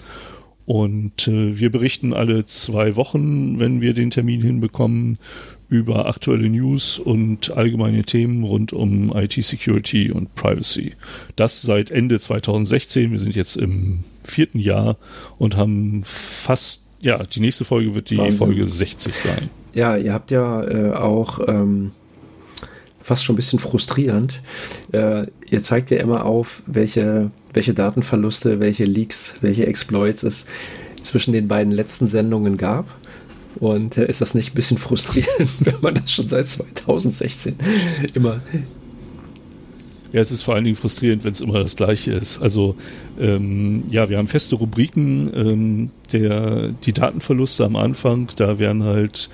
Und 0.66 1.28
äh, 1.28 1.59
wir 1.59 1.72
berichten 1.72 2.13
alle 2.13 2.45
zwei 2.45 2.95
Wochen, 2.95 3.59
wenn 3.59 3.82
wir 3.82 3.93
den 3.93 4.09
Termin 4.09 4.41
hinbekommen, 4.41 5.18
über 5.70 6.07
aktuelle 6.07 6.49
News 6.49 6.99
und 6.99 7.51
allgemeine 7.51 8.03
Themen 8.03 8.43
rund 8.43 8.72
um 8.72 9.16
IT-Security 9.16 10.11
und 10.11 10.34
Privacy. 10.36 10.93
Das 11.36 11.61
seit 11.61 11.91
Ende 11.91 12.20
2016. 12.20 13.11
Wir 13.11 13.20
sind 13.20 13.36
jetzt 13.36 13.55
im 13.55 13.99
vierten 14.24 14.59
Jahr 14.59 14.97
und 15.38 15.55
haben 15.55 16.01
fast, 16.03 16.86
ja, 17.01 17.24
die 17.24 17.39
nächste 17.39 17.66
Folge 17.66 17.95
wird 17.95 18.09
die 18.09 18.18
Wahnsinn. 18.18 18.38
Folge 18.38 18.68
60 18.68 19.16
sein. 19.16 19.49
Ja, 19.74 19.97
ihr 19.97 20.13
habt 20.13 20.32
ja 20.32 20.63
äh, 20.63 20.93
auch 20.93 21.39
ähm, 21.47 21.91
fast 23.06 23.24
schon 23.24 23.34
ein 23.34 23.38
bisschen 23.38 23.60
frustrierend. 23.60 24.41
Äh, 24.91 25.28
ihr 25.47 25.62
zeigt 25.62 25.91
ja 25.91 25.97
immer 25.97 26.26
auf, 26.26 26.64
welche, 26.66 27.30
welche 27.53 27.76
Datenverluste, 27.76 28.60
welche 28.60 28.86
Leaks, 28.86 29.36
welche 29.41 29.68
Exploits 29.68 30.24
es 30.24 30.47
zwischen 31.03 31.32
den 31.32 31.47
beiden 31.47 31.72
letzten 31.72 32.08
Sendungen 32.08 32.58
gab. 32.58 32.88
Und 33.60 33.97
äh, 33.97 34.08
ist 34.10 34.22
das 34.22 34.34
nicht 34.34 34.53
ein 34.53 34.56
bisschen 34.56 34.80
frustrierend, 34.80 35.49
wenn 35.60 35.76
man 35.82 35.93
das 35.93 36.12
schon 36.12 36.28
seit 36.28 36.47
2016 36.47 37.56
immer. 38.16 38.41
Ja, 40.12 40.22
es 40.22 40.32
ist 40.32 40.41
vor 40.41 40.56
allen 40.56 40.64
Dingen 40.64 40.76
frustrierend, 40.76 41.24
wenn 41.24 41.34
es 41.34 41.41
immer 41.41 41.60
das 41.60 41.76
Gleiche 41.76 42.12
ist. 42.14 42.41
Also, 42.41 42.76
ähm, 43.20 43.84
ja, 43.88 44.10
wir 44.10 44.18
haben 44.18 44.28
feste 44.28 44.56
Rubriken. 44.56 45.32
Ähm, 45.36 45.91
der, 46.12 46.70
die 46.70 46.93
Datenverluste 46.93 47.66
am 47.66 47.76
Anfang, 47.76 48.30
da 48.36 48.58
werden 48.58 48.84
halt 48.84 49.30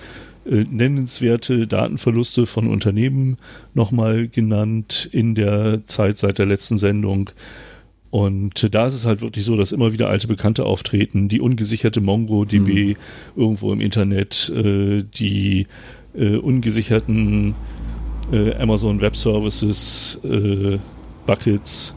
nennenswerte 0.46 1.68
Datenverluste 1.68 2.46
von 2.46 2.68
Unternehmen 2.68 3.38
nochmal 3.74 4.28
genannt 4.28 5.10
in 5.12 5.36
der 5.36 5.86
Zeit 5.86 6.18
seit 6.18 6.40
der 6.40 6.48
letzten 6.48 6.78
Sendung. 6.78 7.30
Und 8.12 8.64
äh, 8.64 8.70
da 8.70 8.86
ist 8.86 8.94
es 8.94 9.06
halt 9.06 9.22
wirklich 9.22 9.46
so, 9.46 9.56
dass 9.56 9.72
immer 9.72 9.94
wieder 9.94 10.10
alte 10.10 10.28
Bekannte 10.28 10.66
auftreten, 10.66 11.30
die 11.30 11.42
ungesicherte 11.42 12.02
MongoDB 12.02 12.68
mhm. 12.68 12.96
irgendwo 13.36 13.74
im 13.74 13.82
Internet, 13.82 14.52
äh, 14.56 15.02
die 15.02 15.68
äh, 16.14 16.36
ungesicherten 16.36 17.56
äh, 18.32 18.54
Amazon 18.56 19.02
Web 19.02 19.16
Services, 19.16 20.20
äh, 20.24 20.78
Buckets, 21.26 21.96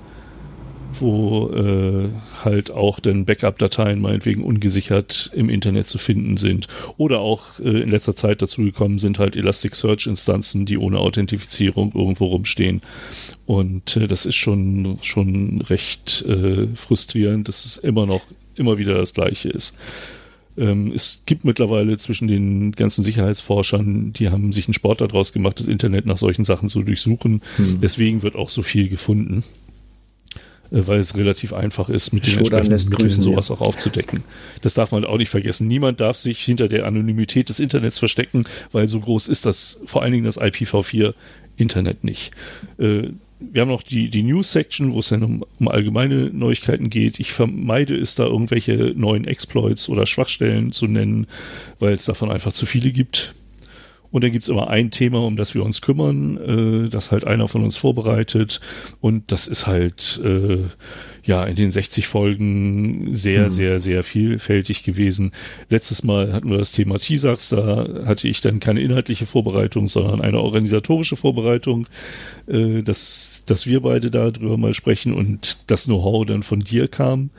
wo 1.00 1.50
äh, 1.50 2.08
halt 2.44 2.70
auch 2.70 3.00
dann 3.00 3.24
Backup-Dateien 3.24 4.00
meinetwegen 4.00 4.42
ungesichert 4.42 5.30
im 5.34 5.48
Internet 5.48 5.88
zu 5.88 5.98
finden 5.98 6.36
sind. 6.36 6.68
Oder 6.96 7.20
auch 7.20 7.58
äh, 7.60 7.82
in 7.82 7.88
letzter 7.88 8.16
Zeit 8.16 8.42
dazu 8.42 8.62
gekommen 8.62 8.98
sind 8.98 9.18
halt 9.18 9.36
Elasticsearch-Instanzen, 9.36 10.66
die 10.66 10.78
ohne 10.78 10.98
Authentifizierung 10.98 11.92
irgendwo 11.94 12.26
rumstehen. 12.26 12.82
Und 13.46 13.96
äh, 13.96 14.06
das 14.06 14.26
ist 14.26 14.36
schon, 14.36 14.98
schon 15.02 15.60
recht 15.62 16.24
äh, 16.26 16.68
frustrierend, 16.74 17.48
dass 17.48 17.64
es 17.64 17.76
immer 17.78 18.06
noch, 18.06 18.22
immer 18.54 18.78
wieder 18.78 18.94
das 18.94 19.14
Gleiche 19.14 19.48
ist. 19.50 19.76
Ähm, 20.56 20.92
es 20.94 21.24
gibt 21.26 21.44
mittlerweile 21.44 21.96
zwischen 21.98 22.28
den 22.28 22.72
ganzen 22.72 23.02
Sicherheitsforschern, 23.02 24.12
die 24.12 24.30
haben 24.30 24.52
sich 24.52 24.66
einen 24.66 24.74
Sport 24.74 25.00
daraus 25.00 25.32
gemacht, 25.32 25.58
das 25.58 25.66
Internet 25.66 26.06
nach 26.06 26.18
solchen 26.18 26.44
Sachen 26.44 26.68
zu 26.68 26.82
durchsuchen. 26.82 27.42
Hm. 27.56 27.80
Deswegen 27.80 28.22
wird 28.22 28.36
auch 28.36 28.48
so 28.48 28.62
viel 28.62 28.88
gefunden. 28.88 29.42
Äh, 30.74 30.86
weil 30.86 30.98
es 30.98 31.16
relativ 31.16 31.52
einfach 31.52 31.88
ist, 31.88 32.12
mit 32.12 32.26
den 32.26 32.38
entsprechenden 32.38 32.88
Mitteln 32.90 33.22
sowas 33.22 33.50
auch 33.50 33.60
aufzudecken. 33.60 34.22
Das 34.62 34.74
darf 34.74 34.90
man 34.90 35.04
auch 35.04 35.18
nicht 35.18 35.30
vergessen. 35.30 35.68
Niemand 35.68 36.00
darf 36.00 36.16
sich 36.16 36.40
hinter 36.40 36.68
der 36.68 36.86
Anonymität 36.86 37.48
des 37.48 37.60
Internets 37.60 37.98
verstecken, 37.98 38.44
weil 38.72 38.88
so 38.88 39.00
groß 39.00 39.28
ist 39.28 39.46
das, 39.46 39.80
vor 39.86 40.02
allen 40.02 40.12
Dingen 40.12 40.24
das 40.24 40.40
IPv4 40.40 41.14
Internet 41.56 42.02
nicht. 42.02 42.32
Äh, 42.78 43.10
wir 43.38 43.60
haben 43.60 43.68
noch 43.68 43.82
die, 43.82 44.08
die 44.08 44.22
News-Section, 44.22 44.92
wo 44.92 45.00
es 45.00 45.08
dann 45.08 45.22
um, 45.22 45.44
um, 45.58 45.68
allgemeine 45.68 46.30
Neuigkeiten 46.32 46.88
geht. 46.88 47.20
Ich 47.20 47.32
vermeide 47.32 47.96
es, 47.96 48.14
da 48.14 48.24
irgendwelche 48.24 48.94
neuen 48.96 49.26
Exploits 49.26 49.88
oder 49.88 50.06
Schwachstellen 50.06 50.72
zu 50.72 50.86
nennen, 50.86 51.26
weil 51.78 51.92
es 51.92 52.06
davon 52.06 52.30
einfach 52.30 52.52
zu 52.52 52.64
viele 52.64 52.90
gibt. 52.90 53.34
Und 54.14 54.22
dann 54.22 54.30
gibt 54.30 54.44
es 54.44 54.48
immer 54.48 54.70
ein 54.70 54.92
Thema, 54.92 55.26
um 55.26 55.34
das 55.34 55.56
wir 55.56 55.64
uns 55.64 55.80
kümmern, 55.80 56.86
äh, 56.86 56.88
das 56.88 57.10
halt 57.10 57.26
einer 57.26 57.48
von 57.48 57.64
uns 57.64 57.76
vorbereitet. 57.76 58.60
Und 59.00 59.32
das 59.32 59.48
ist 59.48 59.66
halt 59.66 60.20
äh, 60.22 60.58
ja 61.24 61.42
in 61.42 61.56
den 61.56 61.72
60 61.72 62.06
Folgen 62.06 63.16
sehr, 63.16 63.46
mhm. 63.46 63.48
sehr, 63.48 63.80
sehr 63.80 64.04
vielfältig 64.04 64.84
gewesen. 64.84 65.32
Letztes 65.68 66.04
Mal 66.04 66.32
hatten 66.32 66.48
wir 66.48 66.58
das 66.58 66.70
Thema 66.70 67.00
TISAX, 67.00 67.48
da 67.48 67.88
hatte 68.06 68.28
ich 68.28 68.40
dann 68.40 68.60
keine 68.60 68.82
inhaltliche 68.82 69.26
Vorbereitung, 69.26 69.88
sondern 69.88 70.20
eine 70.20 70.38
organisatorische 70.38 71.16
Vorbereitung, 71.16 71.88
äh, 72.46 72.82
dass, 72.82 73.42
dass 73.46 73.66
wir 73.66 73.80
beide 73.80 74.12
darüber 74.12 74.56
mal 74.56 74.74
sprechen 74.74 75.12
und 75.12 75.56
das 75.66 75.86
Know-how 75.86 76.24
dann 76.24 76.44
von 76.44 76.60
dir 76.60 76.86
kam. 76.86 77.30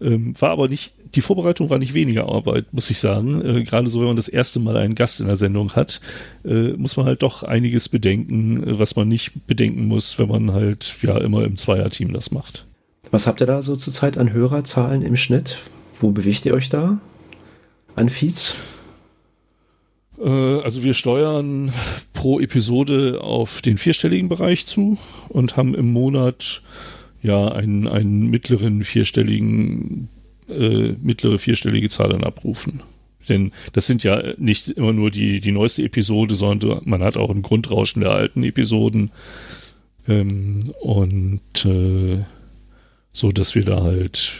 Ähm, 0.00 0.32
war 0.40 0.52
aber 0.52 0.68
nicht 0.68 0.94
die 1.14 1.20
Vorbereitung 1.20 1.70
war 1.70 1.78
nicht 1.78 1.94
weniger 1.94 2.28
Arbeit, 2.28 2.72
muss 2.72 2.90
ich 2.90 2.98
sagen. 2.98 3.44
Äh, 3.44 3.62
gerade 3.64 3.88
so, 3.88 4.00
wenn 4.00 4.06
man 4.08 4.16
das 4.16 4.28
erste 4.28 4.60
Mal 4.60 4.76
einen 4.76 4.94
Gast 4.94 5.20
in 5.20 5.26
der 5.26 5.36
Sendung 5.36 5.72
hat, 5.72 6.00
äh, 6.44 6.72
muss 6.72 6.96
man 6.96 7.06
halt 7.06 7.22
doch 7.22 7.42
einiges 7.42 7.88
bedenken, 7.88 8.62
äh, 8.62 8.78
was 8.78 8.96
man 8.96 9.08
nicht 9.08 9.46
bedenken 9.46 9.86
muss, 9.86 10.18
wenn 10.18 10.28
man 10.28 10.52
halt 10.52 10.96
ja 11.02 11.18
immer 11.18 11.44
im 11.44 11.56
Zweierteam 11.56 12.12
das 12.12 12.30
macht. 12.30 12.66
Was 13.10 13.26
habt 13.26 13.40
ihr 13.40 13.46
da 13.46 13.62
so 13.62 13.76
zurzeit 13.76 14.16
an 14.16 14.32
Hörerzahlen 14.32 15.02
im 15.02 15.16
Schnitt? 15.16 15.58
Wo 16.00 16.10
bewegt 16.10 16.46
ihr 16.46 16.54
euch 16.54 16.68
da 16.68 16.98
an 17.94 18.08
Feeds? 18.08 18.56
Äh, 20.18 20.28
also 20.28 20.82
wir 20.82 20.94
steuern 20.94 21.72
pro 22.12 22.40
Episode 22.40 23.20
auf 23.20 23.60
den 23.60 23.78
vierstelligen 23.78 24.28
Bereich 24.28 24.66
zu 24.66 24.98
und 25.28 25.56
haben 25.56 25.74
im 25.74 25.92
Monat 25.92 26.62
ja 27.22 27.48
einen, 27.48 27.86
einen 27.86 28.28
mittleren 28.28 28.82
vierstelligen 28.82 30.08
äh, 30.52 30.94
mittlere 31.00 31.38
vierstellige 31.38 31.88
Zahl 31.88 32.12
an 32.12 32.24
Abrufen. 32.24 32.82
Denn 33.28 33.52
das 33.72 33.86
sind 33.86 34.02
ja 34.02 34.34
nicht 34.36 34.68
immer 34.68 34.92
nur 34.92 35.10
die, 35.10 35.40
die 35.40 35.52
neueste 35.52 35.82
Episode, 35.82 36.34
sondern 36.34 36.80
man 36.84 37.02
hat 37.02 37.16
auch 37.16 37.30
ein 37.30 37.42
Grundrauschen 37.42 38.02
der 38.02 38.12
alten 38.12 38.42
Episoden. 38.42 39.10
Ähm, 40.08 40.60
und 40.80 41.64
äh, 41.64 42.24
so, 43.12 43.30
dass 43.30 43.54
wir 43.54 43.64
da 43.64 43.82
halt 43.82 44.32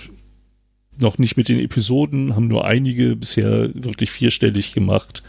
noch 0.98 1.18
nicht 1.18 1.36
mit 1.36 1.48
den 1.48 1.60
Episoden, 1.60 2.34
haben 2.34 2.48
nur 2.48 2.64
einige 2.64 3.16
bisher 3.16 3.70
wirklich 3.74 4.10
vierstellig 4.10 4.72
gemacht. 4.72 5.22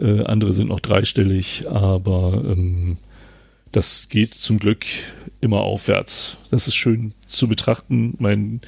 Äh, 0.00 0.22
andere 0.22 0.52
sind 0.52 0.68
noch 0.68 0.80
dreistellig, 0.80 1.68
aber 1.68 2.42
ähm, 2.44 2.96
das 3.72 4.08
geht 4.08 4.34
zum 4.34 4.58
Glück 4.58 4.86
immer 5.40 5.60
aufwärts. 5.60 6.38
Das 6.50 6.68
ist 6.68 6.74
schön 6.74 7.12
zu 7.26 7.48
betrachten. 7.48 8.14
Mein 8.18 8.60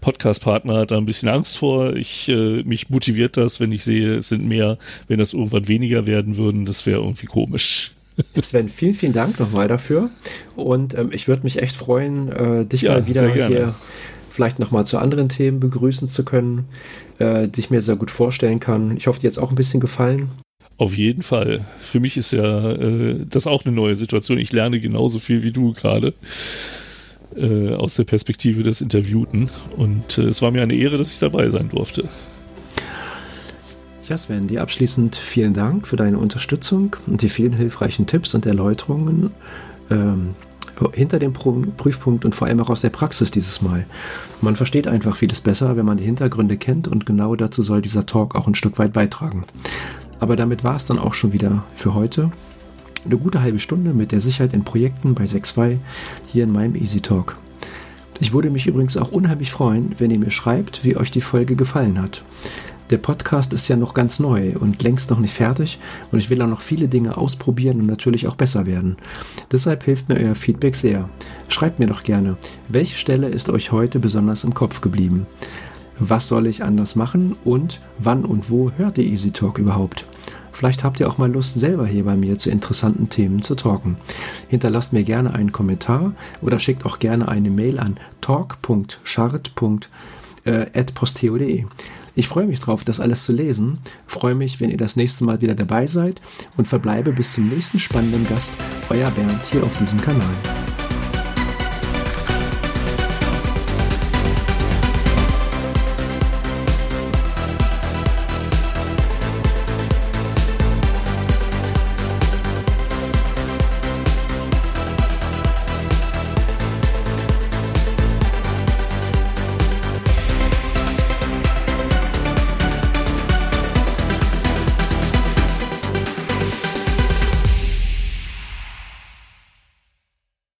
Podcast-Partner 0.00 0.78
hat 0.78 0.90
da 0.90 0.96
ein 0.96 1.06
bisschen 1.06 1.28
Angst 1.28 1.58
vor. 1.58 1.94
Ich, 1.94 2.28
äh, 2.28 2.62
mich 2.62 2.90
motiviert 2.90 3.36
das, 3.36 3.60
wenn 3.60 3.72
ich 3.72 3.84
sehe, 3.84 4.16
es 4.16 4.28
sind 4.28 4.46
mehr, 4.46 4.78
wenn 5.08 5.18
das 5.18 5.32
irgendwann 5.32 5.68
weniger 5.68 6.06
werden 6.06 6.36
würden, 6.36 6.66
das 6.66 6.86
wäre 6.86 7.00
irgendwie 7.00 7.26
komisch. 7.26 7.92
Sven, 8.42 8.68
vielen, 8.68 8.94
vielen 8.94 9.12
Dank 9.12 9.38
nochmal 9.40 9.68
dafür. 9.68 10.10
Und 10.56 10.94
ähm, 10.94 11.10
ich 11.12 11.28
würde 11.28 11.44
mich 11.44 11.60
echt 11.62 11.76
freuen, 11.76 12.30
äh, 12.32 12.66
dich 12.66 12.82
ja, 12.82 12.92
mal 12.92 13.06
wieder 13.06 13.28
hier 13.28 13.74
vielleicht 14.30 14.58
nochmal 14.58 14.86
zu 14.86 14.98
anderen 14.98 15.28
Themen 15.28 15.60
begrüßen 15.60 16.08
zu 16.08 16.24
können, 16.24 16.68
äh, 17.18 17.48
die 17.48 17.60
ich 17.60 17.70
mir 17.70 17.82
sehr 17.82 17.96
gut 17.96 18.10
vorstellen 18.10 18.60
kann. 18.60 18.96
Ich 18.96 19.06
hoffe, 19.06 19.20
dir 19.20 19.26
jetzt 19.26 19.38
auch 19.38 19.50
ein 19.50 19.56
bisschen 19.56 19.80
gefallen. 19.80 20.30
Auf 20.78 20.96
jeden 20.96 21.22
Fall. 21.22 21.66
Für 21.80 22.00
mich 22.00 22.16
ist 22.16 22.32
ja 22.32 22.70
äh, 22.72 23.16
das 23.28 23.46
auch 23.46 23.64
eine 23.64 23.74
neue 23.74 23.96
Situation. 23.96 24.38
Ich 24.38 24.52
lerne 24.52 24.80
genauso 24.80 25.18
viel 25.18 25.42
wie 25.42 25.50
du 25.50 25.74
gerade 25.74 26.14
äh, 27.36 27.74
aus 27.74 27.94
der 27.94 28.04
Perspektive 28.04 28.62
des 28.62 28.80
Interviewten. 28.80 29.50
Und 29.76 30.18
äh, 30.18 30.22
es 30.22 30.42
war 30.42 30.50
mir 30.50 30.62
eine 30.62 30.74
Ehre, 30.74 30.98
dass 30.98 31.12
ich 31.12 31.18
dabei 31.18 31.48
sein 31.48 31.68
durfte. 31.68 32.08
Ja, 34.08 34.18
Sven, 34.18 34.48
dir 34.48 34.62
abschließend 34.62 35.14
vielen 35.14 35.54
Dank 35.54 35.86
für 35.86 35.96
deine 35.96 36.18
Unterstützung 36.18 36.96
und 37.06 37.22
die 37.22 37.28
vielen 37.28 37.52
hilfreichen 37.52 38.06
Tipps 38.06 38.34
und 38.34 38.44
Erläuterungen 38.44 39.30
ähm, 39.88 40.34
hinter 40.92 41.18
dem 41.18 41.32
Prüfpunkt 41.32 42.24
und 42.24 42.34
vor 42.34 42.48
allem 42.48 42.60
auch 42.60 42.70
aus 42.70 42.80
der 42.80 42.90
Praxis 42.90 43.30
dieses 43.30 43.60
Mal. 43.62 43.84
Man 44.40 44.56
versteht 44.56 44.88
einfach 44.88 45.14
vieles 45.14 45.40
besser, 45.40 45.76
wenn 45.76 45.86
man 45.86 45.98
die 45.98 46.04
Hintergründe 46.04 46.56
kennt 46.56 46.88
und 46.88 47.06
genau 47.06 47.36
dazu 47.36 47.62
soll 47.62 47.82
dieser 47.82 48.06
Talk 48.06 48.34
auch 48.34 48.46
ein 48.46 48.54
Stück 48.54 48.78
weit 48.78 48.92
beitragen. 48.92 49.44
Aber 50.18 50.36
damit 50.36 50.64
war 50.64 50.76
es 50.76 50.86
dann 50.86 50.98
auch 50.98 51.14
schon 51.14 51.32
wieder 51.32 51.64
für 51.74 51.94
heute. 51.94 52.32
Eine 53.04 53.16
gute 53.16 53.40
halbe 53.40 53.58
Stunde 53.58 53.94
mit 53.94 54.12
der 54.12 54.20
Sicherheit 54.20 54.52
in 54.52 54.62
Projekten 54.62 55.14
bei 55.14 55.24
6.2 55.24 55.78
hier 56.26 56.44
in 56.44 56.52
meinem 56.52 56.74
Easy 56.74 57.00
Talk. 57.00 57.36
Ich 58.20 58.34
würde 58.34 58.50
mich 58.50 58.66
übrigens 58.66 58.98
auch 58.98 59.10
unheimlich 59.10 59.50
freuen, 59.50 59.94
wenn 59.96 60.10
ihr 60.10 60.18
mir 60.18 60.30
schreibt, 60.30 60.84
wie 60.84 60.96
euch 60.96 61.10
die 61.10 61.22
Folge 61.22 61.56
gefallen 61.56 62.00
hat. 62.00 62.22
Der 62.90 62.98
Podcast 62.98 63.54
ist 63.54 63.68
ja 63.68 63.76
noch 63.76 63.94
ganz 63.94 64.20
neu 64.20 64.52
und 64.58 64.82
längst 64.82 65.08
noch 65.10 65.18
nicht 65.18 65.32
fertig 65.32 65.78
und 66.12 66.18
ich 66.18 66.28
will 66.28 66.42
auch 66.42 66.46
noch 66.48 66.60
viele 66.60 66.88
Dinge 66.88 67.16
ausprobieren 67.16 67.80
und 67.80 67.86
natürlich 67.86 68.26
auch 68.26 68.34
besser 68.34 68.66
werden. 68.66 68.96
Deshalb 69.50 69.84
hilft 69.84 70.10
mir 70.10 70.16
euer 70.16 70.34
Feedback 70.34 70.76
sehr. 70.76 71.08
Schreibt 71.48 71.78
mir 71.78 71.86
doch 71.86 72.02
gerne, 72.02 72.36
welche 72.68 72.96
Stelle 72.96 73.28
ist 73.28 73.48
euch 73.48 73.72
heute 73.72 73.98
besonders 73.98 74.44
im 74.44 74.52
Kopf 74.52 74.82
geblieben? 74.82 75.26
Was 75.98 76.28
soll 76.28 76.46
ich 76.46 76.64
anders 76.64 76.96
machen 76.96 77.36
und 77.44 77.80
wann 77.98 78.26
und 78.26 78.50
wo 78.50 78.72
hört 78.76 78.98
ihr 78.98 79.04
Easy 79.04 79.30
Talk 79.30 79.58
überhaupt? 79.58 80.04
Vielleicht 80.60 80.84
habt 80.84 81.00
ihr 81.00 81.08
auch 81.08 81.16
mal 81.16 81.32
Lust, 81.32 81.54
selber 81.54 81.86
hier 81.86 82.04
bei 82.04 82.18
mir 82.18 82.36
zu 82.36 82.50
interessanten 82.50 83.08
Themen 83.08 83.40
zu 83.40 83.54
talken. 83.54 83.96
Hinterlasst 84.48 84.92
mir 84.92 85.04
gerne 85.04 85.32
einen 85.32 85.52
Kommentar 85.52 86.12
oder 86.42 86.58
schickt 86.58 86.84
auch 86.84 86.98
gerne 86.98 87.28
eine 87.28 87.48
Mail 87.48 87.78
an 87.78 87.98
talk.chart.com 88.20 89.80
äh. 90.44 91.64
Ich 92.14 92.28
freue 92.28 92.46
mich 92.46 92.60
drauf, 92.60 92.84
das 92.84 93.00
alles 93.00 93.24
zu 93.24 93.32
lesen, 93.32 93.78
freue 94.06 94.34
mich, 94.34 94.60
wenn 94.60 94.68
ihr 94.68 94.76
das 94.76 94.96
nächste 94.96 95.24
Mal 95.24 95.40
wieder 95.40 95.54
dabei 95.54 95.86
seid 95.86 96.20
und 96.58 96.68
verbleibe 96.68 97.12
bis 97.12 97.32
zum 97.32 97.48
nächsten 97.48 97.78
spannenden 97.78 98.28
Gast, 98.28 98.52
euer 98.90 99.10
Bernd 99.12 99.42
hier 99.50 99.64
auf 99.64 99.78
diesem 99.78 99.98
Kanal. 100.02 100.69